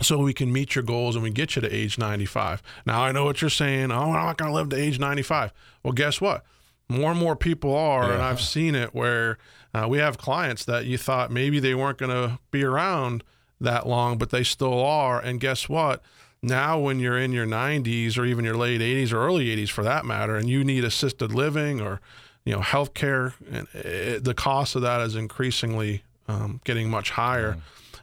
so 0.00 0.18
we 0.18 0.32
can 0.32 0.52
meet 0.52 0.74
your 0.74 0.82
goals 0.82 1.14
and 1.14 1.22
we 1.22 1.30
get 1.30 1.54
you 1.54 1.62
to 1.62 1.72
age 1.74 1.98
95 1.98 2.62
now 2.86 3.02
i 3.02 3.12
know 3.12 3.24
what 3.24 3.40
you're 3.40 3.50
saying 3.50 3.90
oh 3.90 4.12
i'm 4.12 4.12
not 4.12 4.36
going 4.36 4.50
to 4.50 4.54
live 4.54 4.68
to 4.68 4.76
age 4.76 4.98
95 4.98 5.52
well 5.82 5.92
guess 5.92 6.20
what? 6.20 6.44
More 6.88 7.12
and 7.12 7.20
more 7.20 7.36
people 7.36 7.74
are 7.74 8.06
yeah. 8.06 8.14
and 8.14 8.22
i've 8.22 8.40
seen 8.40 8.74
it 8.74 8.94
where 8.94 9.38
uh, 9.74 9.86
we 9.88 9.98
have 9.98 10.18
clients 10.18 10.64
that 10.66 10.86
you 10.86 10.98
thought 10.98 11.30
maybe 11.30 11.58
they 11.58 11.74
weren't 11.74 11.98
going 11.98 12.10
to 12.10 12.38
be 12.50 12.64
around 12.64 13.24
that 13.62 13.86
long, 13.86 14.18
but 14.18 14.30
they 14.30 14.44
still 14.44 14.80
are. 14.80 15.20
And 15.20 15.40
guess 15.40 15.68
what? 15.68 16.02
Now, 16.42 16.78
when 16.78 16.98
you're 16.98 17.18
in 17.18 17.32
your 17.32 17.46
90s 17.46 18.18
or 18.18 18.24
even 18.24 18.44
your 18.44 18.56
late 18.56 18.80
80s 18.80 19.12
or 19.12 19.18
early 19.18 19.46
80s 19.56 19.70
for 19.70 19.84
that 19.84 20.04
matter, 20.04 20.36
and 20.36 20.48
you 20.48 20.64
need 20.64 20.84
assisted 20.84 21.32
living 21.32 21.80
or 21.80 22.00
you 22.44 22.52
know 22.52 22.60
healthcare, 22.60 23.34
and 23.50 23.68
it, 23.74 24.24
the 24.24 24.34
cost 24.34 24.74
of 24.74 24.82
that 24.82 25.00
is 25.00 25.14
increasingly 25.14 26.02
um, 26.26 26.60
getting 26.64 26.90
much 26.90 27.10
higher. 27.10 27.54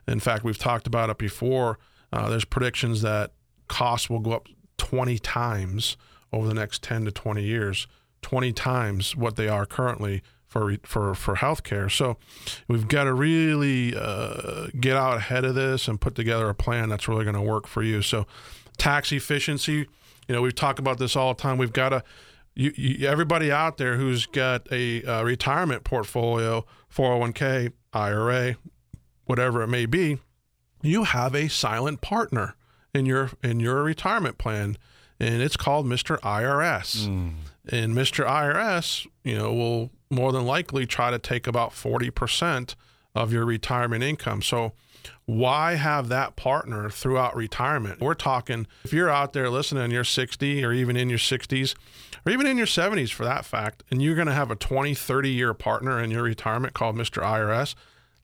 Mm. 0.08 0.14
In 0.14 0.20
fact, 0.20 0.44
we've 0.44 0.58
talked 0.58 0.88
about 0.88 1.10
it 1.10 1.18
before. 1.18 1.80
Uh, 2.14 2.30
there's 2.30 2.46
predictions 2.46 3.02
that 3.02 3.32
costs 3.68 4.10
will 4.10 4.20
go 4.20 4.32
up 4.32 4.48
20 4.78 5.20
times 5.20 5.98
over 6.32 6.48
the 6.48 6.54
next 6.54 6.82
10 6.82 7.06
to 7.06 7.12
20 7.12 7.44
years, 7.44 7.88
20 8.22 8.54
times 8.54 9.16
what 9.16 9.36
they 9.36 9.48
are 9.48 9.66
currently 9.66 10.24
for 10.50 10.76
for 10.84 11.16
for 11.16 11.36
healthcare. 11.36 11.90
So 11.90 12.18
we've 12.68 12.88
got 12.88 13.06
to 13.06 13.14
really 13.14 13.96
uh, 13.96 14.68
get 14.80 14.98
out 14.98 15.18
ahead 15.18 15.46
of 15.46 15.56
this 15.56 15.88
and 15.88 16.02
put 16.02 16.16
together 16.16 16.50
a 16.50 16.56
plan 16.56 16.90
that's 16.90 17.08
really 17.08 17.24
going 17.24 17.36
to 17.36 17.42
work 17.42 17.68
for 17.68 17.84
you. 17.84 18.02
So 18.02 18.26
tax 18.78 19.12
efficiency, 19.12 19.88
you 20.28 20.36
know, 20.36 20.42
we 20.42 20.52
talk 20.52 20.80
about 20.80 20.98
this 20.98 21.16
all 21.16 21.34
the 21.34 21.42
time. 21.42 21.58
We've 21.58 21.72
got 21.72 21.90
to 21.90 22.04
you, 22.56 22.74
you, 22.76 23.08
everybody 23.08 23.52
out 23.52 23.78
there 23.78 23.96
who's 23.96 24.26
got 24.26 24.68
a, 24.72 25.04
a 25.04 25.24
retirement 25.24 25.84
portfolio, 25.84 26.66
401k, 26.94 27.72
IRA, 27.94 28.58
whatever 29.26 29.62
it 29.62 29.68
may 29.68 29.86
be, 29.86 30.18
you 30.82 31.04
have 31.04 31.36
a 31.36 31.48
silent 31.48 32.02
partner 32.02 32.56
in 32.94 33.06
your 33.06 33.30
in 33.44 33.60
your 33.60 33.84
retirement 33.84 34.40
plan 34.40 34.78
and 35.20 35.42
it's 35.42 35.58
called 35.58 35.86
Mr. 35.86 36.20
IRS. 36.22 37.08
Mm. 37.08 37.34
And 37.72 37.94
Mr. 37.94 38.26
IRS, 38.26 39.06
you 39.30 39.38
know, 39.38 39.54
will 39.54 39.92
more 40.10 40.32
than 40.32 40.46
likely 40.46 40.86
try 40.86 41.12
to 41.12 41.20
take 41.20 41.48
about 41.48 41.72
40% 41.72 42.76
of 43.16 43.32
your 43.32 43.46
retirement 43.46 44.04
income. 44.04 44.42
So, 44.42 44.74
why 45.26 45.76
have 45.76 46.10
that 46.10 46.36
partner 46.36 46.90
throughout 46.90 47.36
retirement? 47.36 48.02
We're 48.02 48.16
talking 48.16 48.68
if 48.84 48.92
you're 48.92 49.10
out 49.10 49.34
there 49.34 49.50
listening, 49.50 49.92
you're 49.92 50.04
60 50.04 50.66
or 50.66 50.74
even 50.74 50.98
in 50.98 51.10
your 51.10 51.20
60s 51.20 51.76
or 52.26 52.32
even 52.32 52.48
in 52.48 52.58
your 52.58 52.66
70s 52.66 53.12
for 53.12 53.24
that 53.24 53.46
fact, 53.46 53.84
and 53.90 54.02
you're 54.02 54.16
going 54.16 54.28
to 54.28 54.34
have 54.34 54.52
a 54.52 54.56
20, 54.56 54.94
30 54.94 55.30
year 55.30 55.54
partner 55.54 56.02
in 56.02 56.12
your 56.12 56.24
retirement 56.24 56.74
called 56.74 56.96
Mr. 56.96 57.24
IRS, 57.24 57.76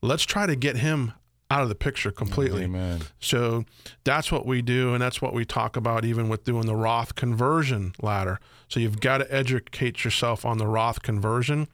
let's 0.02 0.24
try 0.24 0.46
to 0.46 0.56
get 0.56 0.76
him 0.76 1.12
out 1.50 1.62
of 1.62 1.68
the 1.68 1.74
picture 1.74 2.10
completely. 2.10 2.64
Amen. 2.64 3.02
So 3.20 3.64
that's 4.04 4.32
what 4.32 4.46
we 4.46 4.62
do, 4.62 4.94
and 4.94 5.02
that's 5.02 5.22
what 5.22 5.32
we 5.32 5.44
talk 5.44 5.76
about 5.76 6.04
even 6.04 6.28
with 6.28 6.44
doing 6.44 6.66
the 6.66 6.76
Roth 6.76 7.14
conversion 7.14 7.94
ladder. 8.02 8.40
So 8.68 8.80
you've 8.80 9.00
got 9.00 9.18
to 9.18 9.34
educate 9.34 10.04
yourself 10.04 10.44
on 10.44 10.58
the 10.58 10.66
Roth 10.66 11.02
conversion. 11.02 11.68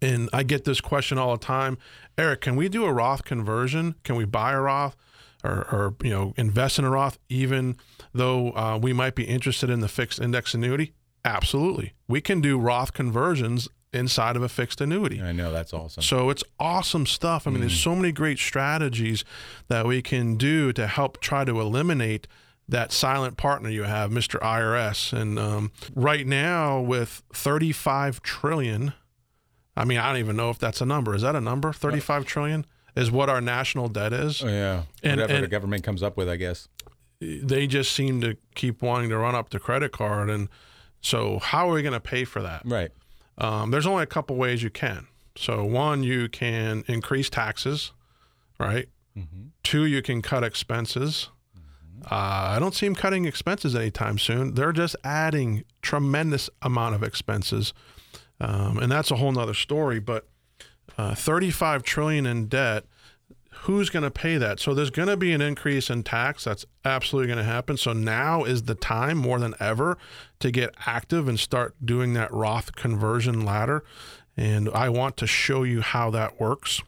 And 0.00 0.28
I 0.32 0.42
get 0.42 0.64
this 0.64 0.80
question 0.80 1.18
all 1.18 1.36
the 1.36 1.44
time 1.44 1.78
Eric, 2.18 2.40
can 2.42 2.56
we 2.56 2.68
do 2.68 2.84
a 2.84 2.92
Roth 2.92 3.24
conversion? 3.24 3.94
Can 4.04 4.16
we 4.16 4.24
buy 4.24 4.52
a 4.52 4.60
Roth? 4.60 4.96
Or, 5.44 5.66
or 5.72 5.94
you 6.04 6.10
know, 6.10 6.34
invest 6.36 6.78
in 6.78 6.84
a 6.84 6.90
Roth, 6.90 7.18
even 7.28 7.76
though 8.14 8.52
uh, 8.52 8.78
we 8.80 8.92
might 8.92 9.16
be 9.16 9.24
interested 9.24 9.70
in 9.70 9.80
the 9.80 9.88
fixed 9.88 10.20
index 10.20 10.54
annuity. 10.54 10.92
Absolutely, 11.24 11.94
we 12.06 12.20
can 12.20 12.40
do 12.40 12.60
Roth 12.60 12.92
conversions 12.92 13.68
inside 13.92 14.36
of 14.36 14.42
a 14.42 14.48
fixed 14.48 14.80
annuity. 14.80 15.20
I 15.20 15.32
know 15.32 15.52
that's 15.52 15.72
awesome. 15.72 16.02
So 16.02 16.30
it's 16.30 16.44
awesome 16.58 17.06
stuff. 17.06 17.46
I 17.46 17.50
mean, 17.50 17.58
mm. 17.58 17.62
there's 17.62 17.80
so 17.80 17.94
many 17.94 18.12
great 18.12 18.38
strategies 18.38 19.24
that 19.68 19.86
we 19.86 20.02
can 20.02 20.36
do 20.36 20.72
to 20.72 20.86
help 20.86 21.20
try 21.20 21.44
to 21.44 21.60
eliminate 21.60 22.26
that 22.68 22.92
silent 22.92 23.36
partner 23.36 23.68
you 23.68 23.82
have, 23.82 24.10
Mr. 24.10 24.40
IRS. 24.40 25.12
And 25.12 25.38
um, 25.38 25.72
right 25.94 26.26
now, 26.26 26.80
with 26.80 27.22
35 27.34 28.22
trillion 28.22 28.94
I 29.76 29.84
mean, 29.84 29.98
I 29.98 30.08
don't 30.08 30.18
even 30.18 30.36
know 30.36 30.50
if 30.50 30.58
that's 30.58 30.80
a 30.80 30.86
number. 30.86 31.14
Is 31.14 31.22
that 31.22 31.34
a 31.34 31.40
number? 31.40 31.72
Thirty-five 31.72 32.26
trillion 32.26 32.66
is 32.94 33.10
what 33.10 33.30
our 33.30 33.40
national 33.40 33.88
debt 33.88 34.12
is. 34.12 34.42
Oh, 34.42 34.48
yeah, 34.48 34.82
and, 35.02 35.20
whatever 35.20 35.32
and 35.32 35.44
the 35.44 35.48
government 35.48 35.82
comes 35.82 36.02
up 36.02 36.16
with, 36.16 36.28
I 36.28 36.36
guess. 36.36 36.68
They 37.20 37.66
just 37.66 37.92
seem 37.92 38.20
to 38.20 38.36
keep 38.54 38.82
wanting 38.82 39.08
to 39.10 39.16
run 39.16 39.34
up 39.34 39.50
the 39.50 39.58
credit 39.58 39.92
card, 39.92 40.28
and 40.28 40.48
so 41.00 41.38
how 41.38 41.70
are 41.70 41.74
we 41.74 41.82
going 41.82 41.94
to 41.94 42.00
pay 42.00 42.24
for 42.24 42.42
that? 42.42 42.62
Right. 42.64 42.90
Um, 43.38 43.70
there's 43.70 43.86
only 43.86 44.02
a 44.02 44.06
couple 44.06 44.36
ways 44.36 44.62
you 44.62 44.70
can. 44.70 45.06
So 45.36 45.64
one, 45.64 46.02
you 46.02 46.28
can 46.28 46.84
increase 46.86 47.30
taxes, 47.30 47.92
right? 48.58 48.88
Mm-hmm. 49.16 49.46
Two, 49.62 49.84
you 49.84 50.02
can 50.02 50.20
cut 50.22 50.44
expenses. 50.44 51.30
Mm-hmm. 51.56 52.14
Uh, 52.14 52.56
I 52.56 52.58
don't 52.58 52.74
see 52.74 52.86
them 52.86 52.94
cutting 52.94 53.24
expenses 53.24 53.74
anytime 53.74 54.18
soon. 54.18 54.54
They're 54.54 54.72
just 54.72 54.96
adding 55.04 55.64
tremendous 55.80 56.50
amount 56.62 56.94
of 56.94 57.02
expenses 57.02 57.72
um, 58.42 58.78
and 58.78 58.90
that's 58.90 59.10
a 59.10 59.16
whole 59.16 59.32
nother 59.32 59.54
story. 59.54 60.00
But 60.00 60.26
uh, 60.98 61.14
35 61.14 61.84
trillion 61.84 62.26
in 62.26 62.46
debt. 62.48 62.84
Who's 63.62 63.90
going 63.90 64.04
to 64.04 64.10
pay 64.10 64.38
that? 64.38 64.60
So 64.60 64.74
there's 64.74 64.90
going 64.90 65.08
to 65.08 65.16
be 65.16 65.32
an 65.32 65.40
increase 65.40 65.90
in 65.90 66.02
tax. 66.02 66.44
That's 66.44 66.66
absolutely 66.84 67.28
going 67.28 67.38
to 67.38 67.50
happen. 67.50 67.76
So 67.76 67.92
now 67.92 68.44
is 68.44 68.64
the 68.64 68.74
time 68.74 69.18
more 69.18 69.38
than 69.38 69.54
ever 69.60 69.98
to 70.40 70.50
get 70.50 70.74
active 70.86 71.28
and 71.28 71.38
start 71.38 71.74
doing 71.84 72.14
that 72.14 72.32
Roth 72.32 72.74
conversion 72.74 73.44
ladder. 73.44 73.84
And 74.36 74.68
I 74.70 74.88
want 74.88 75.16
to 75.18 75.26
show 75.26 75.62
you 75.62 75.80
how 75.82 76.10
that 76.10 76.40
works 76.40 76.82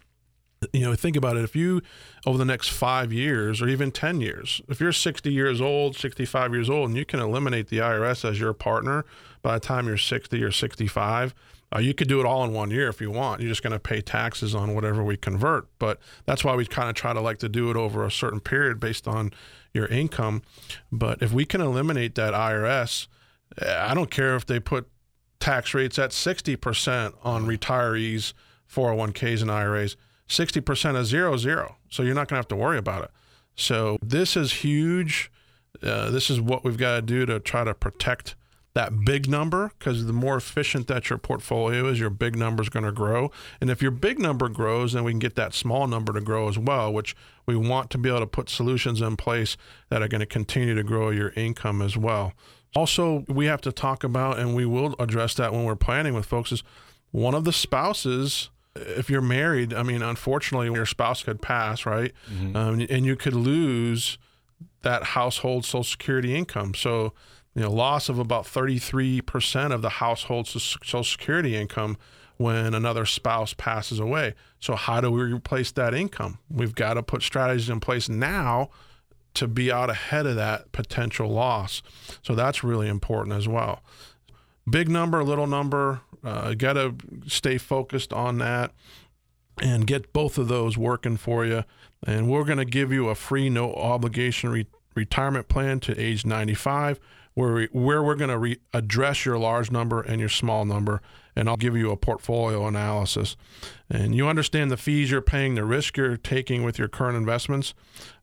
you 0.73 0.81
know, 0.81 0.95
think 0.95 1.17
about 1.17 1.37
it. 1.37 1.45
If 1.45 1.55
you, 1.57 1.83
over 2.27 2.39
the 2.39 2.45
next 2.45 2.69
five 2.69 3.13
years 3.13 3.61
or 3.61 3.69
even 3.69 3.91
10 3.91 4.21
years, 4.21 4.61
if 4.69 4.81
you're 4.81 4.93
60 4.93 5.33
years 5.33 5.61
old, 5.61 5.97
65 5.97 6.53
years 6.53 6.71
old, 6.71 6.91
and 6.91 6.99
you 6.99 7.05
can 7.05 7.21
eliminate 7.21 7.69
the 7.69 7.79
IRS 7.79 8.29
as 8.29 8.41
your 8.41 8.53
partner 8.53 9.05
by 9.43 9.55
the 9.55 9.61
time 9.61 9.87
you're 9.87 9.97
60 9.97 10.43
or 10.43 10.51
65, 10.51 11.35
uh, 11.75 11.79
you 11.79 11.95
could 11.95 12.09
do 12.09 12.21
it 12.21 12.27
all 12.27 12.45
in 12.45 12.53
one 12.53 12.71
year 12.71 12.89
if 12.89 13.01
you 13.01 13.11
want. 13.11 13.41
You're 13.41 13.51
just 13.51 13.63
going 13.63 13.73
to 13.73 13.81
pay 13.81 14.01
taxes 14.01 14.55
on 14.55 14.75
whatever 14.75 15.03
we 15.03 15.17
convert. 15.17 15.67
But 15.79 15.99
that's 16.25 16.45
why 16.45 16.55
we 16.55 16.67
kind 16.67 16.89
of 16.89 16.95
try 16.95 17.13
to 17.13 17.21
like 17.21 17.39
to 17.39 17.49
do 17.49 17.71
it 17.71 17.77
over 17.77 18.05
a 18.05 18.11
certain 18.11 18.41
period 18.41 18.79
based 18.79 19.09
on 19.09 19.33
your 19.73 19.87
income. 19.87 20.43
But 20.93 21.23
if 21.23 21.33
we 21.33 21.45
can 21.45 21.61
eliminate 21.61 22.15
that 22.15 22.33
IRS, 22.33 23.09
I 23.61 23.95
don't 23.95 24.11
care 24.11 24.37
if 24.37 24.47
they 24.47 24.61
put 24.61 24.89
tax 25.41 25.75
rates 25.75 25.99
at 25.99 26.11
60% 26.11 27.15
on 27.23 27.47
retirees, 27.47 28.33
401ks, 28.73 29.43
and 29.43 29.51
IRAs 29.51 29.97
60% 30.29 30.97
of 30.97 31.07
zero, 31.07 31.37
zero. 31.37 31.77
So 31.91 32.03
you're 32.03 32.15
not 32.15 32.29
going 32.29 32.37
to 32.37 32.41
have 32.41 32.49
to 32.49 32.57
worry 32.57 32.79
about 32.79 33.05
it. 33.05 33.11
So 33.57 33.99
this 34.03 34.37
is 34.37 34.53
huge. 34.53 35.31
Uh, 35.83 36.11
this 36.11 36.31
is 36.31 36.41
what 36.41 36.65
we've 36.65 36.79
got 36.79 36.97
to 36.97 37.03
do 37.03 37.27
to 37.27 37.41
try 37.41 37.65
to 37.65 37.75
protect 37.75 38.37
that 38.75 39.05
big 39.05 39.29
number 39.29 39.71
because 39.79 40.07
the 40.07 40.13
more 40.13 40.37
efficient 40.37 40.89
that 40.89 41.09
your 41.09 41.19
portfolio 41.19 41.87
is, 41.87 42.01
your 42.01 42.11
big 42.11 42.37
number 42.37 42.63
is 42.63 42.69
going 42.69 42.85
to 42.85 42.93
grow. 42.93 43.31
And 43.61 43.71
if 43.71 43.81
your 43.81 43.93
big 43.93 44.19
number 44.19 44.49
grows, 44.49 44.93
then 44.93 45.05
we 45.05 45.13
can 45.13 45.21
get 45.21 45.37
that 45.37 45.55
small 45.55 45.87
number 45.87 46.13
to 46.13 46.21
grow 46.21 46.49
as 46.49 46.59
well, 46.59 46.93
which 46.93 47.15
we 47.47 47.57
want 47.57 47.91
to 47.91 47.99
be 47.99 48.09
able 48.09 48.21
to 48.21 48.27
put 48.27 48.49
solutions 48.49 49.01
in 49.01 49.17
place 49.17 49.57
that 49.91 50.03
are 50.03 50.09
going 50.09 50.21
to 50.21 50.27
continue 50.27 50.75
to 50.75 50.83
grow 50.83 51.11
your 51.11 51.31
income 51.37 51.81
as 51.81 51.97
well. 51.97 52.33
Also, 52.75 53.25
we 53.29 53.47
have 53.47 53.61
to 53.61 53.71
talk 53.71 54.03
about, 54.03 54.39
and 54.39 54.57
we 54.57 54.67
will 54.67 54.97
address 54.99 55.35
that 55.35 55.53
when 55.53 55.65
we're 55.65 55.77
planning 55.77 56.13
with 56.13 56.27
folks, 56.27 56.51
is 56.51 56.65
one 57.13 57.35
of 57.35 57.45
the 57.45 57.53
spouses 57.53 58.51
if 58.77 59.09
you're 59.09 59.21
married, 59.21 59.73
I 59.73 59.83
mean, 59.83 60.03
unfortunately, 60.03 60.67
your 60.67 60.87
spouse 60.87 61.23
could 61.23 61.41
pass, 61.41 61.87
right? 61.87 62.13
Mm-hmm. 62.29 62.57
Um, 62.57 62.87
and 62.91 63.07
you 63.07 63.17
could 63.17 63.35
lose 63.35 64.19
that 64.83 65.05
household 65.05 65.65
Social 65.65 65.85
Security 65.85 66.35
income. 66.35 66.75
So, 66.75 67.13
you 67.55 67.63
know, 67.63 67.71
loss 67.71 68.09
of 68.09 68.19
about 68.19 68.45
33% 68.45 69.73
of 69.73 69.83
the 69.83 69.89
household's 69.89 70.51
Social 70.51 71.05
Security 71.05 71.57
income 71.57 71.97
when 72.37 72.75
another 72.75 73.07
spouse 73.07 73.55
passes 73.55 74.01
away. 74.01 74.35
So, 74.59 74.75
how 74.75 75.01
do 75.01 75.11
we 75.11 75.23
replace 75.23 75.71
that 75.73 75.95
income? 75.95 76.39
We've 76.51 76.75
got 76.75 76.95
to 76.95 77.03
put 77.03 77.23
strategies 77.23 77.71
in 77.71 77.79
place 77.81 78.09
now 78.09 78.71
to 79.35 79.47
be 79.47 79.71
out 79.71 79.91
ahead 79.91 80.27
of 80.27 80.37
that 80.37 80.73
potential 80.73 81.29
loss. 81.29 81.83
So, 82.23 82.35
that's 82.35 82.65
really 82.65 82.89
important 82.89 83.37
as 83.37 83.47
well. 83.47 83.83
big 84.69 84.89
number, 84.89 85.23
little 85.23 85.47
number. 85.47 86.01
Uh, 86.25 86.55
Got 86.55 86.73
to 86.73 86.95
stay 87.27 87.59
focused 87.59 88.13
on 88.13 88.39
that 88.39 88.73
and 89.61 89.87
get 89.87 90.13
both 90.13 90.39
of 90.39 90.49
those 90.49 90.77
working 90.77 91.17
for 91.17 91.45
you. 91.45 91.65
And 92.07 92.29
we're 92.29 92.45
going 92.45 92.59
to 92.59 92.65
give 92.65 92.93
you 92.93 93.09
a 93.09 93.15
free, 93.15 93.49
no 93.49 93.73
obligation 93.75 94.51
re- 94.51 94.67
retirement 94.95 95.49
plan 95.49 95.81
to 95.81 96.01
age 96.01 96.25
95, 96.25 96.99
where 97.35 97.53
we, 97.53 97.69
where 97.73 98.03
we're 98.03 98.15
going 98.15 98.31
to 98.31 98.39
re- 98.39 98.61
address 98.73 99.25
your 99.25 99.39
large 99.39 99.71
number 99.71 100.01
and 100.01 100.21
your 100.21 100.29
small 100.29 100.65
number, 100.65 101.03
and 101.35 101.49
I'll 101.49 101.57
give 101.57 101.77
you 101.77 101.91
a 101.91 101.97
portfolio 101.97 102.67
analysis. 102.67 103.37
And 103.91 104.15
you 104.15 104.29
understand 104.29 104.71
the 104.71 104.77
fees 104.77 105.11
you're 105.11 105.21
paying, 105.21 105.55
the 105.57 105.65
risk 105.65 105.97
you're 105.97 106.17
taking 106.17 106.63
with 106.63 106.79
your 106.79 106.89
current 106.89 107.17
investments. 107.17 107.75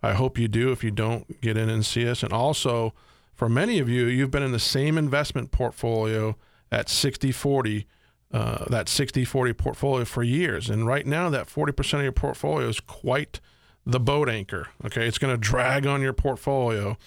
I 0.02 0.14
hope 0.14 0.38
you 0.38 0.48
do. 0.48 0.72
If 0.72 0.84
you 0.84 0.92
don't, 0.92 1.42
get 1.42 1.58
in 1.58 1.70
and 1.70 1.86
see 1.86 2.08
us. 2.08 2.24
And 2.24 2.32
also, 2.32 2.94
for 3.34 3.50
many 3.50 3.80
of 3.80 3.90
you, 3.90 4.06
you've 4.06 4.32
been 4.32 4.44
in 4.44 4.52
the 4.54 4.60
same 4.60 4.98
investment 4.98 5.52
portfolio 5.52 6.38
at 6.72 6.90
60 6.90 7.32
40 7.32 7.86
uh, 8.34 8.64
that 8.70 8.88
60 8.88 9.26
40 9.26 9.54
portfolio 9.54 10.06
for 10.06 10.24
years. 10.24 10.70
And 10.70 10.88
right 10.88 11.06
now, 11.06 11.30
that 11.30 11.48
40% 11.48 11.96
of 11.96 12.04
your 12.04 12.12
portfolio 12.14 12.70
is 12.70 12.80
quite 12.80 13.42
the 13.86 14.00
boat 14.00 14.30
anchor. 14.30 14.68
Okay. 14.86 15.08
It's 15.08 15.18
going 15.18 15.34
to 15.34 15.40
drag 15.40 15.86
on 15.86 16.02
your 16.02 16.14
portfolio 16.14 16.98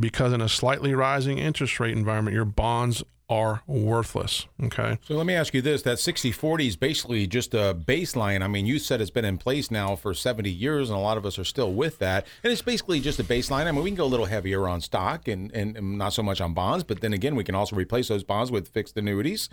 because 0.00 0.32
in 0.32 0.40
a 0.40 0.48
slightly 0.48 0.94
rising 0.94 1.38
interest 1.38 1.78
rate 1.80 1.96
environment, 1.96 2.34
your 2.34 2.44
bonds 2.44 3.02
are 3.28 3.62
worthless. 3.66 4.46
Okay. 4.62 4.98
So 5.02 5.14
let 5.14 5.26
me 5.26 5.34
ask 5.34 5.54
you 5.54 5.62
this 5.62 5.82
that 5.82 5.98
60 5.98 6.30
40 6.30 6.66
is 6.68 6.76
basically 6.76 7.26
just 7.26 7.54
a 7.54 7.74
baseline. 7.74 8.42
I 8.42 8.48
mean, 8.48 8.66
you 8.66 8.78
said 8.78 9.00
it's 9.00 9.10
been 9.10 9.24
in 9.24 9.38
place 9.38 9.70
now 9.70 9.96
for 9.96 10.12
70 10.12 10.50
years, 10.50 10.90
and 10.90 10.98
a 10.98 11.00
lot 11.00 11.16
of 11.16 11.24
us 11.24 11.38
are 11.38 11.44
still 11.44 11.72
with 11.72 11.98
that. 12.00 12.26
And 12.42 12.52
it's 12.52 12.62
basically 12.62 13.00
just 13.00 13.18
a 13.18 13.24
baseline. 13.24 13.66
I 13.66 13.72
mean, 13.72 13.82
we 13.82 13.90
can 13.90 13.96
go 13.96 14.04
a 14.04 14.06
little 14.06 14.26
heavier 14.26 14.68
on 14.68 14.80
stock 14.82 15.26
and, 15.26 15.50
and, 15.52 15.76
and 15.76 15.96
not 15.96 16.12
so 16.12 16.22
much 16.22 16.40
on 16.40 16.52
bonds, 16.52 16.84
but 16.84 17.00
then 17.00 17.12
again, 17.14 17.34
we 17.34 17.44
can 17.44 17.54
also 17.54 17.76
replace 17.76 18.08
those 18.08 18.24
bonds 18.24 18.50
with 18.50 18.68
fixed 18.68 18.96
annuities 18.96 19.48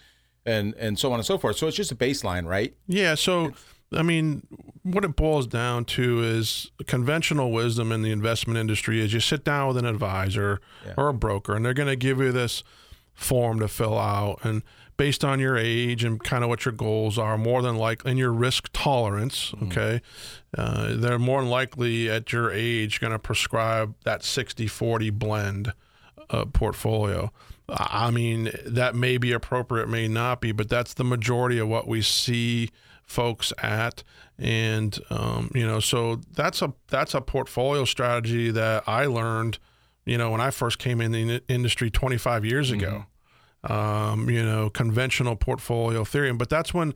and 0.46 0.74
and 0.76 0.98
so 1.00 1.14
on 1.14 1.20
and 1.20 1.26
so 1.26 1.38
forth. 1.38 1.58
So 1.58 1.68
it's 1.68 1.78
just 1.78 1.92
a 1.92 1.96
baseline, 1.96 2.46
right? 2.46 2.76
Yeah. 2.88 3.16
So 3.16 3.54
I 3.94 4.04
mean, 4.04 4.48
what 4.84 5.04
it 5.04 5.16
boils 5.16 5.48
down 5.48 5.86
to 5.86 6.24
is 6.24 6.72
conventional 6.88 7.52
wisdom 7.52 7.92
in 7.92 8.02
the 8.02 8.12
investment 8.12 8.58
industry 8.58 9.02
is 9.02 9.14
you 9.14 9.20
sit 9.20 9.44
down 9.44 9.68
with 9.68 9.78
an 9.78 9.86
advisor 9.86 10.60
yeah. 10.86 10.94
or 10.98 11.10
a 11.10 11.14
broker, 11.14 11.56
and 11.56 11.66
they're 11.66 11.74
going 11.74 11.90
to 11.90 11.96
give 11.96 12.20
you 12.20 12.32
this 12.32 12.64
form 13.14 13.60
to 13.60 13.68
fill 13.68 14.00
out, 14.00 14.40
and 14.44 14.64
based 14.98 15.26
on 15.26 15.40
your 15.40 15.58
age 15.58 16.04
and 16.04 16.24
kind 16.24 16.44
of 16.44 16.50
what 16.50 16.64
your 16.64 16.72
goals 16.72 17.18
are, 17.18 17.38
more 17.38 17.62
than 17.62 17.76
likely, 17.76 18.12
and 18.12 18.20
your 18.20 18.32
risk 18.32 18.70
tolerance, 18.72 19.52
mm-hmm. 19.52 19.66
okay, 19.66 20.02
uh, 20.58 20.96
they're 20.96 21.20
more 21.20 21.42
than 21.42 21.50
likely 21.50 22.10
at 22.10 22.32
your 22.32 22.52
age 22.52 23.00
going 23.00 23.12
to 23.12 23.20
prescribe 23.20 23.96
that 24.04 24.24
60 24.24 24.68
40 24.68 25.10
blend 25.10 25.74
uh, 26.30 26.46
portfolio. 26.46 27.32
I 27.68 28.12
mean, 28.12 28.52
that 28.66 28.96
may 28.96 29.18
be 29.18 29.32
appropriate, 29.32 29.88
may 29.88 30.08
not 30.08 30.42
be, 30.42 30.52
but 30.52 30.70
that's 30.70 30.94
the 30.94 31.04
majority 31.04 31.58
of 31.58 31.68
what 31.68 31.88
we 31.88 32.02
see 32.02 32.70
folks 33.12 33.54
at. 33.62 34.04
And 34.40 34.98
um, 35.10 35.52
you 35.54 35.68
know, 35.68 35.80
so 35.80 36.22
that's 36.34 36.62
a 36.62 36.74
that's 36.88 37.14
a 37.14 37.22
portfolio 37.22 37.86
strategy 37.86 38.50
that 38.52 38.84
I 38.88 39.06
learned, 39.06 39.60
you 40.06 40.18
know, 40.18 40.32
when 40.32 40.42
I 40.42 40.50
first 40.50 40.80
came 40.80 41.00
in 41.02 41.12
the 41.12 41.44
industry 41.48 41.92
25 41.92 42.46
years 42.46 42.72
ago. 42.72 42.88
Mm-hmm. 42.88 43.08
Um, 43.64 44.28
you 44.28 44.44
know, 44.44 44.72
conventional 44.72 45.36
portfolio 45.36 46.04
theory, 46.04 46.34
but 46.34 46.50
that's 46.50 46.74
when 46.74 46.96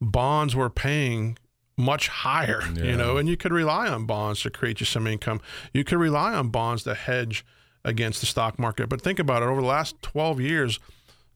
bonds 0.00 0.56
were 0.56 0.70
paying 0.70 1.36
much 1.76 2.08
higher, 2.08 2.62
yeah. 2.74 2.84
you 2.90 2.96
know, 2.96 3.18
and 3.18 3.28
you 3.28 3.36
could 3.36 3.52
rely 3.52 3.86
on 3.86 4.06
bonds 4.06 4.40
to 4.42 4.50
create 4.50 4.80
you 4.80 4.86
some 4.86 5.06
income. 5.06 5.42
You 5.74 5.84
could 5.84 5.98
rely 5.98 6.32
on 6.32 6.48
bonds 6.48 6.84
to 6.84 6.94
hedge 6.94 7.44
against 7.84 8.20
the 8.20 8.26
stock 8.26 8.58
market. 8.58 8.88
But 8.88 9.02
think 9.02 9.18
about 9.18 9.42
it 9.42 9.46
over 9.46 9.60
the 9.60 9.66
last 9.66 10.00
12 10.00 10.40
years, 10.40 10.80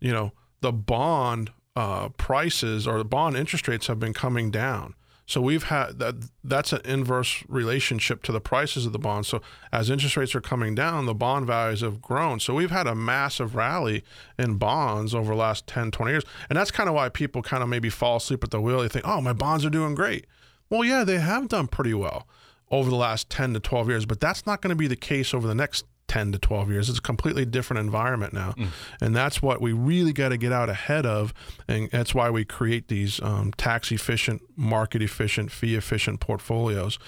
you 0.01 0.13
know, 0.13 0.33
the 0.63 0.73
bond 0.73 1.51
uh, 1.77 2.09
prices 2.11 2.87
or 2.87 2.99
the 2.99 3.05
bond 3.05 3.37
interest 3.37 3.69
rates 3.69 3.87
have 3.87 3.99
been 3.99 4.13
coming 4.13 4.51
down. 4.51 4.95
So 5.31 5.41
we've 5.41 5.63
had 5.63 6.01
that 6.01 6.17
that's 6.43 6.73
an 6.73 6.81
inverse 6.85 7.45
relationship 7.47 8.25
to 8.25 8.33
the 8.33 8.41
prices 8.41 8.85
of 8.85 8.93
the 8.93 8.99
bonds. 8.99 9.29
So 9.29 9.41
as 9.71 9.89
interest 9.89 10.17
rates 10.17 10.35
are 10.35 10.41
coming 10.41 10.75
down, 10.75 11.07
the 11.07 11.15
bond 11.15 11.47
values 11.47 11.83
have 11.83 12.03
grown. 12.03 12.41
So 12.41 12.53
we've 12.53 12.73
had 12.73 12.89
a 12.89 12.97
massive 12.97 13.55
rally 13.55 14.03
in 14.37 14.57
bonds 14.57 15.15
over 15.15 15.33
the 15.33 15.39
last 15.39 15.69
10, 15.69 15.93
20 15.93 16.11
years. 16.11 16.25
And 16.49 16.59
that's 16.59 16.73
kind 16.73 16.89
of 16.89 16.97
why 16.97 17.11
people 17.11 17.43
kind 17.43 17.63
of 17.63 17.69
maybe 17.69 17.91
fall 17.91 18.17
asleep 18.17 18.43
at 18.43 18.51
the 18.51 18.61
wheel. 18.61 18.81
They 18.81 18.89
think, 18.89 19.07
"Oh, 19.07 19.21
my 19.21 19.33
bonds 19.33 19.65
are 19.65 19.71
doing 19.71 19.95
great." 19.95 20.27
Well, 20.69 20.83
yeah, 20.83 21.05
they 21.05 21.21
have 21.21 21.47
done 21.47 21.69
pretty 21.69 21.95
well 21.95 22.27
over 22.69 22.91
the 22.91 22.97
last 22.97 23.31
10 23.31 23.55
to 23.55 23.61
12 23.61 23.89
years, 23.89 24.07
but 24.07 24.19
that's 24.19 24.47
not 24.47 24.61
going 24.61 24.71
to 24.71 24.77
be 24.77 24.89
the 24.89 24.97
case 24.97 25.33
over 25.33 25.47
the 25.47 25.55
next 25.55 25.85
10 26.11 26.33
to 26.33 26.39
12 26.41 26.73
years. 26.73 26.89
It's 26.89 26.99
a 26.99 27.03
completely 27.03 27.45
different 27.45 27.79
environment 27.79 28.33
now. 28.33 28.55
Mm. 28.59 28.69
And 29.01 29.15
that's 29.15 29.41
what 29.41 29.61
we 29.61 29.73
really 29.73 30.13
got 30.13 30.31
to 30.31 30.37
get 30.37 30.53
out 30.53 30.69
ahead 30.69 31.07
of. 31.07 31.33
And 31.69 31.89
that's 31.93 32.13
why 32.13 32.31
we 32.31 32.45
create 32.45 32.89
these 32.89 33.23
um, 33.23 33.53
tax 33.53 33.93
efficient, 33.93 34.43
market 34.57 35.03
efficient, 35.03 35.53
fee 35.53 35.77
efficient 35.77 36.19
portfolios. 36.19 36.99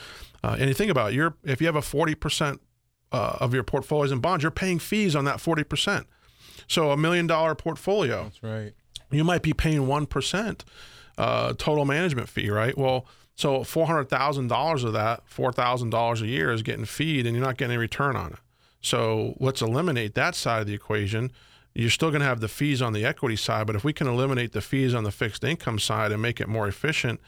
Uh, 0.44 0.54
and 0.56 0.68
you 0.68 0.74
think 0.74 0.92
about 0.92 1.10
it, 1.10 1.16
you're, 1.16 1.34
if 1.42 1.60
you 1.60 1.66
have 1.66 1.74
a 1.74 1.80
40% 1.80 2.60
uh, 3.10 3.36
of 3.40 3.52
your 3.52 3.64
portfolios 3.64 4.12
in 4.12 4.20
bonds, 4.20 4.44
you're 4.44 4.52
paying 4.52 4.78
fees 4.78 5.16
on 5.16 5.24
that 5.24 5.38
40%. 5.38 6.04
So 6.68 6.92
a 6.92 6.96
million 6.96 7.26
dollar 7.26 7.56
portfolio. 7.56 8.22
That's 8.22 8.42
right. 8.44 8.72
You 9.10 9.24
might 9.24 9.42
be 9.42 9.52
paying 9.52 9.80
1% 9.80 10.60
uh, 11.18 11.54
total 11.58 11.84
management 11.84 12.28
fee, 12.28 12.50
right? 12.50 12.78
Well, 12.78 13.06
so 13.34 13.58
$400,000 13.62 14.84
of 14.84 14.92
that, 14.92 15.28
$4,000 15.28 16.22
a 16.22 16.26
year 16.28 16.52
is 16.52 16.62
getting 16.62 16.84
feed 16.84 17.26
and 17.26 17.34
you're 17.34 17.44
not 17.44 17.56
getting 17.56 17.72
any 17.72 17.80
return 17.80 18.14
on 18.14 18.34
it. 18.34 18.38
So 18.82 19.34
let's 19.38 19.62
eliminate 19.62 20.14
that 20.14 20.34
side 20.34 20.60
of 20.60 20.66
the 20.66 20.74
equation. 20.74 21.32
You're 21.74 21.90
still 21.90 22.10
going 22.10 22.20
to 22.20 22.26
have 22.26 22.40
the 22.40 22.48
fees 22.48 22.82
on 22.82 22.92
the 22.92 23.06
equity 23.06 23.36
side, 23.36 23.66
but 23.66 23.76
if 23.76 23.84
we 23.84 23.92
can 23.92 24.06
eliminate 24.06 24.52
the 24.52 24.60
fees 24.60 24.94
on 24.94 25.04
the 25.04 25.10
fixed 25.10 25.42
income 25.42 25.78
side 25.78 26.12
and 26.12 26.20
make 26.20 26.40
it 26.40 26.48
more 26.48 26.68
efficient 26.68 27.20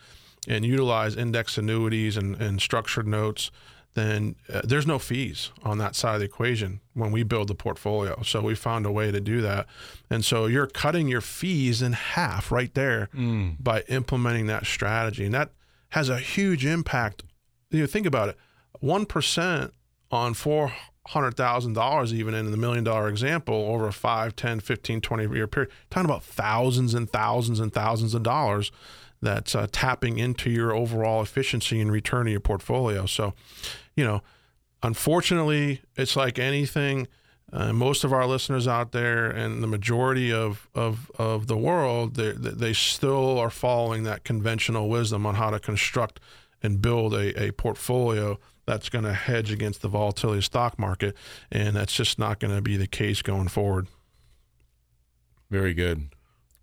and 0.46 0.66
utilize 0.66 1.16
index 1.16 1.56
annuities 1.56 2.16
and, 2.16 2.36
and 2.36 2.60
structured 2.60 3.06
notes, 3.06 3.50
then 3.94 4.34
uh, 4.52 4.60
there's 4.64 4.86
no 4.86 4.98
fees 4.98 5.50
on 5.62 5.78
that 5.78 5.94
side 5.94 6.14
of 6.14 6.20
the 6.20 6.26
equation 6.26 6.80
when 6.94 7.12
we 7.12 7.22
build 7.22 7.48
the 7.48 7.54
portfolio. 7.54 8.20
So 8.22 8.42
we 8.42 8.54
found 8.54 8.84
a 8.86 8.92
way 8.92 9.10
to 9.10 9.20
do 9.20 9.40
that. 9.40 9.66
And 10.10 10.24
so 10.24 10.46
you're 10.46 10.66
cutting 10.66 11.08
your 11.08 11.20
fees 11.20 11.80
in 11.80 11.92
half 11.92 12.50
right 12.50 12.74
there 12.74 13.08
mm. 13.14 13.56
by 13.62 13.82
implementing 13.82 14.46
that 14.48 14.66
strategy. 14.66 15.24
And 15.24 15.34
that 15.34 15.50
has 15.90 16.08
a 16.08 16.18
huge 16.18 16.66
impact. 16.66 17.22
You 17.70 17.80
know, 17.80 17.86
think 17.86 18.06
about 18.06 18.30
it 18.30 18.36
1% 18.82 19.70
on 20.10 20.34
four 20.34 20.72
hundred 21.08 21.36
thousand 21.36 21.74
dollars 21.74 22.14
even 22.14 22.34
in 22.34 22.50
the 22.50 22.56
million 22.56 22.84
dollar 22.84 23.08
example 23.08 23.54
over 23.54 23.86
a 23.86 23.92
5 23.92 24.34
10 24.36 24.60
15 24.60 25.00
20 25.00 25.34
year 25.34 25.46
period. 25.46 25.70
Talking 25.90 26.10
about 26.10 26.22
thousands 26.22 26.94
and 26.94 27.10
thousands 27.10 27.60
and 27.60 27.72
thousands 27.72 28.14
of 28.14 28.22
dollars 28.22 28.72
that's 29.20 29.54
uh, 29.54 29.66
tapping 29.70 30.18
into 30.18 30.50
your 30.50 30.74
overall 30.74 31.22
efficiency 31.22 31.80
and 31.80 31.90
return 31.90 32.26
of 32.26 32.30
your 32.30 32.40
portfolio. 32.40 33.06
So 33.06 33.34
you 33.94 34.04
know 34.04 34.22
unfortunately 34.82 35.82
it's 35.96 36.16
like 36.16 36.38
anything 36.38 37.08
uh, 37.52 37.72
most 37.72 38.02
of 38.02 38.12
our 38.12 38.26
listeners 38.26 38.66
out 38.66 38.92
there 38.92 39.30
and 39.30 39.62
the 39.62 39.66
majority 39.66 40.32
of, 40.32 40.68
of, 40.74 41.10
of 41.18 41.46
the 41.46 41.56
world 41.56 42.16
they, 42.16 42.32
they 42.32 42.72
still 42.72 43.38
are 43.38 43.50
following 43.50 44.02
that 44.02 44.24
conventional 44.24 44.88
wisdom 44.88 45.24
on 45.24 45.36
how 45.36 45.50
to 45.50 45.60
construct 45.60 46.18
and 46.62 46.82
build 46.82 47.14
a, 47.14 47.40
a 47.40 47.52
portfolio 47.52 48.38
that's 48.66 48.88
going 48.88 49.04
to 49.04 49.12
hedge 49.12 49.52
against 49.52 49.82
the 49.82 49.88
volatility 49.88 50.38
of 50.38 50.42
the 50.42 50.46
stock 50.46 50.78
market, 50.78 51.16
and 51.50 51.76
that's 51.76 51.94
just 51.94 52.18
not 52.18 52.40
going 52.40 52.54
to 52.54 52.62
be 52.62 52.76
the 52.76 52.86
case 52.86 53.22
going 53.22 53.48
forward. 53.48 53.86
Very 55.50 55.74
good. 55.74 56.08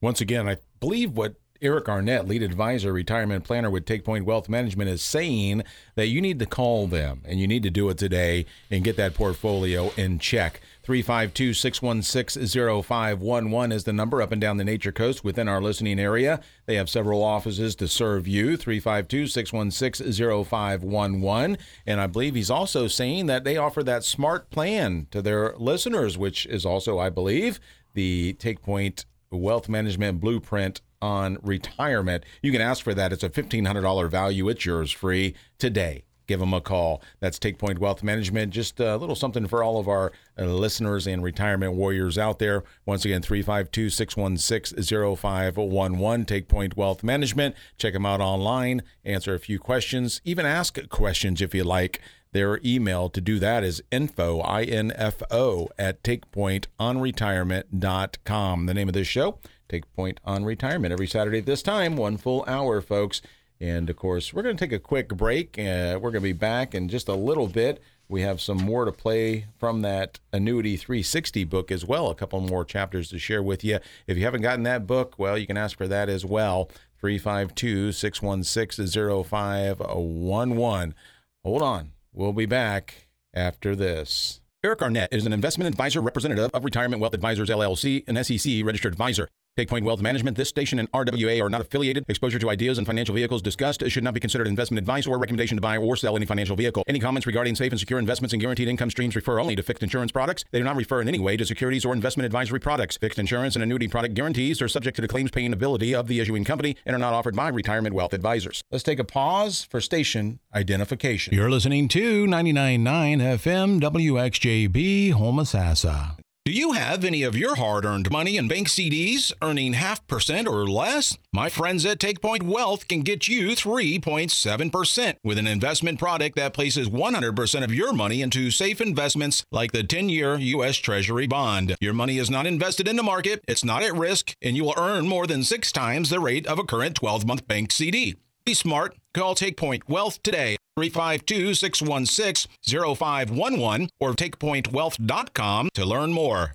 Once 0.01 0.19
again, 0.19 0.47
I 0.49 0.57
believe 0.79 1.11
what 1.11 1.35
Eric 1.61 1.87
Arnett, 1.87 2.27
lead 2.27 2.41
advisor, 2.41 2.91
retirement 2.91 3.43
planner 3.43 3.69
with 3.69 3.85
Take 3.85 4.03
Point 4.03 4.25
Wealth 4.25 4.49
Management, 4.49 4.89
is 4.89 5.03
saying 5.03 5.63
that 5.95 6.07
you 6.07 6.19
need 6.19 6.39
to 6.39 6.47
call 6.47 6.87
them 6.87 7.21
and 7.23 7.39
you 7.39 7.47
need 7.47 7.61
to 7.63 7.69
do 7.69 7.87
it 7.89 7.99
today 7.99 8.47
and 8.71 8.83
get 8.83 8.97
that 8.97 9.13
portfolio 9.13 9.91
in 9.95 10.17
check. 10.17 10.59
352 10.83 11.53
616 11.53 12.47
0511 12.83 13.71
is 13.71 13.83
the 13.83 13.93
number 13.93 14.21
up 14.21 14.31
and 14.31 14.41
down 14.41 14.57
the 14.57 14.63
Nature 14.63 14.91
Coast 14.91 15.23
within 15.23 15.47
our 15.47 15.61
listening 15.61 15.99
area. 15.99 16.41
They 16.65 16.75
have 16.75 16.89
several 16.89 17.23
offices 17.23 17.75
to 17.75 17.87
serve 17.87 18.27
you 18.27 18.57
352 18.57 19.27
616 19.27 20.43
0511. 20.43 21.57
And 21.85 22.01
I 22.01 22.07
believe 22.07 22.35
he's 22.35 22.49
also 22.49 22.87
saying 22.87 23.27
that 23.27 23.43
they 23.43 23.57
offer 23.57 23.83
that 23.83 24.03
smart 24.03 24.49
plan 24.49 25.07
to 25.11 25.21
their 25.21 25.53
listeners, 25.57 26.17
which 26.17 26.45
is 26.47 26.65
also, 26.65 26.97
I 26.97 27.09
believe, 27.09 27.59
the 27.93 28.33
Take 28.33 28.61
Point 28.61 29.05
Wealth 29.29 29.69
Management 29.69 30.19
Blueprint 30.19 30.81
on 31.01 31.37
retirement. 31.41 32.23
You 32.41 32.51
can 32.51 32.61
ask 32.61 32.83
for 32.83 32.93
that. 32.93 33.13
It's 33.13 33.23
a 33.23 33.29
$1,500 33.29 34.09
value. 34.09 34.49
It's 34.49 34.65
yours 34.65 34.91
free 34.91 35.35
today. 35.57 36.05
Give 36.31 36.39
them 36.39 36.53
a 36.53 36.61
call. 36.61 37.01
That's 37.19 37.37
Take 37.37 37.57
Point 37.57 37.79
Wealth 37.79 38.03
Management. 38.03 38.53
Just 38.53 38.79
a 38.79 38.95
little 38.95 39.17
something 39.17 39.47
for 39.47 39.65
all 39.65 39.77
of 39.77 39.89
our 39.89 40.13
uh, 40.39 40.45
listeners 40.45 41.05
and 41.05 41.21
retirement 41.21 41.73
warriors 41.73 42.17
out 42.17 42.39
there. 42.39 42.63
Once 42.85 43.03
again, 43.03 43.21
352 43.21 43.89
616 43.89 44.81
0511. 44.85 46.25
Take 46.25 46.47
Point 46.47 46.77
Wealth 46.77 47.03
Management. 47.03 47.53
Check 47.77 47.91
them 47.91 48.05
out 48.05 48.21
online. 48.21 48.81
Answer 49.03 49.33
a 49.33 49.39
few 49.39 49.59
questions. 49.59 50.21
Even 50.23 50.45
ask 50.45 50.79
questions 50.87 51.41
if 51.41 51.53
you 51.53 51.65
like. 51.65 51.99
Their 52.31 52.61
email 52.63 53.09
to 53.09 53.19
do 53.19 53.37
that 53.39 53.65
is 53.65 53.83
info, 53.91 54.39
I-N-F-O, 54.39 55.67
at 55.77 56.01
takepointonretirement.com. 56.01 58.65
The 58.67 58.73
name 58.73 58.87
of 58.87 58.93
this 58.93 59.07
show, 59.07 59.39
Take 59.67 59.93
Point 59.93 60.21
on 60.23 60.45
Retirement, 60.45 60.93
every 60.93 61.07
Saturday 61.07 61.39
at 61.39 61.45
this 61.45 61.61
time, 61.61 61.97
one 61.97 62.15
full 62.15 62.45
hour, 62.47 62.79
folks. 62.79 63.21
And 63.61 63.91
of 63.91 63.95
course, 63.95 64.33
we're 64.33 64.41
going 64.41 64.57
to 64.57 64.65
take 64.65 64.73
a 64.73 64.79
quick 64.79 65.09
break. 65.09 65.57
Uh, 65.59 65.99
we're 66.01 66.09
going 66.09 66.15
to 66.15 66.21
be 66.21 66.33
back 66.33 66.73
in 66.73 66.89
just 66.89 67.07
a 67.07 67.13
little 67.13 67.47
bit. 67.47 67.79
We 68.09 68.23
have 68.23 68.41
some 68.41 68.57
more 68.57 68.85
to 68.85 68.91
play 68.91 69.45
from 69.59 69.83
that 69.83 70.19
Annuity 70.33 70.75
360 70.75 71.43
book 71.43 71.71
as 71.71 71.85
well, 71.85 72.09
a 72.09 72.15
couple 72.15 72.41
more 72.41 72.65
chapters 72.65 73.07
to 73.09 73.19
share 73.19 73.43
with 73.43 73.63
you. 73.63 73.77
If 74.07 74.17
you 74.17 74.25
haven't 74.25 74.41
gotten 74.41 74.63
that 74.63 74.87
book, 74.87 75.13
well, 75.19 75.37
you 75.37 75.45
can 75.45 75.57
ask 75.57 75.77
for 75.77 75.87
that 75.87 76.09
as 76.09 76.25
well. 76.25 76.71
352 76.99 77.91
616 77.91 79.23
0511. 79.23 80.95
Hold 81.43 81.61
on. 81.61 81.91
We'll 82.11 82.33
be 82.33 82.47
back 82.47 83.07
after 83.31 83.75
this. 83.75 84.41
Eric 84.63 84.81
Arnett 84.81 85.13
is 85.13 85.25
an 85.25 85.33
investment 85.33 85.67
advisor 85.67 86.01
representative 86.01 86.51
of 86.51 86.65
Retirement 86.65 86.99
Wealth 86.99 87.13
Advisors 87.13 87.49
LLC, 87.49 88.03
an 88.07 88.23
SEC 88.23 88.65
registered 88.65 88.93
advisor. 88.93 89.29
Take 89.57 89.67
Point 89.67 89.83
Wealth 89.83 90.01
Management, 90.01 90.37
this 90.37 90.47
station 90.47 90.79
and 90.79 90.89
RWA 90.93 91.43
are 91.43 91.49
not 91.49 91.59
affiliated. 91.59 92.05
Exposure 92.07 92.39
to 92.39 92.49
ideas 92.49 92.77
and 92.77 92.87
financial 92.87 93.13
vehicles 93.13 93.41
discussed 93.41 93.83
should 93.89 94.03
not 94.03 94.13
be 94.13 94.19
considered 94.21 94.47
investment 94.47 94.79
advice 94.79 95.05
or 95.05 95.19
recommendation 95.19 95.57
to 95.57 95.61
buy 95.61 95.75
or 95.75 95.97
sell 95.97 96.15
any 96.15 96.25
financial 96.25 96.55
vehicle. 96.55 96.85
Any 96.87 96.99
comments 97.01 97.27
regarding 97.27 97.55
safe 97.55 97.73
and 97.73 97.79
secure 97.79 97.99
investments 97.99 98.31
and 98.31 98.41
guaranteed 98.41 98.69
income 98.69 98.89
streams 98.89 99.13
refer 99.13 99.41
only 99.41 99.57
to 99.57 99.61
fixed 99.61 99.83
insurance 99.83 100.13
products. 100.13 100.45
They 100.51 100.59
do 100.59 100.63
not 100.63 100.77
refer 100.77 101.01
in 101.01 101.09
any 101.09 101.19
way 101.19 101.35
to 101.35 101.45
securities 101.45 101.83
or 101.83 101.93
investment 101.93 102.25
advisory 102.25 102.61
products. 102.61 102.95
Fixed 102.95 103.19
insurance 103.19 103.57
and 103.57 103.61
annuity 103.61 103.89
product 103.89 104.13
guarantees 104.13 104.61
are 104.61 104.69
subject 104.69 104.95
to 104.95 105.01
the 105.01 105.09
claims 105.09 105.31
paying 105.31 105.51
ability 105.51 105.93
of 105.93 106.07
the 106.07 106.21
issuing 106.21 106.45
company 106.45 106.77
and 106.85 106.95
are 106.95 106.99
not 106.99 107.13
offered 107.13 107.35
by 107.35 107.49
Retirement 107.49 107.93
Wealth 107.93 108.13
Advisors. 108.13 108.63
Let's 108.71 108.85
take 108.85 108.99
a 108.99 109.03
pause 109.03 109.67
for 109.69 109.81
station 109.81 110.39
identification. 110.55 111.33
You're 111.33 111.51
listening 111.51 111.89
to 111.89 112.25
99.9 112.25 113.19
FM 113.19 113.81
WXJB 113.81 115.11
Homosassa. 115.11 116.20
Do 116.43 116.51
you 116.51 116.71
have 116.71 117.05
any 117.05 117.21
of 117.21 117.37
your 117.37 117.57
hard 117.57 117.85
earned 117.85 118.09
money 118.09 118.35
in 118.35 118.47
bank 118.47 118.67
CDs 118.67 119.31
earning 119.43 119.73
half 119.73 120.07
percent 120.07 120.47
or 120.47 120.67
less? 120.67 121.15
My 121.31 121.49
friends 121.49 121.85
at 121.85 121.99
TakePoint 121.99 122.41
Wealth 122.41 122.87
can 122.87 123.01
get 123.01 123.27
you 123.27 123.49
3.7% 123.49 125.15
with 125.23 125.37
an 125.37 125.45
investment 125.45 125.99
product 125.99 126.35
that 126.37 126.55
places 126.55 126.89
100% 126.89 127.63
of 127.63 127.71
your 127.71 127.93
money 127.93 128.23
into 128.23 128.49
safe 128.49 128.81
investments 128.81 129.45
like 129.51 129.71
the 129.71 129.83
10 129.83 130.09
year 130.09 130.35
U.S. 130.35 130.77
Treasury 130.77 131.27
bond. 131.27 131.75
Your 131.79 131.93
money 131.93 132.17
is 132.17 132.31
not 132.31 132.47
invested 132.47 132.87
in 132.87 132.95
the 132.95 133.03
market, 133.03 133.43
it's 133.47 133.63
not 133.63 133.83
at 133.83 133.93
risk, 133.93 134.33
and 134.41 134.57
you 134.57 134.63
will 134.63 134.73
earn 134.77 135.07
more 135.07 135.27
than 135.27 135.43
six 135.43 135.71
times 135.71 136.09
the 136.09 136.19
rate 136.19 136.47
of 136.47 136.57
a 136.57 136.63
current 136.63 136.95
12 136.95 137.23
month 137.23 137.47
bank 137.47 137.71
CD. 137.71 138.15
Be 138.45 138.55
smart. 138.55 138.95
Call 139.13 139.35
TakePoint 139.35 139.81
Wealth 139.89 140.23
today. 140.23 140.55
352 140.77 141.53
616 141.53 142.49
0511 142.65 143.89
or 143.99 144.13
takepointwealth.com 144.13 145.69
to 145.73 145.85
learn 145.85 146.13
more. 146.13 146.53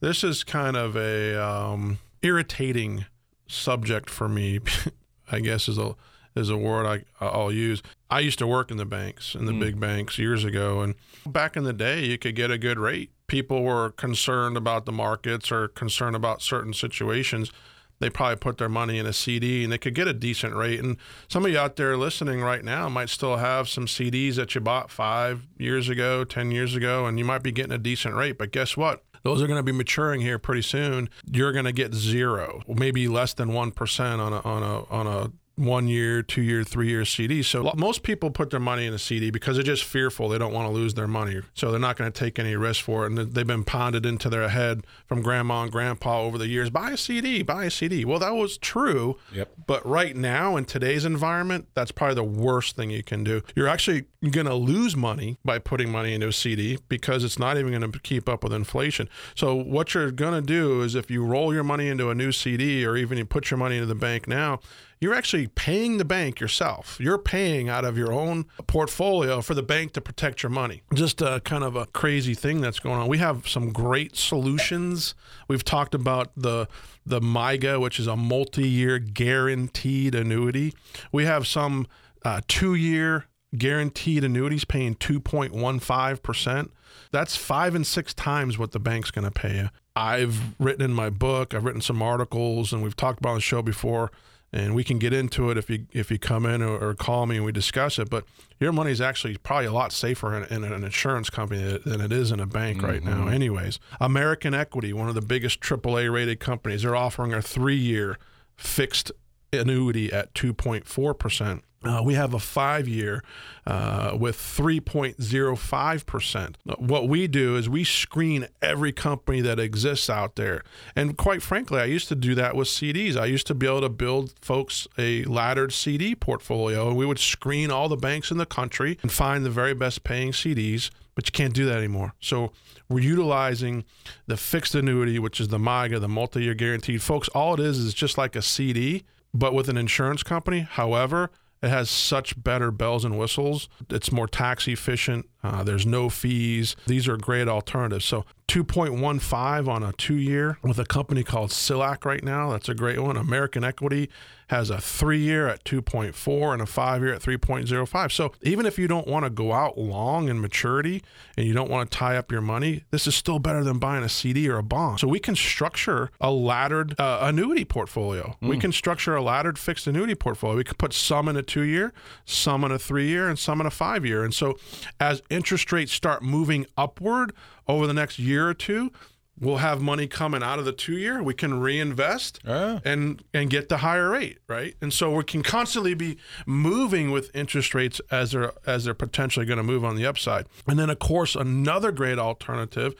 this 0.00 0.22
is 0.22 0.44
kind 0.44 0.76
of 0.76 0.94
a 0.96 1.42
um, 1.42 1.98
irritating 2.22 3.06
subject 3.46 4.10
for 4.10 4.28
me. 4.28 4.60
I 5.30 5.40
guess 5.40 5.68
is 5.68 5.78
a 5.78 5.94
is 6.34 6.50
a 6.50 6.56
word 6.56 6.86
I 6.86 7.24
I'll 7.24 7.52
use. 7.52 7.82
I 8.10 8.20
used 8.20 8.38
to 8.38 8.46
work 8.46 8.70
in 8.70 8.76
the 8.76 8.84
banks 8.84 9.34
in 9.34 9.46
the 9.46 9.52
mm. 9.52 9.60
big 9.60 9.80
banks 9.80 10.18
years 10.18 10.44
ago, 10.44 10.80
and 10.80 10.94
back 11.26 11.56
in 11.56 11.64
the 11.64 11.72
day, 11.72 12.04
you 12.04 12.18
could 12.18 12.36
get 12.36 12.50
a 12.50 12.58
good 12.58 12.78
rate. 12.78 13.10
People 13.26 13.62
were 13.62 13.90
concerned 13.90 14.56
about 14.56 14.86
the 14.86 14.92
markets 14.92 15.50
or 15.50 15.68
concerned 15.68 16.14
about 16.14 16.42
certain 16.42 16.72
situations. 16.72 17.50
They 17.98 18.10
probably 18.10 18.36
put 18.36 18.58
their 18.58 18.68
money 18.68 18.98
in 18.98 19.06
a 19.06 19.12
CD 19.12 19.64
and 19.64 19.72
they 19.72 19.78
could 19.78 19.94
get 19.94 20.06
a 20.06 20.12
decent 20.12 20.54
rate. 20.54 20.80
And 20.80 20.98
some 21.28 21.46
of 21.46 21.50
you 21.50 21.58
out 21.58 21.76
there 21.76 21.96
listening 21.96 22.42
right 22.42 22.62
now 22.62 22.88
might 22.88 23.08
still 23.08 23.38
have 23.38 23.68
some 23.68 23.86
CDs 23.86 24.34
that 24.36 24.54
you 24.54 24.60
bought 24.60 24.90
five 24.90 25.46
years 25.56 25.88
ago, 25.88 26.22
10 26.22 26.50
years 26.50 26.74
ago, 26.76 27.06
and 27.06 27.18
you 27.18 27.24
might 27.24 27.42
be 27.42 27.52
getting 27.52 27.72
a 27.72 27.78
decent 27.78 28.14
rate. 28.14 28.36
But 28.36 28.52
guess 28.52 28.76
what? 28.76 29.02
Those 29.26 29.42
are 29.42 29.48
going 29.48 29.58
to 29.58 29.62
be 29.64 29.72
maturing 29.72 30.20
here 30.20 30.38
pretty 30.38 30.62
soon. 30.62 31.10
You're 31.28 31.50
going 31.50 31.64
to 31.64 31.72
get 31.72 31.92
zero, 31.92 32.62
maybe 32.68 33.08
less 33.08 33.34
than 33.34 33.52
one 33.52 33.72
percent 33.72 34.20
on 34.20 34.32
a 34.32 34.40
on 34.42 34.62
a 34.62 34.84
on 34.84 35.06
a 35.08 35.32
one 35.56 35.88
year, 35.88 36.22
two 36.22 36.42
year, 36.42 36.62
three 36.62 36.88
year 36.88 37.04
CD. 37.04 37.42
So 37.42 37.72
most 37.76 38.02
people 38.02 38.30
put 38.30 38.50
their 38.50 38.60
money 38.60 38.86
in 38.86 38.92
a 38.92 38.98
CD 38.98 39.30
because 39.30 39.56
they're 39.56 39.64
just 39.64 39.84
fearful. 39.84 40.28
They 40.28 40.38
don't 40.38 40.52
want 40.52 40.68
to 40.68 40.72
lose 40.72 40.94
their 40.94 41.08
money. 41.08 41.40
So 41.54 41.70
they're 41.70 41.80
not 41.80 41.96
going 41.96 42.12
to 42.12 42.18
take 42.18 42.38
any 42.38 42.56
risk 42.56 42.84
for 42.84 43.04
it. 43.04 43.12
And 43.12 43.18
they've 43.32 43.46
been 43.46 43.64
pounded 43.64 44.04
into 44.04 44.28
their 44.28 44.48
head 44.48 44.86
from 45.06 45.22
grandma 45.22 45.62
and 45.62 45.72
grandpa 45.72 46.20
over 46.20 46.36
the 46.36 46.46
years 46.46 46.68
buy 46.68 46.90
a 46.90 46.96
CD, 46.96 47.42
buy 47.42 47.64
a 47.64 47.70
CD. 47.70 48.04
Well, 48.04 48.18
that 48.18 48.34
was 48.34 48.58
true. 48.58 49.16
Yep. 49.32 49.50
But 49.66 49.86
right 49.86 50.14
now, 50.14 50.56
in 50.56 50.66
today's 50.66 51.04
environment, 51.04 51.68
that's 51.74 51.90
probably 51.90 52.16
the 52.16 52.24
worst 52.24 52.76
thing 52.76 52.90
you 52.90 53.02
can 53.02 53.24
do. 53.24 53.42
You're 53.54 53.68
actually 53.68 54.04
going 54.30 54.46
to 54.46 54.54
lose 54.54 54.94
money 54.94 55.38
by 55.44 55.58
putting 55.58 55.90
money 55.90 56.12
into 56.12 56.28
a 56.28 56.32
CD 56.32 56.78
because 56.88 57.24
it's 57.24 57.38
not 57.38 57.56
even 57.56 57.78
going 57.78 57.90
to 57.90 57.98
keep 58.00 58.28
up 58.28 58.44
with 58.44 58.52
inflation. 58.52 59.08
So 59.34 59.54
what 59.54 59.94
you're 59.94 60.10
going 60.10 60.34
to 60.34 60.46
do 60.46 60.82
is 60.82 60.94
if 60.94 61.10
you 61.10 61.24
roll 61.24 61.54
your 61.54 61.64
money 61.64 61.88
into 61.88 62.10
a 62.10 62.14
new 62.14 62.32
CD 62.32 62.84
or 62.84 62.96
even 62.96 63.16
you 63.16 63.24
put 63.24 63.50
your 63.50 63.58
money 63.58 63.76
into 63.76 63.86
the 63.86 63.94
bank 63.94 64.28
now, 64.28 64.60
you're 65.00 65.14
actually 65.14 65.48
paying 65.48 65.98
the 65.98 66.04
bank 66.04 66.40
yourself. 66.40 66.98
You're 67.00 67.18
paying 67.18 67.68
out 67.68 67.84
of 67.84 67.98
your 67.98 68.12
own 68.12 68.46
portfolio 68.66 69.42
for 69.42 69.54
the 69.54 69.62
bank 69.62 69.92
to 69.92 70.00
protect 70.00 70.42
your 70.42 70.50
money. 70.50 70.82
Just 70.94 71.20
a 71.20 71.40
kind 71.44 71.64
of 71.64 71.76
a 71.76 71.86
crazy 71.86 72.34
thing 72.34 72.60
that's 72.60 72.80
going 72.80 72.98
on. 72.98 73.08
We 73.08 73.18
have 73.18 73.48
some 73.48 73.72
great 73.72 74.16
solutions. 74.16 75.14
We've 75.48 75.64
talked 75.64 75.94
about 75.94 76.32
the 76.36 76.68
the 77.04 77.20
MYGA, 77.20 77.80
which 77.80 78.00
is 78.00 78.06
a 78.06 78.16
multi-year 78.16 78.98
guaranteed 78.98 80.14
annuity. 80.14 80.74
We 81.12 81.24
have 81.24 81.46
some 81.46 81.86
uh, 82.24 82.40
two-year 82.48 83.26
guaranteed 83.56 84.24
annuities 84.24 84.64
paying 84.64 84.96
2.15%. 84.96 86.70
That's 87.12 87.36
five 87.36 87.74
and 87.74 87.86
six 87.86 88.12
times 88.12 88.58
what 88.58 88.72
the 88.72 88.80
bank's 88.80 89.12
going 89.12 89.24
to 89.24 89.30
pay 89.30 89.54
you. 89.56 89.68
I've 89.94 90.60
written 90.60 90.82
in 90.82 90.92
my 90.92 91.10
book, 91.10 91.54
I've 91.54 91.64
written 91.64 91.80
some 91.80 92.02
articles, 92.02 92.72
and 92.72 92.82
we've 92.82 92.96
talked 92.96 93.20
about 93.20 93.30
on 93.30 93.34
the 93.36 93.40
show 93.40 93.62
before 93.62 94.10
and 94.52 94.74
we 94.74 94.84
can 94.84 94.98
get 94.98 95.12
into 95.12 95.50
it 95.50 95.58
if 95.58 95.68
you 95.68 95.86
if 95.92 96.10
you 96.10 96.18
come 96.18 96.46
in 96.46 96.62
or, 96.62 96.78
or 96.78 96.94
call 96.94 97.26
me 97.26 97.36
and 97.36 97.44
we 97.44 97.52
discuss 97.52 97.98
it. 97.98 98.08
But 98.08 98.24
your 98.58 98.72
money 98.72 98.90
is 98.90 99.00
actually 99.00 99.36
probably 99.38 99.66
a 99.66 99.72
lot 99.72 99.92
safer 99.92 100.34
in, 100.34 100.44
in 100.44 100.64
an 100.64 100.84
insurance 100.84 101.30
company 101.30 101.78
than 101.84 102.00
it 102.00 102.12
is 102.12 102.32
in 102.32 102.40
a 102.40 102.46
bank 102.46 102.78
mm-hmm. 102.78 102.86
right 102.86 103.02
now. 103.02 103.24
Mm-hmm. 103.24 103.34
Anyways, 103.34 103.78
American 104.00 104.54
Equity, 104.54 104.92
one 104.92 105.08
of 105.08 105.14
the 105.14 105.20
biggest 105.20 105.60
AAA 105.60 106.12
rated 106.12 106.40
companies, 106.40 106.82
they're 106.82 106.96
offering 106.96 107.32
a 107.32 107.42
three 107.42 107.76
year 107.76 108.18
fixed 108.56 109.12
annuity 109.52 110.12
at 110.12 110.34
2.4%. 110.34 111.62
Uh, 111.86 112.02
we 112.02 112.14
have 112.14 112.34
a 112.34 112.40
five 112.40 112.88
year 112.88 113.22
uh, 113.66 114.16
with 114.18 114.36
3.05%. 114.36 116.54
What 116.78 117.08
we 117.08 117.28
do 117.28 117.56
is 117.56 117.68
we 117.68 117.84
screen 117.84 118.48
every 118.60 118.90
company 118.92 119.40
that 119.42 119.60
exists 119.60 120.10
out 120.10 120.34
there. 120.36 120.62
And 120.96 121.16
quite 121.16 121.42
frankly, 121.42 121.80
I 121.80 121.84
used 121.84 122.08
to 122.08 122.16
do 122.16 122.34
that 122.34 122.56
with 122.56 122.68
CDs. 122.68 123.16
I 123.16 123.26
used 123.26 123.46
to 123.48 123.54
be 123.54 123.66
able 123.66 123.82
to 123.82 123.88
build 123.88 124.34
folks 124.40 124.88
a 124.98 125.22
laddered 125.24 125.72
CD 125.72 126.16
portfolio, 126.16 126.88
and 126.88 126.96
we 126.96 127.06
would 127.06 127.20
screen 127.20 127.70
all 127.70 127.88
the 127.88 127.96
banks 127.96 128.32
in 128.32 128.38
the 128.38 128.46
country 128.46 128.98
and 129.02 129.12
find 129.12 129.44
the 129.44 129.50
very 129.50 129.74
best 129.74 130.02
paying 130.02 130.32
CDs. 130.32 130.90
But 131.14 131.28
you 131.28 131.32
can't 131.32 131.54
do 131.54 131.66
that 131.66 131.78
anymore. 131.78 132.14
So 132.20 132.50
we're 132.90 133.00
utilizing 133.00 133.84
the 134.26 134.36
fixed 134.36 134.74
annuity, 134.74 135.18
which 135.18 135.40
is 135.40 135.48
the 135.48 135.58
MYGA, 135.58 135.98
the 136.00 136.08
multi 136.08 136.42
year 136.42 136.54
guaranteed. 136.54 137.00
Folks, 137.00 137.28
all 137.28 137.54
it 137.54 137.60
is 137.60 137.78
is 137.78 137.94
just 137.94 138.18
like 138.18 138.36
a 138.36 138.42
CD, 138.42 139.04
but 139.36 139.54
with 139.54 139.68
an 139.68 139.76
insurance 139.76 140.22
company. 140.22 140.60
However, 140.60 141.30
it 141.62 141.68
has 141.68 141.88
such 141.90 142.42
better 142.42 142.70
bells 142.70 143.04
and 143.04 143.18
whistles. 143.18 143.68
It's 143.88 144.12
more 144.12 144.28
tax 144.28 144.68
efficient. 144.68 145.28
Uh, 145.42 145.62
there's 145.62 145.86
no 145.86 146.10
fees. 146.10 146.76
These 146.86 147.08
are 147.08 147.16
great 147.16 147.48
alternatives. 147.48 148.04
So 148.04 148.24
2.15 148.48 149.66
on 149.66 149.82
a 149.82 149.92
two 149.92 150.16
year 150.16 150.58
with 150.62 150.78
a 150.78 150.84
company 150.84 151.24
called 151.24 151.50
Silac 151.50 152.04
right 152.04 152.22
now. 152.22 152.50
That's 152.50 152.68
a 152.68 152.74
great 152.74 153.00
one. 153.00 153.16
American 153.16 153.64
Equity 153.64 154.10
has 154.48 154.70
a 154.70 154.80
three 154.80 155.18
year 155.18 155.48
at 155.48 155.64
2.4 155.64 156.52
and 156.52 156.62
a 156.62 156.66
five 156.66 157.02
year 157.02 157.12
at 157.12 157.20
3.05. 157.20 158.12
So 158.12 158.32
even 158.42 158.66
if 158.66 158.78
you 158.78 158.86
don't 158.86 159.06
want 159.06 159.24
to 159.24 159.30
go 159.30 159.52
out 159.52 159.76
long 159.76 160.28
in 160.28 160.40
maturity 160.40 161.02
and 161.36 161.46
you 161.46 161.52
don't 161.52 161.70
want 161.70 161.90
to 161.90 161.96
tie 161.96 162.16
up 162.16 162.30
your 162.30 162.40
money, 162.40 162.84
this 162.90 163.06
is 163.06 163.14
still 163.14 163.38
better 163.38 163.64
than 163.64 163.78
buying 163.78 164.04
a 164.04 164.08
CD 164.08 164.48
or 164.48 164.58
a 164.58 164.62
bond. 164.62 165.00
So 165.00 165.08
we 165.08 165.18
can 165.18 165.34
structure 165.34 166.10
a 166.20 166.30
laddered 166.30 166.94
uh, 166.98 167.18
annuity 167.22 167.64
portfolio. 167.64 168.36
Mm. 168.42 168.48
We 168.48 168.58
can 168.58 168.72
structure 168.72 169.16
a 169.16 169.22
laddered 169.22 169.58
fixed 169.58 169.86
annuity 169.86 170.14
portfolio. 170.14 170.56
We 170.56 170.64
could 170.64 170.78
put 170.78 170.92
some 170.92 171.28
in 171.28 171.36
a 171.36 171.42
two 171.42 171.62
year, 171.62 171.92
some 172.24 172.64
in 172.64 172.70
a 172.70 172.78
three 172.78 173.08
year, 173.08 173.28
and 173.28 173.38
some 173.38 173.60
in 173.60 173.66
a 173.66 173.70
five 173.70 174.06
year. 174.06 174.24
And 174.24 174.34
so 174.34 174.58
as 175.00 175.22
interest 175.30 175.72
rates 175.72 175.92
start 175.92 176.22
moving 176.22 176.66
upward 176.76 177.32
over 177.66 177.86
the 177.86 177.94
next 177.94 178.18
year 178.18 178.48
or 178.48 178.54
two, 178.54 178.92
we'll 179.40 179.58
have 179.58 179.80
money 179.80 180.06
coming 180.06 180.42
out 180.42 180.58
of 180.58 180.64
the 180.64 180.72
two 180.72 180.96
year. 180.96 181.22
We 181.22 181.34
can 181.34 181.60
reinvest 181.60 182.40
ah. 182.46 182.80
and 182.84 183.22
and 183.34 183.50
get 183.50 183.68
the 183.68 183.78
higher 183.78 184.10
rate, 184.10 184.38
right? 184.48 184.74
And 184.80 184.92
so 184.92 185.14
we 185.14 185.24
can 185.24 185.42
constantly 185.42 185.94
be 185.94 186.18
moving 186.46 187.10
with 187.10 187.34
interest 187.34 187.74
rates 187.74 188.00
as 188.10 188.32
they're 188.32 188.52
as 188.66 188.84
they're 188.84 188.94
potentially 188.94 189.46
going 189.46 189.58
to 189.58 189.62
move 189.62 189.84
on 189.84 189.96
the 189.96 190.06
upside. 190.06 190.46
And 190.66 190.78
then 190.78 190.90
of 190.90 190.98
course 190.98 191.34
another 191.34 191.92
great 191.92 192.18
alternative 192.18 192.94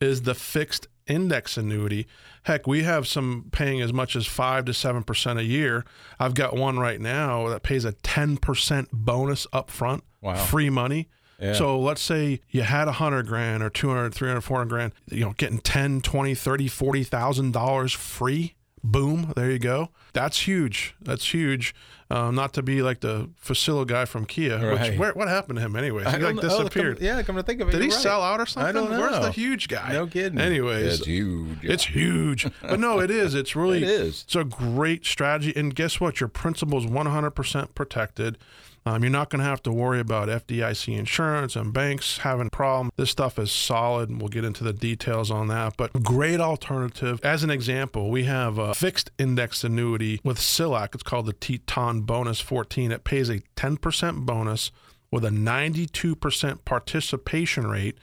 is 0.00 0.22
the 0.22 0.34
fixed 0.34 0.88
index 1.06 1.56
annuity. 1.56 2.06
Heck, 2.44 2.66
we 2.66 2.82
have 2.82 3.06
some 3.06 3.46
paying 3.52 3.80
as 3.80 3.92
much 3.92 4.16
as 4.16 4.26
five 4.26 4.64
to 4.66 4.74
seven 4.74 5.02
percent 5.02 5.38
a 5.38 5.44
year. 5.44 5.84
I've 6.18 6.34
got 6.34 6.54
one 6.56 6.78
right 6.78 7.00
now 7.00 7.48
that 7.48 7.62
pays 7.62 7.84
a 7.84 7.92
ten 7.92 8.36
percent 8.36 8.88
bonus 8.92 9.46
up 9.52 9.70
front, 9.70 10.04
wow. 10.20 10.34
free 10.34 10.70
money. 10.70 11.08
Yeah. 11.40 11.54
So 11.54 11.78
let's 11.78 12.02
say 12.02 12.40
you 12.50 12.62
had 12.62 12.88
a 12.88 12.92
hundred 12.92 13.26
grand 13.26 13.62
or 13.62 13.70
200, 13.70 14.14
300, 14.14 14.40
400 14.40 14.68
grand, 14.68 14.92
you 15.10 15.20
know, 15.20 15.34
getting 15.36 15.58
10, 15.58 16.00
20, 16.00 16.34
30, 16.34 16.68
40,000 16.68 17.52
dollars 17.52 17.92
free. 17.92 18.54
Boom. 18.82 19.32
There 19.34 19.50
you 19.50 19.58
go. 19.58 19.88
That's 20.12 20.46
huge. 20.46 20.94
That's 21.00 21.32
huge. 21.32 21.74
Um, 22.10 22.34
not 22.34 22.52
to 22.52 22.62
be 22.62 22.82
like 22.82 23.00
the 23.00 23.30
Facilo 23.42 23.86
guy 23.86 24.04
from 24.04 24.26
Kia. 24.26 24.58
Right. 24.58 24.90
Which, 24.90 24.98
where, 24.98 25.12
what 25.14 25.26
happened 25.26 25.56
to 25.56 25.64
him 25.64 25.74
anyway? 25.74 26.04
He 26.04 26.18
like 26.18 26.38
disappeared. 26.38 26.96
Oh, 26.96 26.98
come, 26.98 27.04
yeah, 27.04 27.22
come 27.22 27.36
to 27.36 27.42
think 27.42 27.62
of 27.62 27.70
it. 27.70 27.72
Did 27.72 27.80
he 27.80 27.88
right. 27.88 27.96
sell 27.96 28.22
out 28.22 28.40
or 28.40 28.46
something? 28.46 28.68
I 28.68 28.72
don't 28.72 28.90
know. 28.90 29.00
Where's 29.00 29.24
the 29.24 29.30
huge 29.30 29.68
guy? 29.68 29.94
No 29.94 30.06
kidding. 30.06 30.38
Anyways, 30.38 31.00
it's 31.00 31.06
huge. 31.06 31.58
It's 31.62 31.86
huge. 31.86 32.46
but 32.60 32.78
no, 32.78 33.00
it 33.00 33.10
is. 33.10 33.34
It's 33.34 33.56
really. 33.56 33.82
it 33.82 33.88
is. 33.88 34.24
It's 34.26 34.36
a 34.36 34.44
great 34.44 35.06
strategy. 35.06 35.54
And 35.56 35.74
guess 35.74 35.98
what? 35.98 36.20
Your 36.20 36.28
principal 36.28 36.78
is 36.78 36.84
100% 36.86 37.74
protected. 37.74 38.38
Um, 38.86 39.02
you're 39.02 39.10
not 39.10 39.30
going 39.30 39.40
to 39.40 39.48
have 39.48 39.62
to 39.62 39.72
worry 39.72 39.98
about 39.98 40.28
FDIC 40.28 40.96
insurance 40.98 41.56
and 41.56 41.72
banks 41.72 42.18
having 42.18 42.50
problems. 42.50 42.92
This 42.96 43.10
stuff 43.10 43.38
is 43.38 43.50
solid, 43.50 44.10
and 44.10 44.20
we'll 44.20 44.28
get 44.28 44.44
into 44.44 44.62
the 44.62 44.74
details 44.74 45.30
on 45.30 45.48
that. 45.48 45.76
But 45.78 45.92
great 46.02 46.38
alternative. 46.38 47.18
As 47.22 47.42
an 47.42 47.50
example, 47.50 48.10
we 48.10 48.24
have 48.24 48.58
a 48.58 48.74
fixed 48.74 49.10
index 49.18 49.64
annuity 49.64 50.20
with 50.22 50.38
Silac. 50.38 50.94
It's 50.94 51.02
called 51.02 51.26
the 51.26 51.32
Teton 51.32 52.02
Bonus 52.02 52.40
14. 52.40 52.92
It 52.92 53.04
pays 53.04 53.30
a 53.30 53.40
10% 53.56 54.26
bonus 54.26 54.70
with 55.10 55.24
a 55.24 55.30
92% 55.30 56.64
participation 56.66 57.66
rate 57.66 57.96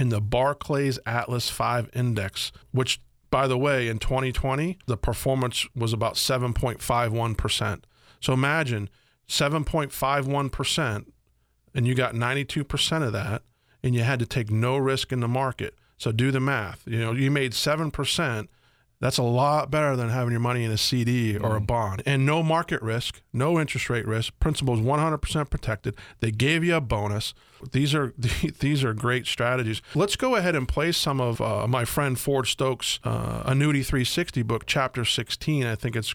in 0.00 0.08
the 0.08 0.20
Barclays 0.20 0.98
Atlas 1.06 1.48
5 1.48 1.90
Index, 1.94 2.50
which 2.72 3.00
by 3.30 3.48
the 3.48 3.58
way, 3.58 3.88
in 3.88 3.98
2020, 3.98 4.78
the 4.86 4.96
performance 4.96 5.66
was 5.74 5.92
about 5.92 6.14
7.51%. 6.14 7.82
So 8.20 8.32
imagine 8.32 8.88
7.51%, 9.28 11.06
and 11.74 11.86
you 11.86 11.94
got 11.94 12.14
92% 12.14 13.06
of 13.06 13.12
that, 13.12 13.42
and 13.82 13.94
you 13.94 14.02
had 14.02 14.18
to 14.18 14.26
take 14.26 14.50
no 14.50 14.76
risk 14.76 15.12
in 15.12 15.20
the 15.20 15.28
market. 15.28 15.74
So 15.96 16.12
do 16.12 16.30
the 16.30 16.40
math. 16.40 16.82
You 16.86 16.98
know, 16.98 17.12
you 17.12 17.30
made 17.30 17.52
7%. 17.52 18.48
That's 19.00 19.18
a 19.18 19.22
lot 19.22 19.70
better 19.70 19.96
than 19.96 20.08
having 20.08 20.30
your 20.30 20.40
money 20.40 20.64
in 20.64 20.70
a 20.70 20.78
CD 20.78 21.36
or 21.36 21.56
a 21.56 21.60
mm. 21.60 21.66
bond. 21.66 22.02
And 22.06 22.24
no 22.24 22.42
market 22.42 22.80
risk, 22.80 23.20
no 23.32 23.60
interest 23.60 23.90
rate 23.90 24.06
risk. 24.06 24.32
Principal 24.40 24.74
is 24.74 24.80
100% 24.80 25.50
protected. 25.50 25.94
They 26.20 26.30
gave 26.30 26.64
you 26.64 26.76
a 26.76 26.80
bonus. 26.80 27.34
These 27.72 27.94
are 27.94 28.14
these 28.60 28.82
are 28.82 28.94
great 28.94 29.26
strategies. 29.26 29.82
Let's 29.94 30.16
go 30.16 30.36
ahead 30.36 30.54
and 30.54 30.66
play 30.66 30.92
some 30.92 31.20
of 31.20 31.40
uh, 31.40 31.66
my 31.66 31.84
friend 31.84 32.18
Ford 32.18 32.46
Stokes' 32.46 33.00
uh, 33.04 33.42
Annuity 33.44 33.82
360 33.82 34.42
book, 34.42 34.64
Chapter 34.66 35.04
16. 35.04 35.66
I 35.66 35.74
think 35.74 35.96
it's 35.96 36.14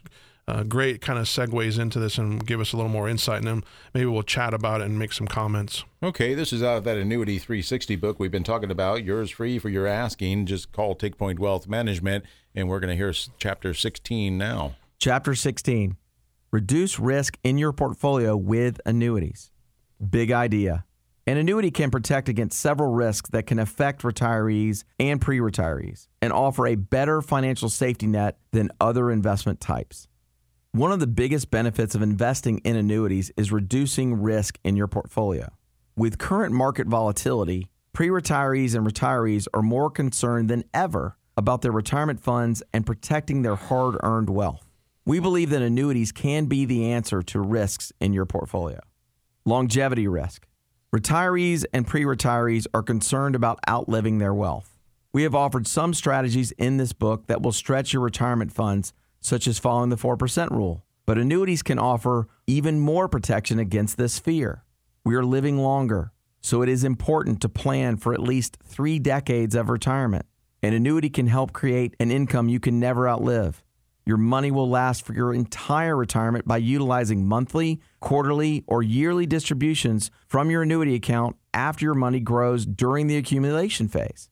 uh, 0.49 0.63
great 0.63 0.99
kind 1.01 1.19
of 1.19 1.25
segues 1.25 1.77
into 1.77 1.99
this 1.99 2.17
and 2.17 2.45
give 2.45 2.59
us 2.59 2.73
a 2.73 2.75
little 2.75 2.91
more 2.91 3.07
insight. 3.07 3.39
And 3.39 3.47
then 3.47 3.63
maybe 3.93 4.07
we'll 4.07 4.23
chat 4.23 4.53
about 4.53 4.81
it 4.81 4.85
and 4.85 4.97
make 4.97 5.13
some 5.13 5.27
comments. 5.27 5.85
Okay, 6.01 6.33
this 6.33 6.51
is 6.51 6.63
out 6.63 6.77
of 6.77 6.83
that 6.85 6.97
Annuity 6.97 7.37
360 7.37 7.95
book 7.97 8.19
we've 8.19 8.31
been 8.31 8.43
talking 8.43 8.71
about. 8.71 9.03
Yours 9.03 9.29
free 9.29 9.59
for 9.59 9.69
your 9.69 9.85
asking. 9.85 10.47
Just 10.47 10.71
call 10.71 10.95
Take 10.95 11.17
Point 11.17 11.39
Wealth 11.39 11.67
Management, 11.67 12.25
and 12.55 12.67
we're 12.67 12.79
going 12.79 12.89
to 12.89 12.95
hear 12.95 13.13
chapter 13.37 13.73
16 13.73 14.37
now. 14.37 14.75
Chapter 14.97 15.35
16 15.35 15.95
Reduce 16.51 16.99
risk 16.99 17.37
in 17.43 17.59
your 17.59 17.71
portfolio 17.71 18.35
with 18.35 18.81
annuities. 18.85 19.51
Big 20.09 20.31
idea. 20.31 20.83
An 21.27 21.37
annuity 21.37 21.69
can 21.69 21.91
protect 21.91 22.27
against 22.27 22.59
several 22.59 22.91
risks 22.91 23.29
that 23.29 23.45
can 23.45 23.59
affect 23.59 24.01
retirees 24.01 24.83
and 24.99 25.21
pre 25.21 25.37
retirees 25.37 26.07
and 26.23 26.33
offer 26.33 26.65
a 26.65 26.73
better 26.73 27.21
financial 27.21 27.69
safety 27.69 28.07
net 28.07 28.39
than 28.51 28.71
other 28.81 29.11
investment 29.11 29.61
types. 29.61 30.07
One 30.71 30.91
of 30.91 30.99
the 30.99 31.07
biggest 31.07 31.49
benefits 31.49 31.95
of 31.95 32.03
investing 32.03 32.59
in 32.59 32.75
annuities 32.75 33.31
is 33.35 33.51
reducing 33.51 34.21
risk 34.21 34.59
in 34.63 34.75
your 34.75 34.85
portfolio. 34.85 35.51
With 35.95 36.19
current 36.19 36.53
market 36.53 36.85
volatility, 36.85 37.69
pre 37.91 38.09
retirees 38.09 38.75
and 38.75 38.85
retirees 38.85 39.47
are 39.51 39.63
more 39.63 39.89
concerned 39.89 40.47
than 40.47 40.63
ever 40.71 41.17
about 41.35 41.63
their 41.63 41.71
retirement 41.71 42.19
funds 42.19 42.61
and 42.71 42.85
protecting 42.85 43.41
their 43.41 43.55
hard 43.55 43.97
earned 44.03 44.29
wealth. 44.29 44.69
We 45.05 45.19
believe 45.19 45.49
that 45.49 45.63
annuities 45.63 46.11
can 46.11 46.45
be 46.45 46.65
the 46.65 46.91
answer 46.91 47.23
to 47.23 47.41
risks 47.41 47.91
in 47.99 48.13
your 48.13 48.27
portfolio. 48.27 48.79
Longevity 49.45 50.07
risk. 50.07 50.45
Retirees 50.95 51.65
and 51.73 51.87
pre 51.87 52.03
retirees 52.03 52.67
are 52.75 52.83
concerned 52.83 53.33
about 53.33 53.57
outliving 53.67 54.19
their 54.19 54.35
wealth. 54.35 54.77
We 55.13 55.23
have 55.23 55.33
offered 55.33 55.65
some 55.65 55.95
strategies 55.95 56.51
in 56.59 56.77
this 56.77 56.93
book 56.93 57.25
that 57.25 57.41
will 57.41 57.53
stretch 57.53 57.91
your 57.91 58.03
retirement 58.03 58.51
funds 58.51 58.93
such 59.21 59.47
as 59.47 59.59
following 59.59 59.89
the 59.89 59.97
4% 59.97 60.51
rule. 60.51 60.83
But 61.05 61.17
annuities 61.17 61.63
can 61.63 61.79
offer 61.79 62.27
even 62.47 62.79
more 62.79 63.07
protection 63.07 63.59
against 63.59 63.97
this 63.97 64.19
fear. 64.19 64.63
We 65.03 65.15
are 65.15 65.23
living 65.25 65.57
longer, 65.57 66.11
so 66.41 66.61
it 66.61 66.69
is 66.69 66.83
important 66.83 67.41
to 67.41 67.49
plan 67.49 67.97
for 67.97 68.13
at 68.13 68.21
least 68.21 68.57
three 68.63 68.99
decades 68.99 69.55
of 69.55 69.69
retirement. 69.69 70.25
An 70.61 70.73
annuity 70.73 71.09
can 71.09 71.27
help 71.27 71.53
create 71.53 71.95
an 71.99 72.11
income 72.11 72.49
you 72.49 72.59
can 72.59 72.79
never 72.79 73.07
outlive. 73.07 73.63
Your 74.05 74.17
money 74.17 74.51
will 74.51 74.69
last 74.69 75.05
for 75.05 75.13
your 75.13 75.33
entire 75.33 75.95
retirement 75.95 76.47
by 76.47 76.57
utilizing 76.57 77.27
monthly, 77.27 77.79
quarterly, 77.99 78.63
or 78.67 78.81
yearly 78.81 79.25
distributions 79.25 80.09
from 80.27 80.49
your 80.49 80.63
annuity 80.63 80.95
account 80.95 81.35
after 81.53 81.85
your 81.85 81.93
money 81.93 82.19
grows 82.19 82.65
during 82.65 83.07
the 83.07 83.17
accumulation 83.17 83.87
phase. 83.87 84.29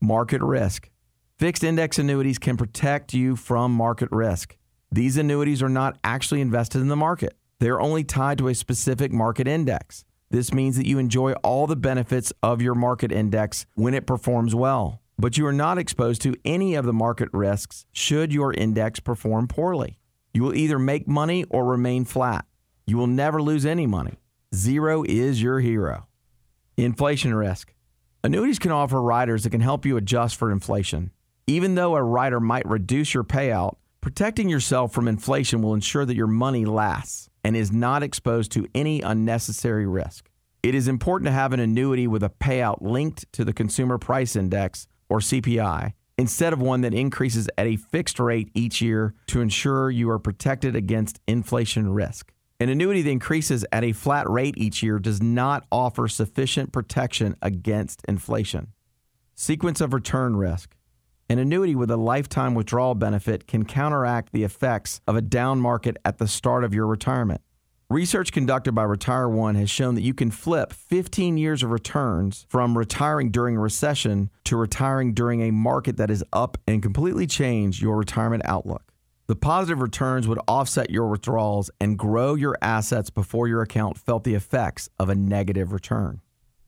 Market 0.00 0.42
risk. 0.42 0.90
Fixed 1.36 1.64
index 1.64 1.98
annuities 1.98 2.38
can 2.38 2.56
protect 2.56 3.12
you 3.12 3.34
from 3.34 3.72
market 3.72 4.08
risk. 4.12 4.56
These 4.92 5.16
annuities 5.16 5.64
are 5.64 5.68
not 5.68 5.98
actually 6.04 6.40
invested 6.40 6.80
in 6.80 6.86
the 6.86 6.94
market, 6.94 7.36
they 7.58 7.68
are 7.68 7.80
only 7.80 8.04
tied 8.04 8.38
to 8.38 8.46
a 8.46 8.54
specific 8.54 9.10
market 9.10 9.48
index. 9.48 10.04
This 10.30 10.52
means 10.52 10.76
that 10.76 10.86
you 10.86 10.98
enjoy 10.98 11.32
all 11.42 11.66
the 11.66 11.74
benefits 11.74 12.32
of 12.40 12.62
your 12.62 12.76
market 12.76 13.10
index 13.10 13.66
when 13.74 13.94
it 13.94 14.06
performs 14.06 14.54
well, 14.54 15.00
but 15.18 15.36
you 15.36 15.44
are 15.46 15.52
not 15.52 15.76
exposed 15.76 16.22
to 16.22 16.36
any 16.44 16.76
of 16.76 16.84
the 16.84 16.92
market 16.92 17.30
risks 17.32 17.84
should 17.90 18.32
your 18.32 18.52
index 18.52 19.00
perform 19.00 19.48
poorly. 19.48 19.98
You 20.32 20.44
will 20.44 20.54
either 20.54 20.78
make 20.78 21.08
money 21.08 21.44
or 21.50 21.64
remain 21.64 22.04
flat. 22.04 22.44
You 22.86 22.96
will 22.96 23.08
never 23.08 23.42
lose 23.42 23.66
any 23.66 23.88
money. 23.88 24.20
Zero 24.54 25.02
is 25.02 25.42
your 25.42 25.58
hero. 25.58 26.06
Inflation 26.76 27.34
risk. 27.34 27.74
Annuities 28.22 28.60
can 28.60 28.70
offer 28.70 29.02
riders 29.02 29.42
that 29.42 29.50
can 29.50 29.60
help 29.60 29.84
you 29.84 29.96
adjust 29.96 30.36
for 30.36 30.52
inflation. 30.52 31.10
Even 31.46 31.74
though 31.74 31.94
a 31.94 32.02
rider 32.02 32.40
might 32.40 32.68
reduce 32.68 33.14
your 33.14 33.24
payout, 33.24 33.76
Protecting 34.04 34.50
yourself 34.50 34.92
from 34.92 35.08
inflation 35.08 35.62
will 35.62 35.72
ensure 35.72 36.04
that 36.04 36.14
your 36.14 36.26
money 36.26 36.66
lasts 36.66 37.30
and 37.42 37.56
is 37.56 37.72
not 37.72 38.02
exposed 38.02 38.52
to 38.52 38.68
any 38.74 39.00
unnecessary 39.00 39.86
risk. 39.86 40.28
It 40.62 40.74
is 40.74 40.88
important 40.88 41.28
to 41.28 41.32
have 41.32 41.54
an 41.54 41.60
annuity 41.60 42.06
with 42.06 42.22
a 42.22 42.28
payout 42.28 42.82
linked 42.82 43.24
to 43.32 43.46
the 43.46 43.54
Consumer 43.54 43.96
Price 43.96 44.36
Index 44.36 44.88
or 45.08 45.20
CPI 45.20 45.94
instead 46.18 46.52
of 46.52 46.60
one 46.60 46.82
that 46.82 46.92
increases 46.92 47.48
at 47.56 47.66
a 47.66 47.76
fixed 47.76 48.20
rate 48.20 48.50
each 48.52 48.82
year 48.82 49.14
to 49.28 49.40
ensure 49.40 49.90
you 49.90 50.10
are 50.10 50.18
protected 50.18 50.76
against 50.76 51.18
inflation 51.26 51.88
risk. 51.88 52.30
An 52.60 52.68
annuity 52.68 53.00
that 53.00 53.10
increases 53.10 53.64
at 53.72 53.84
a 53.84 53.92
flat 53.92 54.28
rate 54.28 54.58
each 54.58 54.82
year 54.82 54.98
does 54.98 55.22
not 55.22 55.64
offer 55.72 56.08
sufficient 56.08 56.72
protection 56.72 57.36
against 57.40 58.02
inflation. 58.06 58.74
Sequence 59.34 59.80
of 59.80 59.94
return 59.94 60.36
risk. 60.36 60.76
An 61.30 61.38
annuity 61.38 61.74
with 61.74 61.90
a 61.90 61.96
lifetime 61.96 62.54
withdrawal 62.54 62.94
benefit 62.94 63.46
can 63.46 63.64
counteract 63.64 64.32
the 64.32 64.44
effects 64.44 65.00
of 65.08 65.16
a 65.16 65.22
down 65.22 65.58
market 65.58 65.96
at 66.04 66.18
the 66.18 66.28
start 66.28 66.64
of 66.64 66.74
your 66.74 66.86
retirement. 66.86 67.40
Research 67.88 68.30
conducted 68.30 68.72
by 68.72 68.84
RetireOne 68.84 69.56
has 69.56 69.70
shown 69.70 69.94
that 69.94 70.02
you 70.02 70.12
can 70.12 70.30
flip 70.30 70.72
15 70.72 71.38
years 71.38 71.62
of 71.62 71.70
returns 71.70 72.44
from 72.50 72.76
retiring 72.76 73.30
during 73.30 73.56
a 73.56 73.60
recession 73.60 74.28
to 74.44 74.56
retiring 74.56 75.14
during 75.14 75.40
a 75.40 75.50
market 75.50 75.96
that 75.96 76.10
is 76.10 76.22
up 76.32 76.58
and 76.66 76.82
completely 76.82 77.26
change 77.26 77.80
your 77.80 77.96
retirement 77.96 78.42
outlook. 78.44 78.92
The 79.26 79.36
positive 79.36 79.80
returns 79.80 80.28
would 80.28 80.40
offset 80.46 80.90
your 80.90 81.08
withdrawals 81.08 81.70
and 81.80 81.98
grow 81.98 82.34
your 82.34 82.58
assets 82.60 83.08
before 83.08 83.48
your 83.48 83.62
account 83.62 83.96
felt 83.96 84.24
the 84.24 84.34
effects 84.34 84.90
of 84.98 85.08
a 85.08 85.14
negative 85.14 85.72
return. 85.72 86.20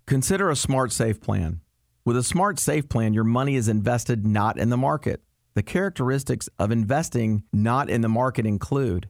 Consider 0.06 0.48
a 0.48 0.56
smart 0.56 0.92
safe 0.92 1.20
plan. 1.20 1.60
With 2.06 2.16
a 2.16 2.22
smart 2.22 2.60
safe 2.60 2.88
plan, 2.88 3.14
your 3.14 3.24
money 3.24 3.56
is 3.56 3.66
invested 3.66 4.24
not 4.24 4.60
in 4.60 4.70
the 4.70 4.76
market. 4.76 5.22
The 5.54 5.64
characteristics 5.64 6.48
of 6.56 6.70
investing 6.70 7.42
not 7.52 7.90
in 7.90 8.00
the 8.00 8.08
market 8.08 8.46
include 8.46 9.08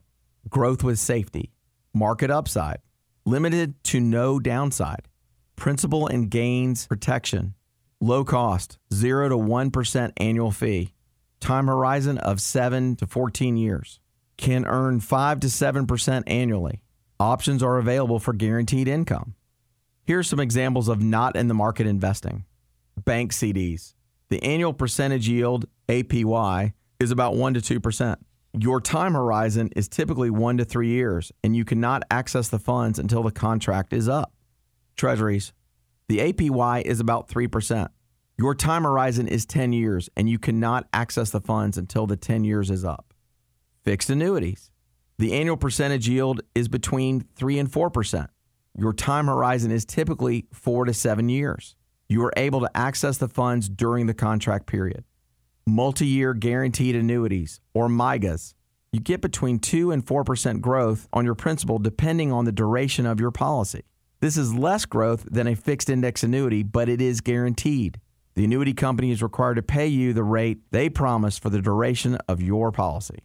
growth 0.49 0.83
with 0.83 0.99
safety 0.99 1.53
market 1.93 2.31
upside, 2.31 2.79
limited 3.27 3.75
to 3.85 4.01
no 4.01 4.41
downside, 4.41 5.09
principal 5.57 6.07
and 6.07 6.31
gains 6.31 6.87
protection, 6.87 7.53
low 8.01 8.25
cost, 8.25 8.79
0 8.95 9.29
to 9.29 9.37
1% 9.37 10.13
annual 10.17 10.51
fee, 10.51 10.95
time 11.39 11.67
horizon 11.67 12.17
of 12.17 12.41
7 12.41 12.97
to 12.97 13.07
14 13.07 13.59
years, 13.59 14.01
can 14.39 14.65
earn 14.65 15.01
5 15.01 15.41
to 15.41 15.49
7% 15.49 16.23
annually. 16.27 16.81
Options 17.21 17.63
are 17.63 17.77
available 17.77 18.19
for 18.19 18.33
guaranteed 18.33 18.89
income. 18.89 19.35
Here 20.07 20.21
are 20.21 20.23
some 20.23 20.41
examples 20.41 20.89
of 20.89 21.03
not 21.03 21.37
in 21.37 21.49
the 21.49 21.55
market 21.55 21.87
investing. 21.87 22.47
Bank 23.05 23.33
CDs. 23.33 23.95
The 24.29 24.43
annual 24.43 24.73
percentage 24.73 25.29
yield, 25.29 25.67
APY, 25.89 26.73
is 26.99 27.11
about 27.11 27.37
1 27.37 27.55
to 27.55 27.81
2%. 27.81 28.17
Your 28.59 28.81
time 28.81 29.13
horizon 29.13 29.71
is 29.77 29.87
typically 29.87 30.31
one 30.31 30.57
to 30.57 30.65
three 30.65 30.89
years, 30.89 31.31
and 31.45 31.55
you 31.55 31.65
cannot 31.65 32.05
access 32.11 32.49
the 32.49 32.59
funds 32.59 32.99
until 32.99 33.23
the 33.23 33.31
contract 33.31 33.93
is 33.93 34.09
up. 34.09 34.33
Treasuries. 34.97 35.53
The 36.09 36.19
APY 36.21 36.83
is 36.83 36.99
about 36.99 37.29
3%. 37.29 37.89
Your 38.39 38.55
time 38.55 38.85
horizon 38.85 39.29
is 39.29 39.45
10 39.45 39.75
years, 39.75 40.09
and 40.17 40.29
you 40.29 40.39
cannot 40.39 40.89
access 40.93 41.31
the 41.31 41.41
funds 41.41 41.77
until 41.77 42.07
the 42.07 42.17
10 42.17 42.45
years 42.45 42.71
is 42.71 42.85
up. 42.85 43.13
Fixed 43.85 44.09
annuities. 44.09 44.71
The 45.19 45.35
annual 45.35 45.57
percentage 45.57 46.09
yield 46.09 46.41
is 46.55 46.69
between 46.69 47.27
3 47.37 47.59
and 47.59 47.71
4%. 47.71 48.27
Your 48.79 48.93
time 48.93 49.27
horizon 49.27 49.71
is 49.71 49.85
typically 49.85 50.47
4 50.53 50.87
to 50.87 50.95
7 50.95 51.29
years. 51.29 51.76
You 52.09 52.25
are 52.25 52.33
able 52.37 52.61
to 52.61 52.77
access 52.77 53.19
the 53.19 53.29
funds 53.29 53.69
during 53.69 54.07
the 54.07 54.15
contract 54.15 54.67
period 54.67 55.05
multi 55.67 56.07
year 56.07 56.33
guaranteed 56.33 56.95
annuities, 56.95 57.61
or 57.75 57.89
MYGAs, 57.89 58.55
You 58.93 59.01
get 59.01 59.21
between 59.21 59.59
2 59.59 59.91
and 59.91 60.07
4% 60.07 60.61
growth 60.61 61.09
on 61.13 61.25
your 61.25 61.35
principal 61.35 61.79
depending 61.79 62.33
on 62.33 62.45
the 62.45 62.53
duration 62.53 63.05
of 63.05 63.21
your 63.21 63.33
policy. 63.33 63.83
This 64.21 64.37
is 64.37 64.55
less 64.55 64.87
growth 64.87 65.27
than 65.31 65.47
a 65.47 65.57
fixed 65.57 65.91
index 65.91 66.23
annuity, 66.23 66.63
but 66.63 66.89
it 66.89 67.03
is 67.03 67.21
guaranteed. 67.21 68.01
The 68.35 68.45
annuity 68.45 68.73
company 68.73 69.11
is 69.11 69.23
required 69.23 69.57
to 69.57 69.63
pay 69.63 69.87
you 69.87 70.13
the 70.13 70.25
rate 70.25 70.59
they 70.71 70.89
promise 70.89 71.39
for 71.39 71.51
the 71.51 71.61
duration 71.61 72.17
of 72.29 72.41
your 72.41 72.73
policy. 72.73 73.25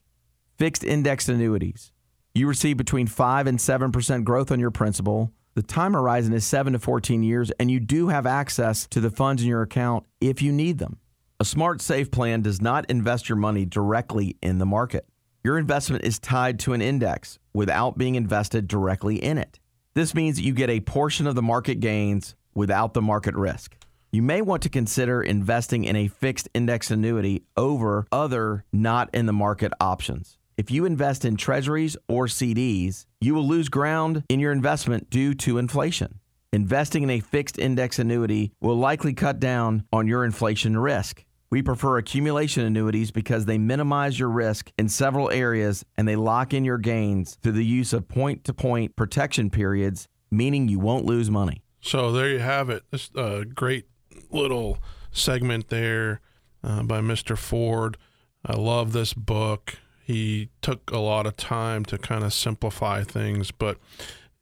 Fixed 0.58 0.84
index 0.84 1.30
annuities. 1.30 1.92
You 2.34 2.48
receive 2.48 2.78
between 2.78 3.08
5 3.08 3.48
and 3.48 3.60
7% 3.60 4.24
growth 4.24 4.52
on 4.52 4.60
your 4.60 4.72
principal. 4.72 5.32
The 5.54 5.62
time 5.62 5.94
horizon 5.94 6.32
is 6.32 6.46
7 6.46 6.72
to 6.72 6.80
14 6.80 7.24
years, 7.24 7.52
and 7.60 7.70
you 7.70 7.82
do 7.82 8.08
have 8.08 8.26
access 8.26 8.88
to 8.88 9.02
the 9.02 9.10
funds 9.10 9.42
in 9.42 9.50
your 9.50 9.62
account 9.62 10.06
if 10.22 10.42
you 10.42 10.54
need 10.54 10.78
them. 10.78 10.98
A 11.42 11.46
smart 11.46 11.82
safe 11.82 12.10
plan 12.10 12.42
does 12.42 12.62
not 12.62 12.90
invest 12.90 13.28
your 13.28 13.36
money 13.36 13.66
directly 13.66 14.38
in 14.42 14.60
the 14.60 14.66
market. 14.66 15.06
Your 15.44 15.58
investment 15.58 16.06
is 16.06 16.20
tied 16.20 16.58
to 16.60 16.72
an 16.72 16.82
index 16.82 17.38
without 17.54 17.98
being 17.98 18.16
invested 18.16 18.70
directly 18.70 19.22
in 19.22 19.38
it. 19.38 19.60
This 19.94 20.16
means 20.16 20.40
you 20.40 20.54
get 20.54 20.70
a 20.70 20.80
portion 20.80 21.28
of 21.28 21.36
the 21.36 21.42
market 21.42 21.82
gains 21.82 22.36
without 22.54 22.94
the 22.94 23.02
market 23.02 23.36
risk. 23.36 23.76
You 24.10 24.22
may 24.22 24.42
want 24.42 24.64
to 24.64 24.70
consider 24.70 25.22
investing 25.22 25.84
in 25.84 25.98
a 25.98 26.08
fixed 26.08 26.48
index 26.54 26.92
annuity 26.92 27.44
over 27.58 28.08
other 28.10 28.64
not 28.72 29.10
in 29.14 29.26
the 29.26 29.34
market 29.34 29.74
options. 29.82 30.38
If 30.58 30.70
you 30.70 30.86
invest 30.86 31.26
in 31.26 31.38
treasuries 31.38 31.98
or 32.08 32.28
CDs, 32.28 33.06
you 33.20 33.34
will 33.34 33.48
lose 33.48 33.70
ground 33.70 34.24
in 34.30 34.40
your 34.40 34.52
investment 34.52 35.10
due 35.10 35.34
to 35.36 35.58
inflation. 35.58 36.20
Investing 36.54 37.04
in 37.04 37.10
a 37.10 37.22
fixed 37.22 37.58
index 37.58 37.98
annuity 37.98 38.52
will 38.60 38.76
likely 38.76 39.14
cut 39.14 39.40
down 39.40 39.86
on 39.94 40.08
your 40.08 40.26
inflation 40.26 40.78
risk. 40.78 41.24
We 41.50 41.62
prefer 41.62 41.98
accumulation 41.98 42.66
annuities 42.66 43.12
because 43.12 43.46
they 43.46 43.58
minimize 43.58 44.20
your 44.20 44.30
risk 44.30 44.72
in 44.78 44.90
several 44.90 45.30
areas 45.32 45.86
and 45.98 46.08
they 46.08 46.16
lock 46.16 46.54
in 46.54 46.66
your 46.66 46.78
gains 46.78 47.38
through 47.42 47.54
the 47.54 47.66
use 47.66 47.94
of 47.94 48.08
point 48.08 48.44
to 48.46 48.54
point 48.54 48.96
protection 48.96 49.50
periods, 49.50 50.08
meaning 50.30 50.68
you 50.68 50.80
won't 50.80 51.06
lose 51.06 51.30
money. 51.30 51.64
So 51.82 52.12
there 52.12 52.30
you 52.30 52.40
have 52.40 52.70
it. 52.70 52.84
This 52.92 53.10
uh, 53.16 53.44
great 53.54 53.86
little 54.30 54.78
segment 55.12 55.70
there 55.70 56.22
uh, 56.64 56.84
by 56.84 57.02
Mr. 57.02 57.38
Ford. 57.38 57.98
I 58.46 58.54
love 58.54 58.94
this 58.94 59.14
book. 59.14 59.78
He 60.04 60.50
took 60.62 60.92
a 60.92 60.98
lot 60.98 61.26
of 61.26 61.38
time 61.38 61.86
to 61.86 61.98
kind 61.98 62.24
of 62.24 62.34
simplify 62.34 63.04
things, 63.04 63.52
but 63.52 63.78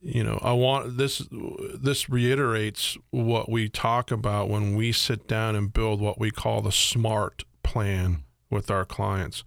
you 0.01 0.24
know 0.24 0.39
i 0.41 0.53
want 0.53 0.95
this 0.95 1.28
this 1.30 2.10
reiterates 2.10 2.97
what 3.12 3.49
we 3.49 3.68
talk 3.68 4.12
about 4.12 4.47
when 4.47 4.74
we 4.78 4.93
sit 4.93 5.28
down 5.28 5.57
and 5.57 5.74
build 5.74 5.99
what 5.99 6.18
we 6.18 6.32
call 6.32 6.62
the 6.62 6.72
smart 6.72 7.43
plan 7.64 8.24
with 8.49 8.72
our 8.72 8.86
clients. 8.86 9.43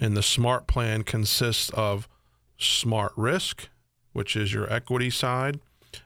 And 0.00 0.16
the 0.16 0.22
smart 0.22 0.66
plan 0.66 1.02
consists 1.02 1.70
of 1.70 2.08
smart 2.58 3.12
risk 3.16 3.68
which 4.12 4.36
is 4.36 4.52
your 4.52 4.70
equity 4.72 5.08
side 5.08 5.58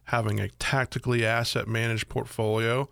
having 0.05 0.39
a 0.39 0.49
tactically 0.49 1.27
asset 1.27 1.67
managed 1.67 2.09
portfolio 2.09 2.89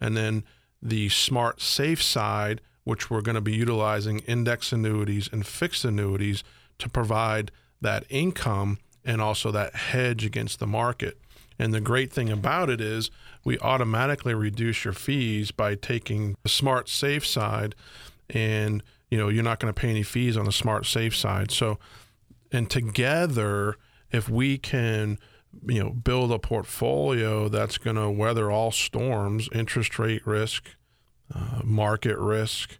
and 0.00 0.16
then 0.16 0.44
the 0.80 1.08
smart 1.08 1.60
safe 1.60 2.00
side 2.00 2.60
which 2.90 3.08
we're 3.08 3.20
going 3.20 3.36
to 3.36 3.40
be 3.40 3.54
utilizing 3.54 4.18
index 4.26 4.72
annuities 4.72 5.28
and 5.32 5.46
fixed 5.46 5.84
annuities 5.84 6.42
to 6.76 6.88
provide 6.88 7.52
that 7.80 8.04
income 8.08 8.80
and 9.04 9.20
also 9.20 9.52
that 9.52 9.76
hedge 9.76 10.24
against 10.24 10.58
the 10.58 10.66
market. 10.66 11.16
And 11.56 11.72
the 11.72 11.80
great 11.80 12.12
thing 12.12 12.30
about 12.30 12.68
it 12.68 12.80
is 12.80 13.08
we 13.44 13.60
automatically 13.60 14.34
reduce 14.34 14.84
your 14.84 14.92
fees 14.92 15.52
by 15.52 15.76
taking 15.76 16.34
the 16.42 16.48
smart 16.48 16.88
safe 16.88 17.24
side 17.24 17.76
and 18.28 18.82
you 19.08 19.16
know 19.16 19.28
you're 19.28 19.44
not 19.44 19.60
going 19.60 19.72
to 19.72 19.80
pay 19.80 19.90
any 19.90 20.02
fees 20.02 20.36
on 20.36 20.44
the 20.44 20.50
smart 20.50 20.84
safe 20.84 21.14
side. 21.14 21.52
So 21.52 21.78
and 22.50 22.68
together 22.68 23.76
if 24.10 24.28
we 24.28 24.58
can 24.58 25.16
you 25.64 25.80
know 25.80 25.90
build 25.90 26.32
a 26.32 26.40
portfolio 26.40 27.48
that's 27.48 27.78
going 27.78 27.96
to 27.96 28.10
weather 28.10 28.50
all 28.50 28.72
storms, 28.72 29.48
interest 29.52 29.96
rate 29.96 30.26
risk, 30.26 30.70
uh, 31.32 31.60
market 31.62 32.18
risk, 32.18 32.79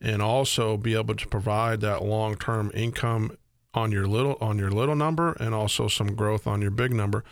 and 0.00 0.22
also 0.22 0.76
be 0.76 0.94
able 0.94 1.14
to 1.14 1.28
provide 1.28 1.80
that 1.80 2.02
long-term 2.02 2.70
income 2.74 3.36
on 3.74 3.92
your 3.92 4.06
little 4.06 4.36
on 4.40 4.58
your 4.58 4.70
little 4.70 4.96
number 4.96 5.32
and 5.34 5.54
also 5.54 5.86
some 5.86 6.14
growth 6.14 6.46
on 6.46 6.60
your 6.60 6.70
big 6.70 6.92
number. 6.92 7.22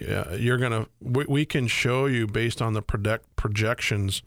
Yeah, 0.00 0.34
you're 0.34 0.58
gonna 0.58 0.86
we, 1.00 1.24
we 1.28 1.44
can 1.44 1.66
show 1.68 2.06
you 2.06 2.26
based 2.26 2.60
on 2.60 2.72
the 2.72 2.82
project 2.82 3.24
projections 3.36 4.22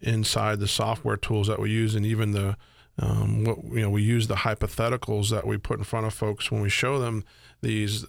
inside 0.00 0.60
the 0.60 0.68
software 0.68 1.16
tools 1.16 1.48
that 1.48 1.58
we 1.58 1.70
use 1.70 1.94
and 1.94 2.06
even 2.06 2.30
the 2.30 2.56
um, 2.98 3.44
what 3.44 3.64
you 3.64 3.80
know 3.80 3.90
we 3.90 4.02
use 4.02 4.28
the 4.28 4.36
hypotheticals 4.36 5.30
that 5.30 5.46
we 5.46 5.58
put 5.58 5.78
in 5.78 5.84
front 5.84 6.06
of 6.06 6.14
folks 6.14 6.52
when 6.52 6.60
we 6.60 6.68
show 6.68 6.98
them 7.00 7.24
these 7.60 8.06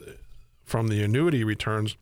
from 0.63 0.89
the 0.89 1.01
annuity 1.01 1.43
returns. 1.43 1.97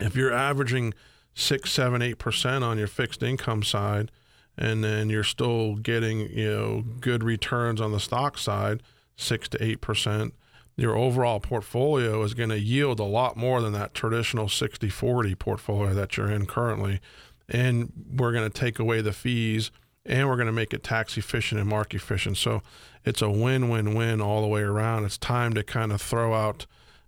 If 0.00 0.16
you're 0.16 0.32
averaging 0.32 0.94
six 1.34 1.70
seven 1.70 2.02
eight 2.02 2.18
percent 2.18 2.64
on 2.64 2.78
your 2.78 2.88
fixed 2.88 3.22
income 3.22 3.62
side 3.62 4.10
and 4.56 4.84
then 4.84 5.10
you're 5.10 5.24
still 5.24 5.76
getting 5.76 6.20
you 6.30 6.50
know 6.50 6.84
good 7.00 7.24
returns 7.24 7.80
on 7.80 7.92
the 7.92 8.00
stock 8.00 8.38
side 8.38 8.82
six 9.16 9.48
to 9.50 9.62
eight 9.62 9.80
percent, 9.80 10.34
your 10.76 10.96
overall 10.96 11.40
portfolio 11.40 12.22
is 12.22 12.34
going 12.34 12.48
to 12.48 12.58
yield 12.58 12.98
a 12.98 13.04
lot 13.04 13.36
more 13.36 13.60
than 13.60 13.72
that 13.72 13.94
traditional 13.94 14.48
60 14.48 14.88
40 14.88 15.34
portfolio 15.36 15.94
that 15.94 16.16
you're 16.16 16.30
in 16.30 16.46
currently. 16.46 17.00
And 17.48 17.92
we're 18.16 18.32
going 18.32 18.50
to 18.50 18.58
take 18.58 18.78
away 18.78 19.00
the 19.00 19.12
fees 19.12 19.70
and 20.06 20.28
we're 20.28 20.36
going 20.36 20.46
to 20.46 20.52
make 20.52 20.74
it 20.74 20.82
tax 20.82 21.16
efficient 21.16 21.60
and 21.60 21.68
mark 21.68 21.94
efficient. 21.94 22.36
So 22.36 22.62
it's 23.04 23.22
a 23.22 23.30
win 23.30 23.68
win 23.68 23.94
win 23.94 24.20
all 24.20 24.42
the 24.42 24.48
way 24.48 24.62
around. 24.62 25.04
It's 25.04 25.18
time 25.18 25.54
to 25.54 25.62
kind 25.62 25.92
of 25.92 26.00
throw 26.00 26.34
out 26.34 26.66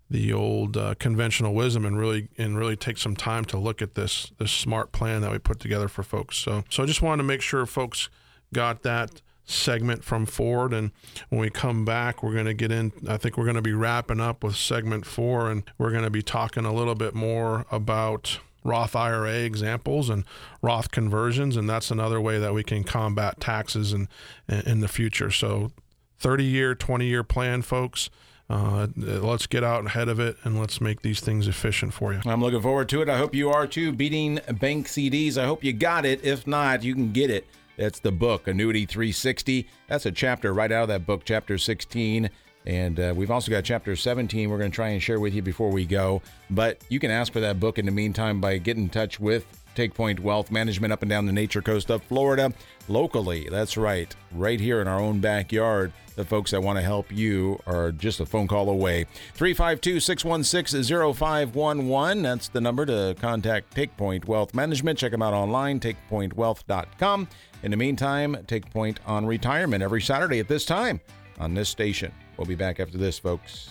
the 0.08 0.32
old 0.32 0.76
uh, 0.76 0.94
conventional 0.98 1.54
wisdom 1.54 1.84
and 1.84 1.98
really 1.98 2.28
and 2.38 2.58
really 2.58 2.76
take 2.76 2.98
some 2.98 3.16
time 3.16 3.44
to 3.46 3.58
look 3.58 3.82
at 3.82 3.94
this 3.94 4.32
this 4.38 4.52
smart 4.52 4.92
plan 4.92 5.20
that 5.22 5.32
we 5.32 5.38
put 5.38 5.60
together 5.60 5.88
for 5.88 6.02
folks. 6.02 6.36
So 6.36 6.64
so 6.70 6.82
I 6.82 6.86
just 6.86 7.02
wanted 7.02 7.22
to 7.22 7.26
make 7.26 7.42
sure 7.42 7.66
folks 7.66 8.08
got 8.52 8.82
that 8.82 9.20
segment 9.44 10.02
from 10.04 10.26
Ford 10.26 10.72
and 10.72 10.90
when 11.28 11.40
we 11.40 11.50
come 11.50 11.84
back 11.84 12.20
we're 12.20 12.32
going 12.32 12.46
to 12.46 12.54
get 12.54 12.72
in 12.72 12.92
I 13.08 13.16
think 13.16 13.36
we're 13.36 13.44
going 13.44 13.54
to 13.54 13.62
be 13.62 13.72
wrapping 13.72 14.20
up 14.20 14.42
with 14.42 14.56
segment 14.56 15.06
4 15.06 15.50
and 15.52 15.62
we're 15.78 15.92
going 15.92 16.02
to 16.02 16.10
be 16.10 16.22
talking 16.22 16.64
a 16.64 16.72
little 16.72 16.96
bit 16.96 17.14
more 17.14 17.64
about 17.70 18.40
Roth 18.66 18.96
IRA 18.96 19.44
examples 19.44 20.10
and 20.10 20.24
Roth 20.60 20.90
conversions, 20.90 21.56
and 21.56 21.70
that's 21.70 21.90
another 21.90 22.20
way 22.20 22.38
that 22.38 22.52
we 22.52 22.64
can 22.64 22.82
combat 22.82 23.40
taxes 23.40 23.92
in, 23.92 24.08
in 24.48 24.80
the 24.80 24.88
future. 24.88 25.30
So, 25.30 25.70
30 26.18 26.44
year, 26.44 26.74
20 26.74 27.06
year 27.06 27.22
plan, 27.22 27.62
folks. 27.62 28.10
Uh, 28.48 28.86
let's 28.96 29.46
get 29.46 29.64
out 29.64 29.86
ahead 29.86 30.08
of 30.08 30.20
it 30.20 30.36
and 30.44 30.58
let's 30.58 30.80
make 30.80 31.02
these 31.02 31.20
things 31.20 31.48
efficient 31.48 31.92
for 31.92 32.12
you. 32.12 32.20
I'm 32.24 32.40
looking 32.40 32.62
forward 32.62 32.88
to 32.90 33.02
it. 33.02 33.08
I 33.08 33.18
hope 33.18 33.34
you 33.34 33.50
are 33.50 33.66
too. 33.66 33.92
Beating 33.92 34.40
bank 34.60 34.86
CDs. 34.86 35.36
I 35.36 35.46
hope 35.46 35.64
you 35.64 35.72
got 35.72 36.06
it. 36.06 36.24
If 36.24 36.46
not, 36.46 36.82
you 36.82 36.94
can 36.94 37.12
get 37.12 37.30
it. 37.30 37.46
That's 37.76 37.98
the 37.98 38.12
book, 38.12 38.48
Annuity 38.48 38.86
360. 38.86 39.68
That's 39.88 40.06
a 40.06 40.12
chapter 40.12 40.54
right 40.54 40.72
out 40.72 40.82
of 40.84 40.88
that 40.88 41.06
book, 41.06 41.22
chapter 41.24 41.58
16. 41.58 42.30
And 42.66 42.98
uh, 42.98 43.12
we've 43.16 43.30
also 43.30 43.50
got 43.50 43.64
chapter 43.64 43.94
17 43.94 44.50
we're 44.50 44.58
going 44.58 44.70
to 44.70 44.74
try 44.74 44.88
and 44.88 45.02
share 45.02 45.20
with 45.20 45.34
you 45.34 45.42
before 45.42 45.70
we 45.70 45.84
go. 45.84 46.22
But 46.50 46.82
you 46.88 46.98
can 46.98 47.10
ask 47.10 47.32
for 47.32 47.40
that 47.40 47.60
book 47.60 47.78
in 47.78 47.86
the 47.86 47.92
meantime 47.92 48.40
by 48.40 48.58
getting 48.58 48.84
in 48.84 48.88
touch 48.88 49.20
with 49.20 49.46
Take 49.74 49.94
Point 49.94 50.20
Wealth 50.20 50.50
Management 50.50 50.92
up 50.92 51.02
and 51.02 51.10
down 51.10 51.26
the 51.26 51.32
nature 51.32 51.62
coast 51.62 51.90
of 51.90 52.02
Florida 52.04 52.52
locally. 52.88 53.48
That's 53.50 53.76
right, 53.76 54.14
right 54.32 54.58
here 54.58 54.80
in 54.80 54.88
our 54.88 54.98
own 54.98 55.20
backyard. 55.20 55.92
The 56.16 56.24
folks 56.24 56.50
that 56.50 56.62
want 56.62 56.78
to 56.78 56.82
help 56.82 57.12
you 57.12 57.60
are 57.66 57.92
just 57.92 58.20
a 58.20 58.26
phone 58.26 58.48
call 58.48 58.70
away. 58.70 59.04
352 59.34 60.00
616 60.00 61.14
0511. 61.14 62.22
That's 62.22 62.48
the 62.48 62.60
number 62.60 62.86
to 62.86 63.14
contact 63.20 63.74
TakePoint 63.74 64.24
Wealth 64.24 64.54
Management. 64.54 64.98
Check 64.98 65.12
them 65.12 65.22
out 65.22 65.34
online, 65.34 65.78
takepointwealth.com. 65.78 67.28
In 67.62 67.70
the 67.70 67.76
meantime, 67.76 68.36
Take 68.46 68.70
Point 68.70 69.00
on 69.06 69.26
retirement 69.26 69.82
every 69.82 70.00
Saturday 70.00 70.40
at 70.40 70.48
this 70.48 70.64
time 70.64 71.00
on 71.38 71.54
this 71.54 71.68
station. 71.68 72.12
We'll 72.36 72.46
be 72.46 72.54
back 72.54 72.80
after 72.80 72.98
this, 72.98 73.18
folks. 73.18 73.70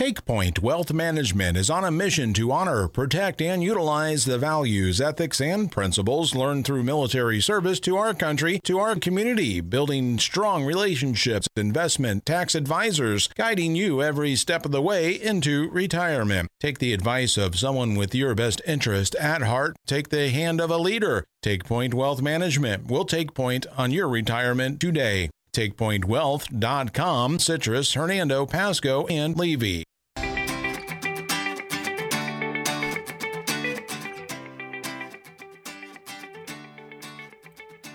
TakePoint 0.00 0.60
Wealth 0.60 0.90
Management 0.90 1.58
is 1.58 1.68
on 1.68 1.84
a 1.84 1.90
mission 1.90 2.32
to 2.32 2.50
honor, 2.50 2.88
protect, 2.88 3.42
and 3.42 3.62
utilize 3.62 4.24
the 4.24 4.38
values, 4.38 5.02
ethics, 5.02 5.38
and 5.38 5.70
principles 5.70 6.34
learned 6.34 6.64
through 6.64 6.82
military 6.82 7.42
service 7.42 7.78
to 7.80 7.98
our 7.98 8.14
country, 8.14 8.58
to 8.64 8.78
our 8.78 8.96
community, 8.96 9.60
building 9.60 10.18
strong 10.18 10.64
relationships, 10.64 11.46
investment, 11.58 12.24
tax 12.24 12.54
advisors, 12.54 13.28
guiding 13.36 13.76
you 13.76 14.02
every 14.02 14.34
step 14.34 14.64
of 14.64 14.72
the 14.72 14.80
way 14.80 15.12
into 15.12 15.68
retirement. 15.68 16.48
Take 16.58 16.78
the 16.78 16.94
advice 16.94 17.36
of 17.36 17.58
someone 17.58 17.94
with 17.94 18.14
your 18.14 18.34
best 18.34 18.62
interest 18.66 19.14
at 19.16 19.42
heart. 19.42 19.76
Take 19.86 20.08
the 20.08 20.30
hand 20.30 20.58
of 20.58 20.70
a 20.70 20.78
leader. 20.78 21.26
TakePoint 21.44 21.92
Wealth 21.92 22.22
Management 22.22 22.86
will 22.86 23.04
take 23.04 23.34
point 23.34 23.66
on 23.76 23.90
your 23.90 24.08
retirement 24.08 24.80
today. 24.80 25.28
TakePointWealth.com, 25.52 27.38
Citrus, 27.38 27.92
Hernando, 27.92 28.46
Pasco, 28.46 29.06
and 29.06 29.36
Levy. 29.36 29.84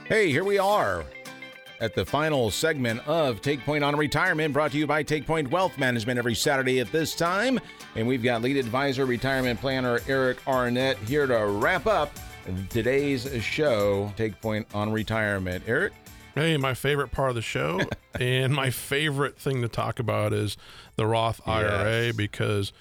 Hey, 0.05 0.31
here 0.31 0.45
we 0.45 0.57
are 0.57 1.03
at 1.81 1.93
the 1.93 2.05
final 2.05 2.49
segment 2.49 3.05
of 3.07 3.41
Take 3.41 3.61
Point 3.65 3.83
on 3.83 3.95
Retirement, 3.95 4.53
brought 4.53 4.71
to 4.71 4.77
you 4.77 4.87
by 4.87 5.03
Take 5.03 5.27
Point 5.27 5.51
Wealth 5.51 5.77
Management 5.77 6.17
every 6.17 6.35
Saturday 6.35 6.79
at 6.79 6.91
this 6.91 7.13
time. 7.13 7.59
And 7.95 8.07
we've 8.07 8.23
got 8.23 8.41
lead 8.41 8.57
advisor, 8.57 9.05
retirement 9.05 9.59
planner 9.59 9.99
Eric 10.07 10.37
Arnett 10.47 10.97
here 10.99 11.27
to 11.27 11.45
wrap 11.47 11.87
up 11.87 12.11
today's 12.69 13.29
show, 13.43 14.13
Take 14.15 14.39
Point 14.41 14.67
on 14.73 14.91
Retirement. 14.91 15.63
Eric? 15.67 15.93
Hey, 16.37 16.57
my 16.57 16.73
favorite 16.73 17.11
part 17.11 17.29
of 17.29 17.35
the 17.35 17.41
show 17.41 17.81
and 18.19 18.53
my 18.53 18.69
favorite 18.69 19.37
thing 19.37 19.61
to 19.61 19.67
talk 19.67 19.99
about 19.99 20.33
is 20.33 20.57
the 20.95 21.05
Roth 21.05 21.41
IRA 21.45 22.05
Yes. 22.07 22.15
because 22.15 22.73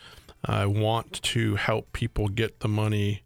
I 0.45 0.67
want 0.67 1.21
to 1.23 1.57
help 1.57 1.93
people 1.93 2.29
get 2.29 2.61
the 2.61 2.69
money 2.69 3.23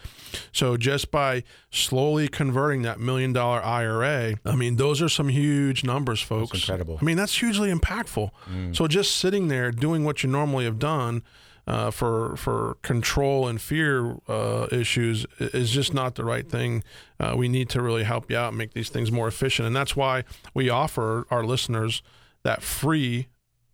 So 0.52 0.76
just 0.76 1.10
by 1.10 1.42
slowly 1.70 2.28
converting 2.28 2.82
that 2.82 3.00
million 3.00 3.32
dollar 3.32 3.60
IRA, 3.62 4.36
I 4.44 4.54
mean, 4.54 4.76
those 4.76 5.02
are 5.02 5.08
some 5.08 5.28
huge 5.30 5.82
numbers, 5.84 6.20
folks. 6.22 6.60
incredible. 6.60 6.98
I 7.00 7.04
mean, 7.04 7.16
that's 7.16 7.38
hugely 7.38 7.72
impactful. 7.72 8.30
So 8.74 8.86
just 8.86 9.16
sitting 9.16 9.48
there 9.48 9.70
doing 9.72 10.04
what 10.04 10.22
you 10.22 10.30
normally 10.30 10.64
have 10.64 10.78
done 10.78 11.22
uh, 11.66 11.90
for 11.90 12.34
for 12.36 12.76
control 12.82 13.46
and 13.48 13.60
fear 13.60 14.16
uh, 14.28 14.68
issues 14.70 15.26
is 15.38 15.70
just 15.70 15.92
not 15.92 16.14
the 16.14 16.24
right 16.24 16.48
thing. 16.48 16.82
Uh, 17.20 17.34
we 17.36 17.46
need 17.48 17.68
to 17.70 17.82
really 17.82 18.04
help 18.04 18.30
you 18.30 18.36
out 18.38 18.48
and 18.50 18.58
make 18.58 18.72
these 18.74 18.88
things 18.88 19.10
more 19.12 19.26
efficient, 19.28 19.66
and 19.66 19.74
that's 19.76 19.94
why 19.96 20.22
we 20.54 20.70
offer 20.70 21.26
our 21.30 21.44
listeners 21.44 22.00
that 22.48 22.62
free 22.62 23.26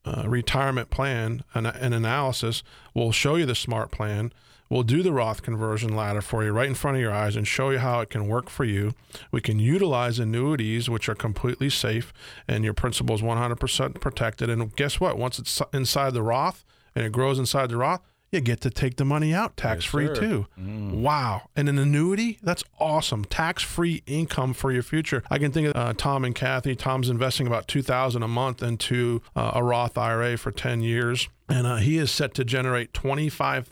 uh, 0.05 0.25
retirement 0.27 0.91
plan 0.91 1.45
and 1.55 1.69
an 1.69 1.93
analysis. 1.93 2.65
We'll 2.93 3.13
show 3.13 3.37
you 3.37 3.47
the 3.47 3.55
smart 3.55 3.93
plan. 3.93 4.33
We'll 4.69 4.83
do 4.83 5.01
the 5.01 5.13
Roth 5.13 5.43
conversion 5.43 5.95
ladder 5.95 6.21
for 6.21 6.43
you 6.43 6.51
right 6.51 6.67
in 6.67 6.75
front 6.75 6.97
of 6.97 7.01
your 7.01 7.13
eyes 7.13 7.37
and 7.37 7.47
show 7.47 7.71
you 7.71 7.79
how 7.79 8.01
it 8.01 8.11
can 8.11 8.27
work 8.27 8.51
for 8.51 8.65
you. 8.65 8.95
We 9.31 9.41
can 9.41 9.61
utilize 9.61 10.19
annuities, 10.19 10.91
which 10.91 11.09
are 11.09 11.15
completely 11.15 11.71
safe, 11.71 12.13
and 12.49 12.65
your 12.65 12.75
principal 12.75 13.15
is 13.15 13.23
100% 13.23 14.01
protected. 14.01 14.51
And 14.51 14.75
guess 14.75 14.99
what? 14.99 15.17
Once 15.17 15.39
it's 15.39 15.63
inside 15.73 16.13
the 16.13 16.23
Roth 16.25 16.65
and 16.97 17.07
it 17.07 17.13
grows 17.13 17.39
inside 17.39 17.69
the 17.69 17.77
Roth, 17.77 18.03
you 18.35 18.41
get 18.41 18.61
to 18.63 18.71
take 18.71 18.97
the 18.97 19.05
money 19.05 19.33
out 19.33 19.57
tax 19.57 19.85
free 19.85 20.09
sir. 20.09 20.15
too. 20.15 20.47
Wow. 20.59 21.49
And 21.57 21.69
an 21.69 21.79
annuity, 21.79 22.39
that's 22.43 22.65
awesome. 22.79 23.25
Tax 23.25 23.63
free 23.63 24.03
income 24.07 24.53
for 24.53 24.71
your 24.73 24.83
future. 24.83 25.23
I 25.31 25.39
can 25.39 25.53
think 25.53 25.69
of 25.69 25.77
uh, 25.77 25.95
Tom 25.95 26.25
and 26.25 26.35
Kathy. 26.35 26.75
Tom's 26.75 27.09
investing 27.09 27.47
about 27.47 27.69
2000 27.69 28.23
a 28.23 28.29
month 28.29 28.63
into 28.63 29.23
uh, 29.35 29.53
a 29.55 29.63
Roth 29.63 29.97
IRA 29.97 30.37
for 30.37 30.51
10 30.51 30.83
years. 30.83 31.29
And 31.49 31.67
uh, 31.67 31.77
he 31.77 31.99
is 31.99 32.11
set 32.11 32.35
to 32.35 32.45
generate 32.45 32.93
$25,000, 32.93 33.69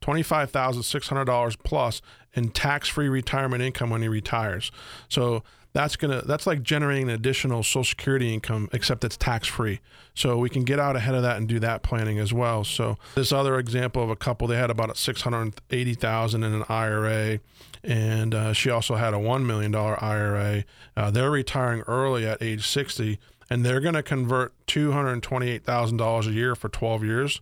$25,600 0.00 1.56
plus 1.62 2.02
in 2.34 2.48
tax 2.50 2.88
free 2.88 3.08
retirement 3.08 3.62
income 3.62 3.90
when 3.90 4.02
he 4.02 4.08
retires. 4.08 4.70
So 5.08 5.42
that's 5.72 5.96
gonna 5.96 6.22
that's 6.22 6.46
like 6.46 6.62
generating 6.62 7.04
an 7.04 7.14
additional 7.14 7.62
social 7.62 7.84
security 7.84 8.32
income 8.32 8.68
except 8.72 9.04
it's 9.04 9.16
tax 9.16 9.46
free 9.46 9.80
so 10.14 10.38
we 10.38 10.50
can 10.50 10.64
get 10.64 10.78
out 10.78 10.96
ahead 10.96 11.14
of 11.14 11.22
that 11.22 11.36
and 11.36 11.48
do 11.48 11.58
that 11.60 11.82
planning 11.82 12.18
as 12.18 12.32
well. 12.32 12.64
So 12.64 12.96
this 13.14 13.32
other 13.32 13.58
example 13.58 14.02
of 14.02 14.10
a 14.10 14.16
couple 14.16 14.48
they 14.48 14.56
had 14.56 14.70
about 14.70 14.96
680000 14.96 16.44
in 16.44 16.52
an 16.52 16.64
ira 16.68 17.40
and 17.82 18.34
uh, 18.34 18.52
she 18.52 18.70
also 18.70 18.96
had 18.96 19.14
a 19.14 19.18
$1 19.18 19.44
million 19.44 19.74
ira 19.74 20.64
uh, 20.96 21.10
they're 21.10 21.30
retiring 21.30 21.82
early 21.86 22.26
at 22.26 22.42
age 22.42 22.66
60 22.66 23.18
and 23.48 23.64
they're 23.64 23.80
to 23.80 24.02
convert 24.02 24.54
$228000 24.66 26.26
a 26.26 26.32
year 26.32 26.54
for 26.54 26.68
12 26.68 27.04
years 27.04 27.40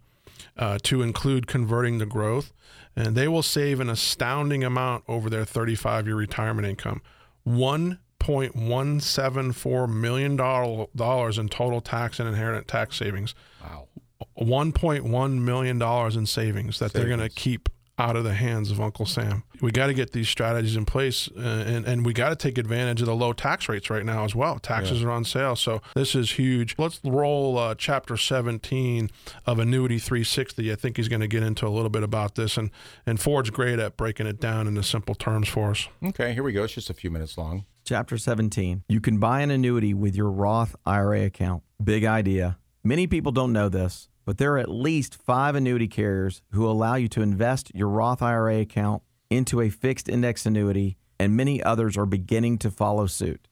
uh, 0.57 0.79
to 0.83 1.03
include 1.03 1.47
converting 1.47 1.99
the 1.99 2.07
growth 2.07 2.53
and 2.95 3.15
they 3.15 3.29
will 3.29 3.43
save 3.43 3.81
an 3.81 3.89
astounding 3.89 4.65
amount 4.65 5.05
over 5.09 5.31
their 5.31 5.45
35 5.45 6.07
year 6.07 6.17
retirement 6.17 6.67
income. 6.67 7.01
One 7.45 8.01
point 8.29 8.55
one 8.55 9.01
seven 9.01 9.53
four 9.53 9.87
million 9.87 10.37
dollars 10.37 11.39
in 11.39 11.49
total 11.49 11.81
tax 11.81 12.21
and 12.21 12.29
inheritance 12.29 12.67
tax 12.69 12.97
savings. 12.97 13.35
Wow. 13.65 13.89
One 14.35 14.73
point 14.73 15.05
one 15.05 15.43
million 15.43 15.79
dollars 15.79 16.15
in 16.15 16.27
savings 16.27 16.79
that 16.79 16.93
they're 16.93 17.09
going 17.09 17.21
to 17.21 17.31
keep 17.31 17.71
out 17.99 18.17
of 18.17 18.25
the 18.25 18.35
hands 18.35 18.71
of 18.71 18.83
Uncle 18.83 19.07
Sam. 19.07 19.45
We 19.63 19.73
got 19.73 19.87
to 19.87 19.95
get 19.95 20.13
these 20.13 20.29
strategies 20.29 20.77
in 20.77 20.85
place, 20.85 21.31
uh, 21.39 21.41
and 21.41 21.87
and 21.87 22.05
we 22.05 22.13
got 22.13 22.29
to 22.29 22.37
take 22.37 22.59
advantage 22.59 23.01
of 23.01 23.07
the 23.07 23.15
low 23.15 23.33
tax 23.33 23.67
rates 23.67 23.89
right 23.89 24.05
now 24.05 24.25
as 24.25 24.35
well. 24.35 24.59
Taxes 24.59 25.03
are 25.03 25.11
on 25.11 25.25
sale, 25.25 25.57
so 25.57 25.81
this 25.95 26.15
is 26.15 26.33
huge. 26.33 26.75
Let's 26.77 27.01
roll 27.03 27.57
uh, 27.57 27.77
chapter 27.77 28.19
seventeen 28.19 29.09
of 29.47 29.59
Annuity 29.59 29.99
360. 29.99 30.71
I 30.71 30.75
think 30.75 30.99
he's 30.99 31.09
going 31.09 31.21
to 31.21 31.29
get 31.29 31.43
into 31.43 31.67
a 31.67 31.71
little 31.71 31.89
bit 31.89 32.03
about 32.03 32.35
this, 32.35 32.59
and 32.59 32.71
and 33.07 33.19
Ford's 33.19 33.49
great 33.49 33.79
at 33.79 33.97
breaking 33.97 34.27
it 34.27 34.39
down 34.39 34.69
into 34.69 34.83
simple 34.83 35.15
terms 35.15 35.49
for 35.49 35.71
us. 35.71 35.89
Okay, 36.05 36.35
here 36.35 36.43
we 36.43 36.53
go. 36.53 36.65
It's 36.65 36.75
just 36.75 36.91
a 36.91 36.95
few 36.95 37.11
minutes 37.11 37.39
long. 37.39 37.65
Chapter 37.89 38.19
17. 38.19 38.85
You 38.87 39.01
can 39.01 39.17
buy 39.17 39.41
an 39.41 39.51
annuity 39.51 39.95
with 39.95 40.15
your 40.15 40.31
Roth 40.31 40.77
IRA 40.85 41.25
account. 41.25 41.63
Big 41.83 42.05
idea. 42.05 42.59
Many 42.85 43.07
people 43.07 43.33
don't 43.33 43.51
know 43.51 43.71
this, 43.71 44.11
but 44.27 44.37
there 44.37 44.53
are 44.53 44.59
at 44.59 44.69
least 44.69 45.15
five 45.15 45.55
annuity 45.55 45.89
carriers 45.89 46.43
who 46.53 46.69
allow 46.69 46.97
you 46.97 47.09
to 47.09 47.23
invest 47.23 47.75
your 47.75 47.89
Roth 47.89 48.21
IRA 48.21 48.61
account 48.61 49.03
into 49.31 49.63
a 49.63 49.71
fixed 49.71 50.07
index 50.07 50.45
annuity, 50.45 50.99
and 51.19 51.35
many 51.35 51.63
others 51.63 51.97
are 51.97 52.05
beginning 52.05 52.59
to 52.59 52.71
follow 52.71 53.07
suit. 53.07 53.49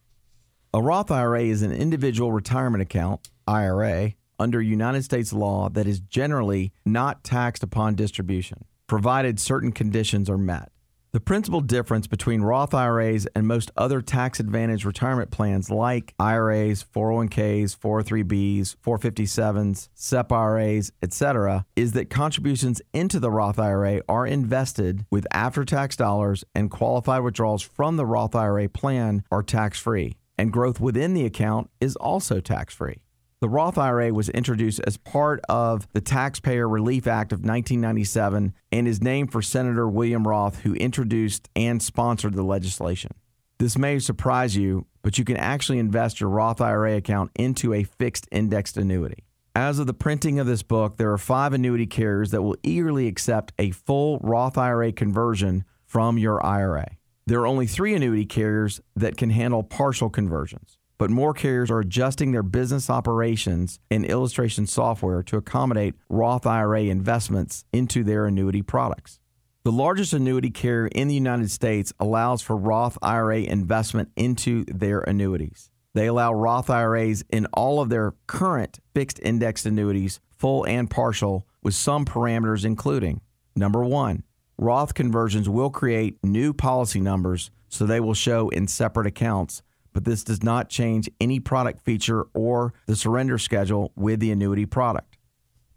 A 0.74 0.82
Roth 0.82 1.10
IRA 1.10 1.44
is 1.44 1.62
an 1.62 1.72
individual 1.72 2.30
retirement 2.30 2.82
account, 2.82 3.30
IRA, 3.48 4.12
under 4.38 4.60
United 4.60 5.02
States 5.02 5.32
law 5.32 5.70
that 5.70 5.86
is 5.86 6.00
generally 6.00 6.74
not 6.84 7.24
taxed 7.24 7.62
upon 7.62 7.94
distribution, 7.94 8.66
provided 8.86 9.40
certain 9.40 9.72
conditions 9.72 10.28
are 10.28 10.36
met. 10.36 10.72
The 11.16 11.20
principal 11.20 11.62
difference 11.62 12.06
between 12.06 12.42
Roth 12.42 12.74
IRAs 12.74 13.24
and 13.34 13.46
most 13.46 13.70
other 13.74 14.02
tax 14.02 14.38
advantage 14.38 14.84
retirement 14.84 15.30
plans 15.30 15.70
like 15.70 16.12
IRAs, 16.20 16.84
401ks, 16.94 17.74
403bs, 17.74 18.76
457s, 18.84 19.88
SEP 19.94 20.30
IRAs, 20.30 20.92
etc., 21.00 21.64
is 21.74 21.92
that 21.92 22.10
contributions 22.10 22.82
into 22.92 23.18
the 23.18 23.30
Roth 23.30 23.58
IRA 23.58 24.02
are 24.06 24.26
invested 24.26 25.06
with 25.10 25.26
after 25.30 25.64
tax 25.64 25.96
dollars 25.96 26.44
and 26.54 26.70
qualified 26.70 27.22
withdrawals 27.22 27.62
from 27.62 27.96
the 27.96 28.04
Roth 28.04 28.34
IRA 28.34 28.68
plan 28.68 29.24
are 29.30 29.42
tax 29.42 29.80
free, 29.80 30.18
and 30.36 30.52
growth 30.52 30.80
within 30.80 31.14
the 31.14 31.24
account 31.24 31.70
is 31.80 31.96
also 31.96 32.40
tax 32.40 32.74
free. 32.74 33.05
The 33.42 33.50
Roth 33.50 33.76
IRA 33.76 34.14
was 34.14 34.30
introduced 34.30 34.80
as 34.86 34.96
part 34.96 35.42
of 35.46 35.86
the 35.92 36.00
Taxpayer 36.00 36.66
Relief 36.66 37.06
Act 37.06 37.32
of 37.32 37.40
1997 37.40 38.54
and 38.72 38.88
is 38.88 39.02
named 39.02 39.30
for 39.30 39.42
Senator 39.42 39.86
William 39.86 40.26
Roth, 40.26 40.60
who 40.60 40.72
introduced 40.72 41.50
and 41.54 41.82
sponsored 41.82 42.32
the 42.32 42.42
legislation. 42.42 43.12
This 43.58 43.76
may 43.76 43.98
surprise 43.98 44.56
you, 44.56 44.86
but 45.02 45.18
you 45.18 45.24
can 45.26 45.36
actually 45.36 45.78
invest 45.78 46.18
your 46.18 46.30
Roth 46.30 46.62
IRA 46.62 46.96
account 46.96 47.30
into 47.34 47.74
a 47.74 47.82
fixed 47.82 48.26
indexed 48.32 48.78
annuity. 48.78 49.24
As 49.54 49.78
of 49.78 49.86
the 49.86 49.92
printing 49.92 50.38
of 50.38 50.46
this 50.46 50.62
book, 50.62 50.96
there 50.96 51.12
are 51.12 51.18
five 51.18 51.52
annuity 51.52 51.86
carriers 51.86 52.30
that 52.30 52.40
will 52.40 52.56
eagerly 52.62 53.06
accept 53.06 53.52
a 53.58 53.70
full 53.70 54.18
Roth 54.20 54.56
IRA 54.56 54.92
conversion 54.92 55.66
from 55.84 56.16
your 56.16 56.44
IRA. 56.44 56.96
There 57.26 57.40
are 57.40 57.46
only 57.46 57.66
three 57.66 57.94
annuity 57.94 58.24
carriers 58.24 58.80
that 58.94 59.18
can 59.18 59.28
handle 59.28 59.62
partial 59.62 60.08
conversions 60.08 60.75
but 60.98 61.10
more 61.10 61.34
carriers 61.34 61.70
are 61.70 61.80
adjusting 61.80 62.32
their 62.32 62.42
business 62.42 62.88
operations 62.88 63.78
and 63.90 64.04
illustration 64.04 64.66
software 64.66 65.22
to 65.22 65.36
accommodate 65.36 65.94
Roth 66.08 66.46
IRA 66.46 66.84
investments 66.84 67.64
into 67.72 68.02
their 68.02 68.26
annuity 68.26 68.62
products. 68.62 69.18
The 69.64 69.72
largest 69.72 70.12
annuity 70.12 70.50
carrier 70.50 70.88
in 70.88 71.08
the 71.08 71.14
United 71.14 71.50
States 71.50 71.92
allows 71.98 72.40
for 72.40 72.56
Roth 72.56 72.96
IRA 73.02 73.40
investment 73.40 74.10
into 74.16 74.64
their 74.66 75.00
annuities. 75.00 75.70
They 75.92 76.06
allow 76.06 76.32
Roth 76.32 76.70
IRAs 76.70 77.24
in 77.30 77.46
all 77.52 77.80
of 77.80 77.88
their 77.88 78.14
current 78.26 78.78
fixed 78.94 79.18
indexed 79.22 79.66
annuities, 79.66 80.20
full 80.30 80.64
and 80.66 80.88
partial, 80.88 81.46
with 81.62 81.74
some 81.74 82.04
parameters 82.04 82.64
including 82.64 83.20
number 83.56 83.82
one, 83.82 84.22
Roth 84.58 84.94
conversions 84.94 85.48
will 85.48 85.70
create 85.70 86.18
new 86.22 86.52
policy 86.52 87.00
numbers 87.00 87.50
so 87.68 87.84
they 87.84 88.00
will 88.00 88.14
show 88.14 88.48
in 88.50 88.68
separate 88.68 89.06
accounts 89.06 89.62
but 89.96 90.04
this 90.04 90.24
does 90.24 90.42
not 90.42 90.68
change 90.68 91.08
any 91.22 91.40
product 91.40 91.80
feature 91.80 92.26
or 92.34 92.74
the 92.84 92.94
surrender 92.94 93.38
schedule 93.38 93.92
with 93.96 94.20
the 94.20 94.30
annuity 94.30 94.66
product. 94.66 95.16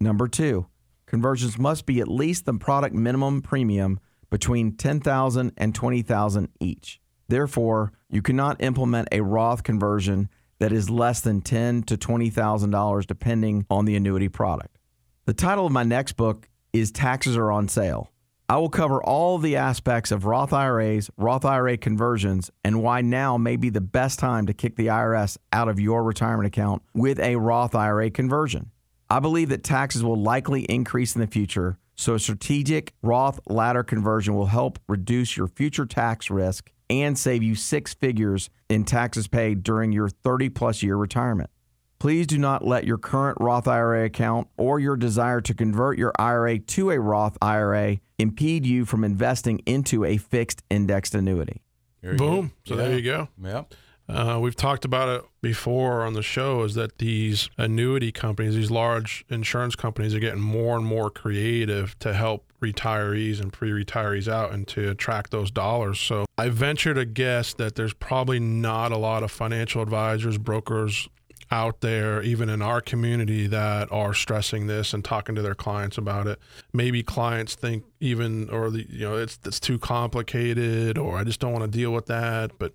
Number 0.02 0.28
two, 0.28 0.68
conversions 1.06 1.58
must 1.58 1.86
be 1.86 2.02
at 2.02 2.10
least 2.10 2.44
the 2.44 2.54
product 2.56 2.94
minimum 2.94 3.42
premium 3.42 3.98
between 4.30 4.76
10,000 4.76 5.54
and 5.56 5.74
20,000 5.74 6.50
each. 6.60 7.00
Therefore, 7.30 7.94
you 8.10 8.22
cannot 8.22 8.62
implement 8.62 9.08
a 9.14 9.22
Roth 9.22 9.64
conversion 9.64 10.28
that 10.60 10.74
is 10.74 10.90
less 10.90 11.22
than 11.22 11.40
ten 11.40 11.82
to 11.84 11.96
$20,000 11.96 13.06
depending 13.06 13.66
on 13.70 13.86
the 13.86 13.96
annuity 13.96 14.28
product. 14.28 14.80
The 15.28 15.34
title 15.34 15.66
of 15.66 15.72
my 15.72 15.84
next 15.84 16.18
book 16.18 16.50
is 16.74 16.92
Taxes 16.92 17.38
Are 17.38 17.54
on 17.54 17.70
Sale. 17.70 18.12
I 18.52 18.58
will 18.58 18.70
cover 18.70 19.00
all 19.04 19.38
the 19.38 19.58
aspects 19.58 20.12
of 20.12 20.26
Roth 20.26 20.54
IRAs, 20.54 21.12
Roth 21.18 21.46
IRA 21.46 21.78
conversions, 21.78 22.50
and 22.64 22.82
why 22.82 23.02
now 23.02 23.38
may 23.38 23.58
be 23.58 23.70
the 23.70 23.80
best 23.80 24.18
time 24.18 24.48
to 24.48 24.56
kick 24.56 24.76
the 24.76 24.88
IRS 24.88 25.38
out 25.54 25.70
of 25.70 25.80
your 25.80 26.04
retirement 26.04 26.48
account 26.48 26.82
with 26.96 27.20
a 27.20 27.36
Roth 27.36 27.76
IRA 27.76 28.10
conversion. 28.10 28.72
I 29.08 29.20
believe 29.20 29.50
that 29.50 29.64
taxes 29.64 30.04
will 30.04 30.20
likely 30.20 30.64
increase 30.64 31.14
in 31.14 31.22
the 31.22 31.28
future, 31.28 31.78
so 31.96 32.16
a 32.16 32.20
strategic 32.20 32.96
Roth 33.04 33.40
ladder 33.46 33.84
conversion 33.84 34.34
will 34.34 34.48
help 34.48 34.80
reduce 34.90 35.38
your 35.38 35.48
future 35.48 35.86
tax 35.86 36.32
risk 36.32 36.72
and 36.90 37.20
save 37.20 37.44
you 37.44 37.54
six 37.54 37.94
figures 37.94 38.50
in 38.68 38.84
taxes 38.84 39.28
paid 39.28 39.62
during 39.62 39.92
your 39.92 40.10
30 40.10 40.50
plus 40.50 40.82
year 40.82 40.96
retirement. 40.96 41.52
Please 42.00 42.28
do 42.28 42.38
not 42.38 42.66
let 42.66 42.86
your 42.86 42.98
current 42.98 43.38
Roth 43.42 43.68
IRA 43.68 44.06
account 44.06 44.48
or 44.58 44.80
your 44.80 44.96
desire 44.96 45.42
to 45.42 45.54
convert 45.54 45.98
your 45.98 46.14
IRA 46.18 46.58
to 46.58 46.92
a 46.92 47.00
Roth 47.00 47.38
IRA 47.42 47.98
impede 48.18 48.66
you 48.66 48.86
from 48.86 49.04
investing 49.04 49.60
into 49.66 50.06
a 50.06 50.16
fixed 50.16 50.64
indexed 50.70 51.14
annuity. 51.14 51.62
Boom. 52.02 52.18
good. 52.64 52.70
So 52.70 52.76
there 52.78 52.98
you 52.98 53.02
go. 53.02 53.28
Yep. 53.44 53.74
Uh, 54.08 54.40
we've 54.42 54.56
talked 54.56 54.86
about 54.86 55.10
it 55.10 55.24
before 55.42 56.04
on 56.04 56.14
the 56.14 56.24
show 56.24 56.64
is 56.64 56.74
that 56.74 56.98
these 56.98 57.50
annuity 57.58 58.12
companies, 58.12 58.56
these 58.56 58.72
large 58.72 59.24
insurance 59.30 59.76
companies, 59.76 60.16
are 60.16 60.20
getting 60.20 60.42
more 60.42 60.78
and 60.78 60.86
more 60.86 61.12
creative 61.12 62.00
to 62.00 62.14
help 62.14 62.52
retirees 62.60 63.40
and 63.40 63.54
pre 63.54 63.70
retirees 63.70 64.28
out 64.28 64.52
and 64.52 64.68
to 64.70 64.90
attract 64.90 65.30
those 65.30 65.52
dollars. 65.52 66.00
So 66.00 66.26
I 66.38 66.50
venture 66.50 66.96
to 66.96 67.06
guess 67.06 67.54
that 67.56 67.76
there's 67.76 67.94
probably 67.94 68.40
not 68.40 68.92
a 68.92 68.98
lot 68.98 69.22
of 69.22 69.32
financial 69.32 69.82
advisors, 69.84 70.40
brokers 70.40 71.08
out 71.52 71.82
there, 71.82 72.22
even 72.22 72.50
in 72.50 72.62
our 72.62 72.82
community, 72.82 73.48
that 73.48 73.92
are 73.92 74.14
stressing 74.14 74.68
this 74.68 74.94
and 74.94 75.04
talking 75.04 75.36
to 75.36 75.42
their 75.42 75.56
clients 75.56 75.98
about 75.98 76.28
it. 76.28 76.40
Maybe 76.74 77.02
clients 77.04 77.56
think 77.56 77.84
even, 78.00 78.50
or 78.50 78.70
the, 78.70 78.86
you 78.90 79.08
know, 79.08 79.18
it's 79.18 79.40
it's 79.46 79.60
too 79.60 79.80
complicated, 79.80 80.98
or 80.98 81.18
I 81.18 81.24
just 81.24 81.40
don't 81.40 81.52
want 81.52 81.64
to 81.64 81.78
deal 81.78 81.92
with 81.92 82.06
that. 82.06 82.52
But 82.60 82.74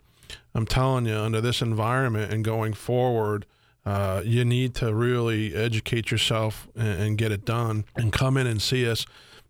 I'm 0.55 0.67
telling 0.67 1.07
you, 1.07 1.17
under 1.17 1.41
this 1.41 1.63
environment 1.63 2.33
and 2.33 2.45
going 2.45 2.75
forward, 2.75 3.47
uh, 3.87 4.23
you 4.25 4.45
need 4.45 4.75
to 4.77 4.95
really 4.95 5.55
educate 5.55 6.11
yourself 6.11 6.69
and, 6.75 7.03
and 7.03 7.19
get 7.19 7.31
it 7.31 7.45
done. 7.45 7.85
And 7.95 8.13
come 8.13 8.37
in 8.37 8.47
and 8.47 8.61
see 8.61 8.89
us. 8.89 9.07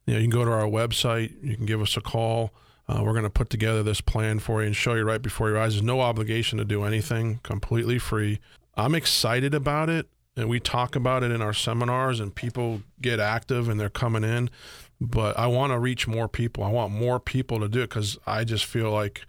You 0.06 0.14
know, 0.14 0.20
you 0.20 0.28
can 0.28 0.38
go 0.38 0.44
to 0.44 0.50
our 0.50 0.66
website. 0.66 1.32
You 1.42 1.56
can 1.56 1.66
give 1.66 1.80
us 1.80 1.96
a 1.96 2.00
call. 2.00 2.52
Uh, 2.86 3.00
we're 3.02 3.12
going 3.12 3.24
to 3.24 3.30
put 3.30 3.48
together 3.48 3.82
this 3.82 4.02
plan 4.02 4.38
for 4.38 4.60
you 4.60 4.66
and 4.66 4.76
show 4.76 4.92
you 4.92 5.04
right 5.04 5.22
before 5.22 5.48
your 5.48 5.58
eyes. 5.58 5.72
There's 5.72 5.82
no 5.82 6.02
obligation 6.02 6.58
to 6.58 6.64
do 6.66 6.82
anything, 6.84 7.40
completely 7.42 7.98
free. 7.98 8.40
I'm 8.76 8.94
excited 8.94 9.54
about 9.54 9.88
it. 9.88 10.06
and 10.36 10.48
we 10.48 10.58
talk 10.58 10.96
about 10.96 11.22
it 11.22 11.30
in 11.30 11.40
our 11.40 11.52
seminars, 11.52 12.18
and 12.18 12.34
people 12.34 12.82
get 13.00 13.20
active 13.20 13.68
and 13.68 13.78
they're 13.78 13.88
coming 13.88 14.24
in. 14.24 14.50
But 15.00 15.38
I 15.38 15.46
want 15.46 15.72
to 15.72 15.78
reach 15.78 16.08
more 16.08 16.28
people. 16.28 16.64
I 16.64 16.70
want 16.70 16.92
more 16.92 17.20
people 17.20 17.60
to 17.60 17.68
do 17.68 17.80
it 17.82 17.90
because 17.90 18.18
I 18.26 18.44
just 18.44 18.64
feel 18.64 18.90
like 18.90 19.22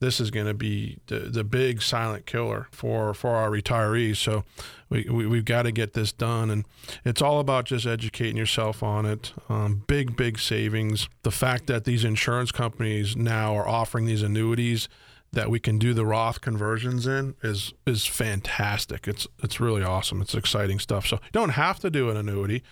this 0.00 0.20
is 0.20 0.30
going 0.30 0.46
to 0.46 0.54
be 0.54 0.98
the, 1.08 1.18
the 1.20 1.42
big 1.44 1.82
silent 1.82 2.24
killer 2.24 2.68
for, 2.70 3.12
for 3.14 3.30
our 3.30 3.50
retirees. 3.50 4.16
So 4.16 4.44
we, 4.88 5.06
we, 5.10 5.26
we've 5.26 5.44
got 5.44 5.62
to 5.62 5.72
get 5.72 5.92
this 5.92 6.12
done. 6.12 6.50
And 6.50 6.64
it's 7.04 7.20
all 7.20 7.40
about 7.40 7.64
just 7.64 7.84
educating 7.84 8.36
yourself 8.36 8.82
on 8.82 9.06
it. 9.06 9.32
Um, 9.48 9.82
big, 9.86 10.16
big 10.16 10.38
savings. 10.38 11.08
The 11.22 11.32
fact 11.32 11.66
that 11.66 11.84
these 11.84 12.04
insurance 12.04 12.52
companies 12.52 13.16
now 13.16 13.56
are 13.56 13.66
offering 13.66 14.06
these 14.06 14.22
annuities 14.22 14.88
that 15.32 15.50
we 15.50 15.60
can 15.60 15.78
do 15.78 15.92
the 15.92 16.06
Roth 16.06 16.40
conversions 16.40 17.06
in 17.06 17.34
is 17.42 17.74
is 17.86 18.06
fantastic. 18.06 19.06
It's 19.06 19.26
it's 19.42 19.60
really 19.60 19.82
awesome. 19.82 20.22
It's 20.22 20.34
exciting 20.34 20.78
stuff. 20.78 21.06
So 21.06 21.16
you 21.16 21.30
don't 21.32 21.50
have 21.50 21.78
to 21.80 21.90
do 21.90 22.10
an 22.10 22.16
annuity. 22.16 22.62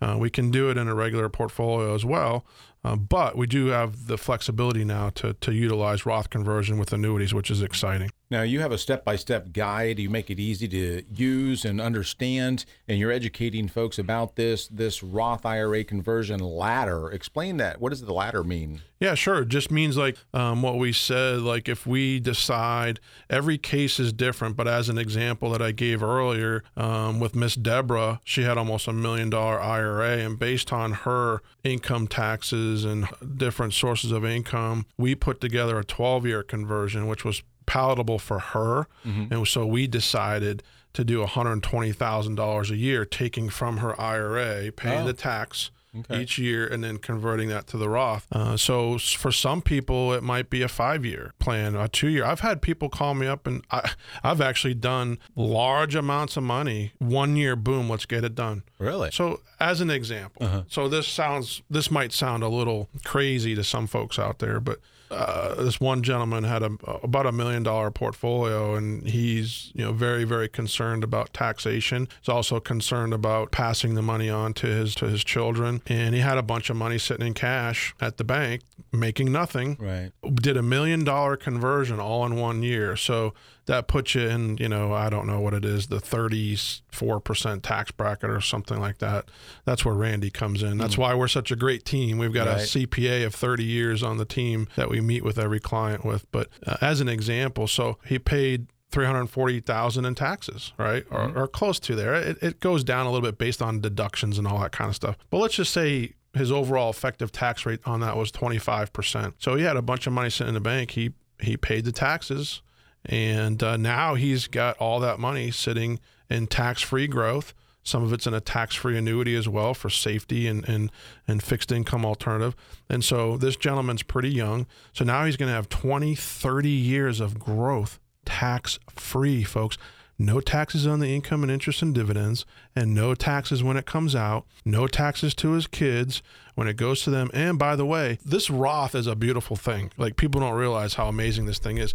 Uh, 0.00 0.16
we 0.18 0.30
can 0.30 0.50
do 0.50 0.70
it 0.70 0.76
in 0.76 0.88
a 0.88 0.94
regular 0.94 1.28
portfolio 1.28 1.94
as 1.94 2.04
well. 2.04 2.44
Uh, 2.84 2.96
but 2.96 3.36
we 3.36 3.46
do 3.46 3.68
have 3.68 4.08
the 4.08 4.18
flexibility 4.18 4.84
now 4.84 5.08
to, 5.08 5.32
to 5.34 5.54
utilize 5.54 6.04
Roth 6.04 6.28
conversion 6.28 6.78
with 6.78 6.92
annuities, 6.92 7.32
which 7.32 7.50
is 7.50 7.62
exciting. 7.62 8.10
Now, 8.30 8.42
you 8.42 8.60
have 8.60 8.72
a 8.72 8.78
step 8.78 9.04
by 9.04 9.16
step 9.16 9.52
guide. 9.52 9.98
You 9.98 10.08
make 10.08 10.30
it 10.30 10.40
easy 10.40 10.66
to 10.68 11.02
use 11.14 11.64
and 11.64 11.80
understand, 11.80 12.64
and 12.88 12.98
you're 12.98 13.12
educating 13.12 13.68
folks 13.68 13.98
about 13.98 14.36
this 14.36 14.66
this 14.68 15.02
Roth 15.02 15.44
IRA 15.44 15.84
conversion 15.84 16.40
ladder. 16.40 17.10
Explain 17.10 17.58
that. 17.58 17.80
What 17.80 17.90
does 17.90 18.00
the 18.00 18.14
ladder 18.14 18.42
mean? 18.42 18.82
Yeah, 18.98 19.14
sure. 19.14 19.42
It 19.42 19.48
just 19.48 19.70
means 19.70 19.98
like 19.98 20.16
um, 20.32 20.62
what 20.62 20.78
we 20.78 20.92
said, 20.92 21.40
like 21.40 21.68
if 21.68 21.86
we 21.86 22.20
decide 22.20 23.00
every 23.28 23.58
case 23.58 24.00
is 24.00 24.14
different, 24.14 24.56
but 24.56 24.66
as 24.66 24.88
an 24.88 24.96
example 24.96 25.50
that 25.50 25.60
I 25.60 25.72
gave 25.72 26.02
earlier 26.02 26.64
um, 26.76 27.20
with 27.20 27.34
Miss 27.34 27.54
Deborah, 27.54 28.20
she 28.24 28.44
had 28.44 28.56
almost 28.56 28.88
a 28.88 28.94
million 28.94 29.28
dollar 29.28 29.60
IRA, 29.60 30.18
and 30.18 30.38
based 30.38 30.72
on 30.72 30.92
her 30.92 31.42
income 31.62 32.06
taxes 32.06 32.86
and 32.86 33.06
different 33.36 33.74
sources 33.74 34.10
of 34.10 34.24
income, 34.24 34.86
we 34.96 35.14
put 35.14 35.40
together 35.40 35.78
a 35.78 35.84
12 35.84 36.24
year 36.26 36.42
conversion, 36.42 37.06
which 37.06 37.24
was 37.24 37.42
palatable 37.66 38.18
for 38.18 38.38
her. 38.38 38.86
Mm-hmm. 39.04 39.32
And 39.32 39.48
so 39.48 39.66
we 39.66 39.86
decided 39.86 40.62
to 40.94 41.04
do 41.04 41.24
$120,000 41.24 42.70
a 42.70 42.76
year, 42.76 43.04
taking 43.04 43.48
from 43.48 43.78
her 43.78 44.00
IRA, 44.00 44.72
paying 44.72 45.02
oh. 45.02 45.06
the 45.06 45.12
tax. 45.12 45.70
Okay. 45.96 46.22
Each 46.22 46.38
year, 46.38 46.66
and 46.66 46.82
then 46.82 46.98
converting 46.98 47.50
that 47.50 47.68
to 47.68 47.76
the 47.76 47.88
Roth. 47.88 48.26
Uh, 48.32 48.56
so 48.56 48.98
for 48.98 49.30
some 49.30 49.62
people, 49.62 50.12
it 50.12 50.24
might 50.24 50.50
be 50.50 50.60
a 50.60 50.66
five-year 50.66 51.34
plan, 51.38 51.76
a 51.76 51.86
two-year. 51.86 52.24
I've 52.24 52.40
had 52.40 52.60
people 52.60 52.88
call 52.88 53.14
me 53.14 53.28
up, 53.28 53.46
and 53.46 53.64
I, 53.70 53.92
I've 54.24 54.40
actually 54.40 54.74
done 54.74 55.18
large 55.36 55.94
amounts 55.94 56.36
of 56.36 56.42
money. 56.42 56.94
One 56.98 57.36
year, 57.36 57.54
boom, 57.54 57.88
let's 57.88 58.06
get 58.06 58.24
it 58.24 58.34
done. 58.34 58.64
Really? 58.80 59.12
So 59.12 59.42
as 59.60 59.80
an 59.80 59.88
example, 59.88 60.44
uh-huh. 60.44 60.62
so 60.66 60.88
this 60.88 61.06
sounds, 61.06 61.62
this 61.70 61.92
might 61.92 62.12
sound 62.12 62.42
a 62.42 62.48
little 62.48 62.88
crazy 63.04 63.54
to 63.54 63.62
some 63.62 63.86
folks 63.86 64.18
out 64.18 64.40
there, 64.40 64.58
but 64.58 64.80
uh, 65.14 65.54
this 65.62 65.80
one 65.80 66.02
gentleman 66.02 66.44
had 66.44 66.62
a, 66.62 66.76
about 67.02 67.26
a 67.26 67.32
million 67.32 67.62
dollar 67.62 67.90
portfolio, 67.90 68.74
and 68.74 69.06
he's 69.06 69.70
you 69.74 69.84
know 69.84 69.92
very 69.92 70.24
very 70.24 70.48
concerned 70.48 71.04
about 71.04 71.32
taxation. 71.32 72.08
He's 72.20 72.28
also 72.28 72.60
concerned 72.60 73.14
about 73.14 73.52
passing 73.52 73.94
the 73.94 74.02
money 74.02 74.28
on 74.28 74.54
to 74.54 74.66
his 74.66 74.94
to 74.96 75.06
his 75.06 75.24
children, 75.24 75.82
and 75.86 76.14
he 76.14 76.20
had 76.20 76.38
a 76.38 76.42
bunch 76.42 76.70
of 76.70 76.76
money 76.76 76.98
sitting 76.98 77.26
in 77.26 77.34
cash 77.34 77.94
at 78.00 78.16
the 78.16 78.24
bank, 78.24 78.62
making 78.92 79.30
nothing. 79.32 79.76
Right. 79.80 80.12
Did 80.34 80.56
a 80.56 80.62
million 80.62 81.04
dollar 81.04 81.36
conversion 81.36 82.00
all 82.00 82.26
in 82.26 82.36
one 82.36 82.62
year. 82.62 82.96
So 82.96 83.34
that 83.66 83.86
puts 83.86 84.14
you 84.14 84.22
in, 84.22 84.56
you 84.58 84.68
know, 84.68 84.92
I 84.92 85.08
don't 85.08 85.26
know 85.26 85.40
what 85.40 85.54
it 85.54 85.64
is, 85.64 85.86
the 85.86 85.98
34% 85.98 87.62
tax 87.62 87.90
bracket 87.90 88.30
or 88.30 88.40
something 88.40 88.78
like 88.78 88.98
that. 88.98 89.26
That's 89.64 89.84
where 89.84 89.94
Randy 89.94 90.30
comes 90.30 90.62
in. 90.62 90.76
That's 90.78 90.96
mm. 90.96 90.98
why 90.98 91.14
we're 91.14 91.28
such 91.28 91.50
a 91.50 91.56
great 91.56 91.84
team. 91.84 92.18
We've 92.18 92.32
got 92.32 92.46
right. 92.46 92.60
a 92.60 92.86
CPA 92.86 93.26
of 93.26 93.34
30 93.34 93.64
years 93.64 94.02
on 94.02 94.18
the 94.18 94.24
team 94.24 94.68
that 94.76 94.90
we 94.90 95.00
meet 95.00 95.24
with 95.24 95.38
every 95.38 95.60
client 95.60 96.04
with. 96.04 96.30
But 96.30 96.48
uh, 96.66 96.76
as 96.80 97.00
an 97.00 97.08
example, 97.08 97.66
so 97.66 97.98
he 98.04 98.18
paid 98.18 98.66
340,000 98.90 100.04
in 100.04 100.14
taxes, 100.14 100.72
right? 100.78 101.04
Mm-hmm. 101.08 101.36
Or, 101.36 101.44
or, 101.44 101.48
close 101.48 101.80
to 101.80 101.96
there. 101.96 102.14
It, 102.14 102.42
it 102.42 102.60
goes 102.60 102.84
down 102.84 103.06
a 103.06 103.10
little 103.10 103.26
bit 103.26 103.38
based 103.38 103.60
on 103.60 103.80
deductions 103.80 104.38
and 104.38 104.46
all 104.46 104.60
that 104.60 104.72
kind 104.72 104.88
of 104.88 104.94
stuff. 104.94 105.16
But 105.30 105.38
let's 105.38 105.54
just 105.54 105.72
say 105.72 106.12
his 106.34 106.52
overall 106.52 106.90
effective 106.90 107.32
tax 107.32 107.64
rate 107.66 107.80
on 107.86 108.00
that 108.00 108.16
was 108.16 108.30
25%. 108.30 109.34
So 109.38 109.56
he 109.56 109.64
had 109.64 109.76
a 109.76 109.82
bunch 109.82 110.06
of 110.06 110.12
money 110.12 110.30
sitting 110.30 110.48
in 110.48 110.54
the 110.54 110.60
bank. 110.60 110.92
He 110.92 111.12
he 111.40 111.56
paid 111.56 111.84
the 111.84 111.92
taxes 111.92 112.62
and 113.04 113.62
uh, 113.62 113.76
now 113.76 114.14
he's 114.14 114.46
got 114.46 114.76
all 114.78 115.00
that 115.00 115.18
money 115.18 115.50
sitting 115.50 116.00
in 116.30 116.46
tax 116.46 116.82
free 116.82 117.06
growth. 117.06 117.54
Some 117.82 118.02
of 118.02 118.14
it's 118.14 118.26
in 118.26 118.32
a 118.32 118.40
tax 118.40 118.74
free 118.74 118.96
annuity 118.96 119.36
as 119.36 119.46
well 119.46 119.74
for 119.74 119.90
safety 119.90 120.46
and, 120.46 120.66
and, 120.66 120.90
and 121.28 121.42
fixed 121.42 121.70
income 121.70 122.06
alternative. 122.06 122.56
And 122.88 123.04
so 123.04 123.36
this 123.36 123.56
gentleman's 123.56 124.02
pretty 124.02 124.30
young. 124.30 124.66
So 124.94 125.04
now 125.04 125.26
he's 125.26 125.36
going 125.36 125.50
to 125.50 125.54
have 125.54 125.68
20, 125.68 126.14
30 126.14 126.68
years 126.70 127.20
of 127.20 127.38
growth 127.38 127.98
tax 128.24 128.78
free, 128.90 129.44
folks. 129.44 129.76
No 130.18 130.40
taxes 130.40 130.86
on 130.86 131.00
the 131.00 131.14
income 131.14 131.42
and 131.42 131.50
interest 131.50 131.82
and 131.82 131.92
dividends, 131.92 132.46
and 132.76 132.94
no 132.94 133.16
taxes 133.16 133.64
when 133.64 133.76
it 133.76 133.84
comes 133.84 134.14
out, 134.14 134.46
no 134.64 134.86
taxes 134.86 135.34
to 135.34 135.52
his 135.52 135.66
kids 135.66 136.22
when 136.54 136.68
it 136.68 136.76
goes 136.76 137.02
to 137.02 137.10
them. 137.10 137.30
And 137.34 137.58
by 137.58 137.74
the 137.74 137.84
way, 137.84 138.18
this 138.24 138.48
Roth 138.48 138.94
is 138.94 139.08
a 139.08 139.16
beautiful 139.16 139.56
thing. 139.56 139.90
Like 139.98 140.16
people 140.16 140.40
don't 140.40 140.54
realize 140.54 140.94
how 140.94 141.08
amazing 141.08 141.46
this 141.46 141.58
thing 141.58 141.78
is 141.78 141.92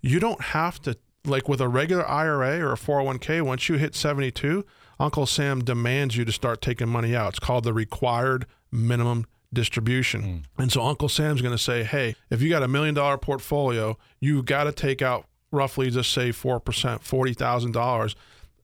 you 0.00 0.20
don't 0.20 0.40
have 0.40 0.80
to 0.82 0.96
like 1.24 1.48
with 1.48 1.60
a 1.60 1.68
regular 1.68 2.08
IRA 2.08 2.60
or 2.60 2.72
a 2.72 2.76
401k 2.76 3.42
once 3.42 3.68
you 3.68 3.76
hit 3.76 3.94
72 3.94 4.64
Uncle 4.98 5.26
Sam 5.26 5.62
demands 5.62 6.16
you 6.16 6.24
to 6.24 6.32
start 6.32 6.62
taking 6.62 6.88
money 6.88 7.14
out 7.16 7.30
it's 7.30 7.38
called 7.38 7.64
the 7.64 7.72
required 7.72 8.46
minimum 8.70 9.26
distribution 9.52 10.22
mm. 10.22 10.42
and 10.62 10.70
so 10.70 10.82
Uncle 10.82 11.08
Sam's 11.08 11.42
going 11.42 11.56
to 11.56 11.62
say 11.62 11.82
hey 11.82 12.14
if 12.30 12.42
you 12.42 12.48
got 12.48 12.62
a 12.62 12.68
million 12.68 12.94
dollar 12.94 13.18
portfolio 13.18 13.98
you 14.20 14.42
got 14.42 14.64
to 14.64 14.72
take 14.72 15.02
out 15.02 15.26
roughly 15.50 15.90
just 15.90 16.12
say 16.12 16.30
4% 16.30 16.60
$40,000 16.62 18.14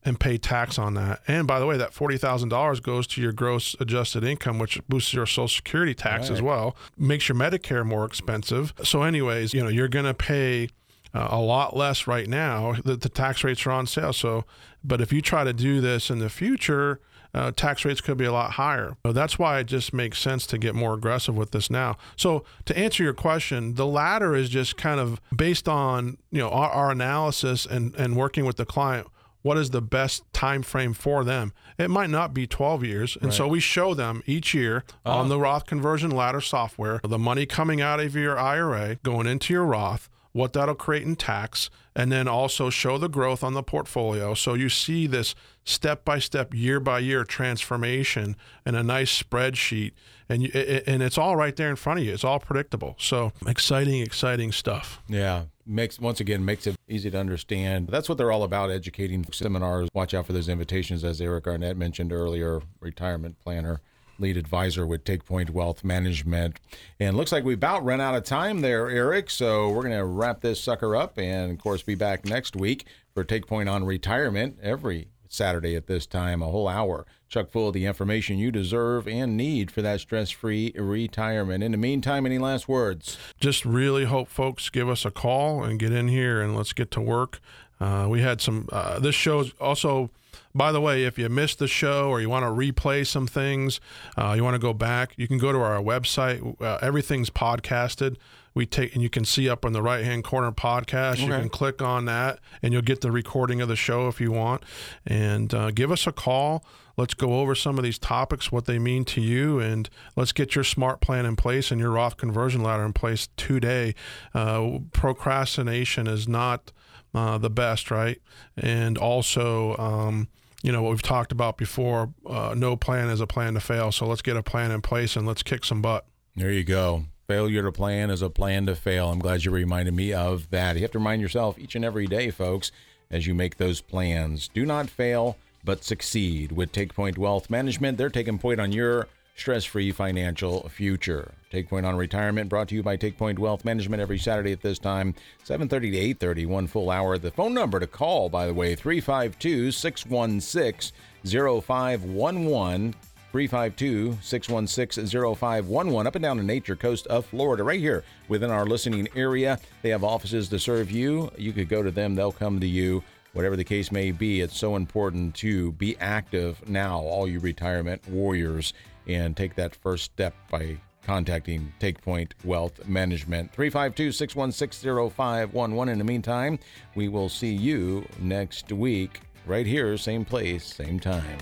and 0.05 0.19
pay 0.19 0.37
tax 0.37 0.79
on 0.79 0.95
that. 0.95 1.21
And 1.29 1.47
by 1.47 1.59
the 1.59 1.67
way, 1.67 1.77
that 1.77 1.93
$40,000 1.93 2.83
goes 2.83 3.07
to 3.09 3.21
your 3.21 3.33
gross 3.33 3.77
adjusted 3.79 4.25
income, 4.25 4.59
which 4.59 4.81
boosts 4.89 5.15
your 5.15 5.27
social 5.27 5.49
security 5.49 5.95
tax 5.95 6.29
right. 6.29 6.37
as 6.37 6.43
well, 6.43 6.77
makes 6.97 7.29
your 7.29 7.37
Medicare 7.37 7.87
more 7.87 8.05
expensive. 8.05 8.75
So, 8.83 9.03
anyways, 9.03 9.55
you 9.55 9.63
know, 9.63 9.69
you're 9.69 9.89
going 9.89 10.07
to 10.07 10.15
pay 10.15 10.69
uh, 11.15 11.29
a 11.31 11.41
lot 11.41 11.77
less 11.77 12.07
right 12.07 12.29
now. 12.29 12.75
that 12.85 13.01
the 13.01 13.09
tax 13.09 13.45
rates 13.45 13.67
are 13.67 13.71
on 13.71 13.87
sale. 13.87 14.13
So, 14.13 14.45
but 14.83 15.01
if 15.01 15.13
you 15.13 15.21
try 15.21 15.45
to 15.45 15.53
do 15.53 15.81
this 15.81 16.11
in 16.11 16.19
the 16.19 16.31
future, 16.31 17.01
uh, 17.35 17.51
tax 17.51 17.85
rates 17.85 18.01
could 18.01 18.19
be 18.19 18.25
a 18.25 18.33
lot 18.33 18.53
higher. 18.53 18.97
So 19.07 19.13
that's 19.13 19.39
why 19.39 19.59
it 19.61 19.65
just 19.65 19.93
makes 19.93 20.19
sense 20.19 20.47
to 20.49 20.59
get 20.59 20.75
more 20.75 20.95
aggressive 20.95 21.35
with 21.35 21.51
this 21.53 21.71
now. 21.71 21.97
So 22.17 22.45
to 22.67 22.77
answer 22.77 23.03
your 23.03 23.15
question, 23.15 23.75
the 23.75 23.87
ladder 23.87 24.35
is 24.35 24.49
just 24.49 24.77
kind 24.77 25.01
of 25.01 25.21
based 25.35 25.69
on 25.69 26.19
you 26.31 26.41
know 26.41 26.51
our, 26.51 26.71
our 26.71 26.91
analysis 26.91 27.67
and 27.67 27.95
and 27.97 28.17
working 28.17 28.45
with 28.45 28.57
the 28.57 28.67
client. 28.67 29.09
What 29.43 29.59
is 29.59 29.71
the 29.71 29.83
best 29.83 30.23
time 30.33 30.63
frame 30.63 30.93
for 30.93 31.25
them? 31.25 31.53
It 31.77 31.91
might 31.91 32.11
not 32.11 32.33
be 32.33 32.47
12 32.47 32.85
years, 32.85 33.17
and 33.17 33.25
right. 33.25 33.35
so 33.35 33.49
we 33.49 33.59
show 33.59 33.93
them 33.93 34.23
each 34.25 34.55
year 34.55 34.85
oh. 35.05 35.11
on 35.11 35.29
the 35.29 35.39
Roth 35.39 35.67
conversion 35.67 36.13
ladder 36.13 36.41
software 36.41 37.01
the 37.03 37.19
money 37.19 37.45
coming 37.45 37.81
out 37.81 37.99
of 37.99 38.15
your 38.15 38.39
IRA 38.39 38.97
going 39.03 39.27
into 39.27 39.53
your 39.53 39.65
Roth 39.65 40.09
what 40.33 40.55
that'll 40.55 40.75
create 40.75 41.03
in 41.03 41.17
tax, 41.17 41.69
and 41.95 42.11
then 42.11 42.27
also 42.27 42.71
show 42.71 42.97
the 42.99 43.09
growth 43.09 43.45
on 43.45 43.55
the 43.55 43.63
portfolio. 43.63 44.35
So 44.35 44.55
you 44.55 44.69
see 44.69 45.07
this 45.07 45.35
step 45.65 46.05
by 46.05 46.19
step, 46.19 46.55
year 46.55 46.81
by 46.81 47.01
year 47.01 47.25
transformation 47.25 48.37
in 48.65 48.75
a 48.75 48.83
nice 48.83 49.23
spreadsheet, 49.23 49.93
and 50.29 50.43
you, 50.43 50.51
and 50.87 51.03
it's 51.03 51.19
all 51.19 51.37
right 51.37 51.55
there 51.55 51.69
in 51.69 51.77
front 51.77 52.01
of 52.01 52.07
you. 52.07 52.13
It's 52.13 52.25
all 52.25 52.41
predictable. 52.41 52.97
So 52.99 53.33
exciting, 53.47 54.01
exciting 54.01 54.53
stuff. 54.53 55.03
Yeah, 55.07 55.45
makes 55.67 56.01
once 56.01 56.21
again 56.21 56.45
makes 56.45 56.67
it 56.67 56.77
easy 56.89 57.11
to 57.11 57.19
understand. 57.19 57.89
That's 57.89 58.09
what 58.09 58.17
they're 58.17 58.33
all 58.33 58.43
about: 58.43 58.71
educating 58.71 59.27
seminars. 59.33 59.89
Watch 59.93 60.15
out 60.15 60.27
for 60.27 60.33
those 60.33 60.49
invitations, 60.49 61.05
as 61.05 61.21
Eric 61.21 61.47
Arnett 61.47 61.77
mentioned 61.77 62.13
earlier. 62.13 62.63
Retirement 62.81 63.39
planner 63.39 63.81
lead 64.23 64.37
advisor 64.37 64.87
with 64.87 65.05
Take 65.05 65.27
Point 65.27 65.51
Wealth 65.51 65.85
Management. 65.85 66.59
And 66.99 67.17
looks 67.17 67.33
like 67.33 67.45
we 67.45 67.55
about 67.55 67.85
run 67.85 68.01
out 68.01 68.15
of 68.15 68.25
time 68.25 68.61
there, 68.61 68.89
Eric. 68.89 69.29
So 69.29 69.69
we're 69.69 69.83
going 69.83 69.99
to 69.99 70.05
wrap 70.05 70.41
this 70.41 70.63
sucker 70.63 70.97
up 70.97 71.19
and, 71.19 71.53
of 71.53 71.59
course, 71.59 71.83
be 71.83 71.97
back 71.97 72.25
next 72.25 72.57
week 72.57 72.87
for 73.13 73.25
Take 73.25 73.47
Point 73.47 73.69
on 73.69 73.85
Retirement 73.85 74.59
every 74.63 75.09
Saturday 75.29 75.75
at 75.75 75.87
this 75.87 76.07
time, 76.07 76.43
a 76.43 76.47
whole 76.47 76.69
hour, 76.69 77.07
chock 77.29 77.51
full 77.51 77.69
of 77.69 77.75
the 77.75 77.87
information 77.87 78.39
you 78.39 78.53
deserve 78.53 79.09
and 79.09 79.37
need 79.37 79.71
for 79.71 79.83
that 79.83 80.01
stress 80.01 80.31
free 80.31 80.73
retirement. 80.77 81.65
In 81.65 81.73
the 81.73 81.79
meantime, 81.79 82.27
any 82.27 82.39
last 82.39 82.69
words? 82.69 83.19
Just 83.41 83.65
really 83.65 84.05
hope 84.05 84.29
folks 84.29 84.69
give 84.69 84.89
us 84.89 85.05
a 85.05 85.11
call 85.11 85.65
and 85.65 85.79
get 85.79 85.93
in 85.93 86.09
here 86.09 86.41
and 86.41 86.55
let's 86.55 86.73
get 86.73 86.91
to 86.93 87.01
work. 87.01 87.41
Uh, 87.83 88.07
we 88.09 88.21
had 88.21 88.41
some, 88.41 88.69
uh, 88.71 88.99
this 89.01 89.15
show's 89.15 89.53
also 89.61 90.11
by 90.55 90.73
the 90.73 90.81
way, 90.81 91.05
if 91.05 91.19
you 91.19 91.29
missed 91.29 91.59
the 91.59 91.69
show 91.69 92.11
or 92.11 92.21
you 92.21 92.29
want 92.29 92.45
to 92.45 92.51
replay 92.51 93.07
some 93.07 93.27
things, 93.27 93.81
uh, 94.17 94.35
you 94.37 94.45
want 94.45 94.55
to 94.55 94.59
go 94.59 94.75
back, 94.75 95.15
you 95.17 95.27
can 95.27 95.39
go 95.39 95.53
to 95.53 95.59
our 95.59 95.83
website. 95.83 96.61
Uh, 96.61 96.79
everything's 96.83 97.31
podcasted. 97.31 98.17
we 98.55 98.67
take 98.67 98.93
and 98.93 99.03
you 99.03 99.09
can 99.09 99.25
see 99.25 99.49
up 99.49 99.65
in 99.65 99.73
the 99.73 99.81
right 99.81 100.05
hand 100.05 100.25
corner 100.25 100.53
podcast. 100.53 101.21
You 101.21 101.29
can 101.29 101.49
click 101.49 101.81
on 101.81 102.05
that 102.05 102.39
and 102.63 102.73
you'll 102.73 102.83
get 102.83 103.01
the 103.01 103.11
recording 103.11 103.63
of 103.63 103.69
the 103.69 103.77
show 103.77 104.09
if 104.09 104.21
you 104.21 104.31
want. 104.31 104.63
And 105.07 105.55
uh, 105.55 105.71
give 105.71 105.91
us 105.91 106.07
a 106.07 106.13
call. 106.13 106.65
Let's 106.99 107.15
go 107.15 107.41
over 107.41 107.55
some 107.55 107.79
of 107.79 107.85
these 107.85 107.99
topics, 107.99 108.53
what 108.53 108.67
they 108.67 108.79
mean 108.79 109.07
to 109.07 109.23
you, 109.23 109.59
and 109.59 109.89
let's 110.15 110.33
get 110.33 110.55
your 110.55 110.65
smart 110.65 111.01
plan 111.01 111.25
in 111.25 111.37
place 111.37 111.71
and 111.71 111.81
your 111.81 111.93
Roth 111.93 112.19
conversion 112.19 112.63
ladder 112.63 112.85
in 112.85 112.93
place 112.93 113.31
today. 113.39 113.95
Uh, 114.35 114.81
procrastination 114.93 116.07
is 116.07 116.29
not 116.29 116.71
uh, 117.15 117.39
the 117.39 117.51
best, 117.51 117.91
right? 117.91 118.21
And 118.57 118.99
also, 118.99 119.77
um, 119.77 120.29
you 120.63 120.73
know, 120.73 120.83
what 120.83 120.91
we've 120.91 121.03
talked 121.03 121.33
about 121.33 121.57
before 121.57 122.13
uh, 122.27 122.55
no 122.57 122.77
plan 122.77 123.09
is 123.11 123.21
a 123.21 123.27
plan 123.27 123.55
to 123.55 123.61
fail. 123.61 123.93
So 123.93 124.07
let's 124.07 124.23
get 124.23 124.37
a 124.37 124.43
plan 124.43 124.71
in 124.71 124.81
place 124.81 125.17
and 125.17 125.27
let's 125.27 125.43
kick 125.43 125.65
some 125.65 125.83
butt. 125.83 126.07
There 126.37 126.51
you 126.53 126.65
go. 126.65 127.07
Failure 127.27 127.63
to 127.63 127.73
plan 127.73 128.11
is 128.11 128.23
a 128.23 128.31
plan 128.31 128.67
to 128.67 128.75
fail. 128.75 129.11
I'm 129.11 129.19
glad 129.19 129.45
you 129.45 129.51
reminded 129.51 129.95
me 129.95 130.13
of 130.13 130.51
that. 130.51 130.77
You 130.77 130.83
have 130.83 130.91
to 130.93 130.99
remind 130.99 131.23
yourself 131.23 131.59
each 131.59 131.75
and 131.75 131.85
every 131.85 132.07
day, 132.07 132.31
folks, 132.31 132.73
as 133.11 133.27
you 133.27 133.35
make 133.35 133.57
those 133.57 133.81
plans. 133.81 134.49
Do 134.49 134.67
not 134.67 134.91
fail, 134.91 135.37
but 135.65 135.85
succeed. 135.85 136.53
With 136.53 136.73
Take 136.73 136.95
Point 136.95 137.19
Wealth 137.19 137.49
Management, 137.49 137.99
they're 137.99 138.11
taking 138.11 138.39
point 138.39 138.61
on 138.61 138.73
your 138.73 139.09
stress 139.35 139.65
free 139.65 139.93
financial 139.93 140.69
future. 140.69 141.33
Take 141.51 141.69
Point 141.69 141.87
on 141.87 141.97
Retirement 141.97 142.49
brought 142.49 142.69
to 142.69 142.75
you 142.75 142.83
by 142.83 142.97
Take 142.97 143.19
Point 143.19 143.39
Wealth 143.39 143.65
Management 143.65 144.01
every 144.01 144.19
Saturday 144.19 144.53
at 144.53 144.63
this 144.63 144.79
time, 144.79 145.15
7:30 145.45 145.91
to 145.91 145.99
8:30, 145.99 146.47
one 146.47 146.67
full 146.67 146.91
hour. 146.91 147.19
The 147.19 147.31
phone 147.31 147.55
number 147.55 147.81
to 147.81 147.87
call, 147.87 148.29
by 148.29 148.47
the 148.47 148.55
way, 148.55 148.75
352 148.75 149.73
616 149.73 150.93
0511. 151.25 152.95
352 153.33 154.19
616 154.21 155.09
0511 155.09 156.07
up 156.07 156.15
and 156.15 156.23
down 156.23 156.37
the 156.37 156.43
nature 156.43 156.77
coast 156.77 157.07
of 157.07 157.25
Florida, 157.25 157.65
right 157.65 157.81
here 157.81 158.05
within 158.29 158.51
our 158.51 158.67
listening 158.67 159.09
area. 159.17 159.59
They 159.81 159.89
have 159.89 160.05
offices 160.05 160.51
to 160.51 160.59
serve 160.59 160.91
you. 160.91 161.33
You 161.39 161.55
could 161.55 161.71
go 161.71 161.83
to 161.83 161.91
them, 161.91 162.15
they'll 162.15 162.31
come 162.31 162.61
to 162.61 162.67
you. 162.67 163.03
Whatever 163.33 163.57
the 163.57 163.65
case 163.65 163.91
may 163.91 164.13
be, 164.13 164.43
it's 164.43 164.59
so 164.59 164.77
important 164.77 165.35
to 165.37 165.73
be 165.73 165.97
active 165.99 166.69
now, 166.69 166.99
all 166.99 167.27
you 167.27 167.41
retirement 167.41 168.07
warriors, 168.07 168.75
and 169.07 169.37
take 169.37 169.55
that 169.57 169.75
first 169.75 170.05
step 170.05 170.35
by 170.51 170.79
contacting 171.05 171.73
Take 171.81 172.01
Point 172.01 172.35
Wealth 172.45 172.87
Management. 172.87 173.53
352 173.53 174.13
616 174.13 175.11
0511. 175.11 175.93
In 175.93 175.99
the 175.99 176.05
meantime, 176.05 176.59
we 176.95 177.09
will 177.09 177.29
see 177.29 177.53
you 177.53 178.07
next 178.21 178.71
week, 178.73 179.21
right 179.47 179.67
here, 179.67 179.97
same 179.97 180.25
place, 180.25 180.65
same 180.65 181.01
time. 181.01 181.39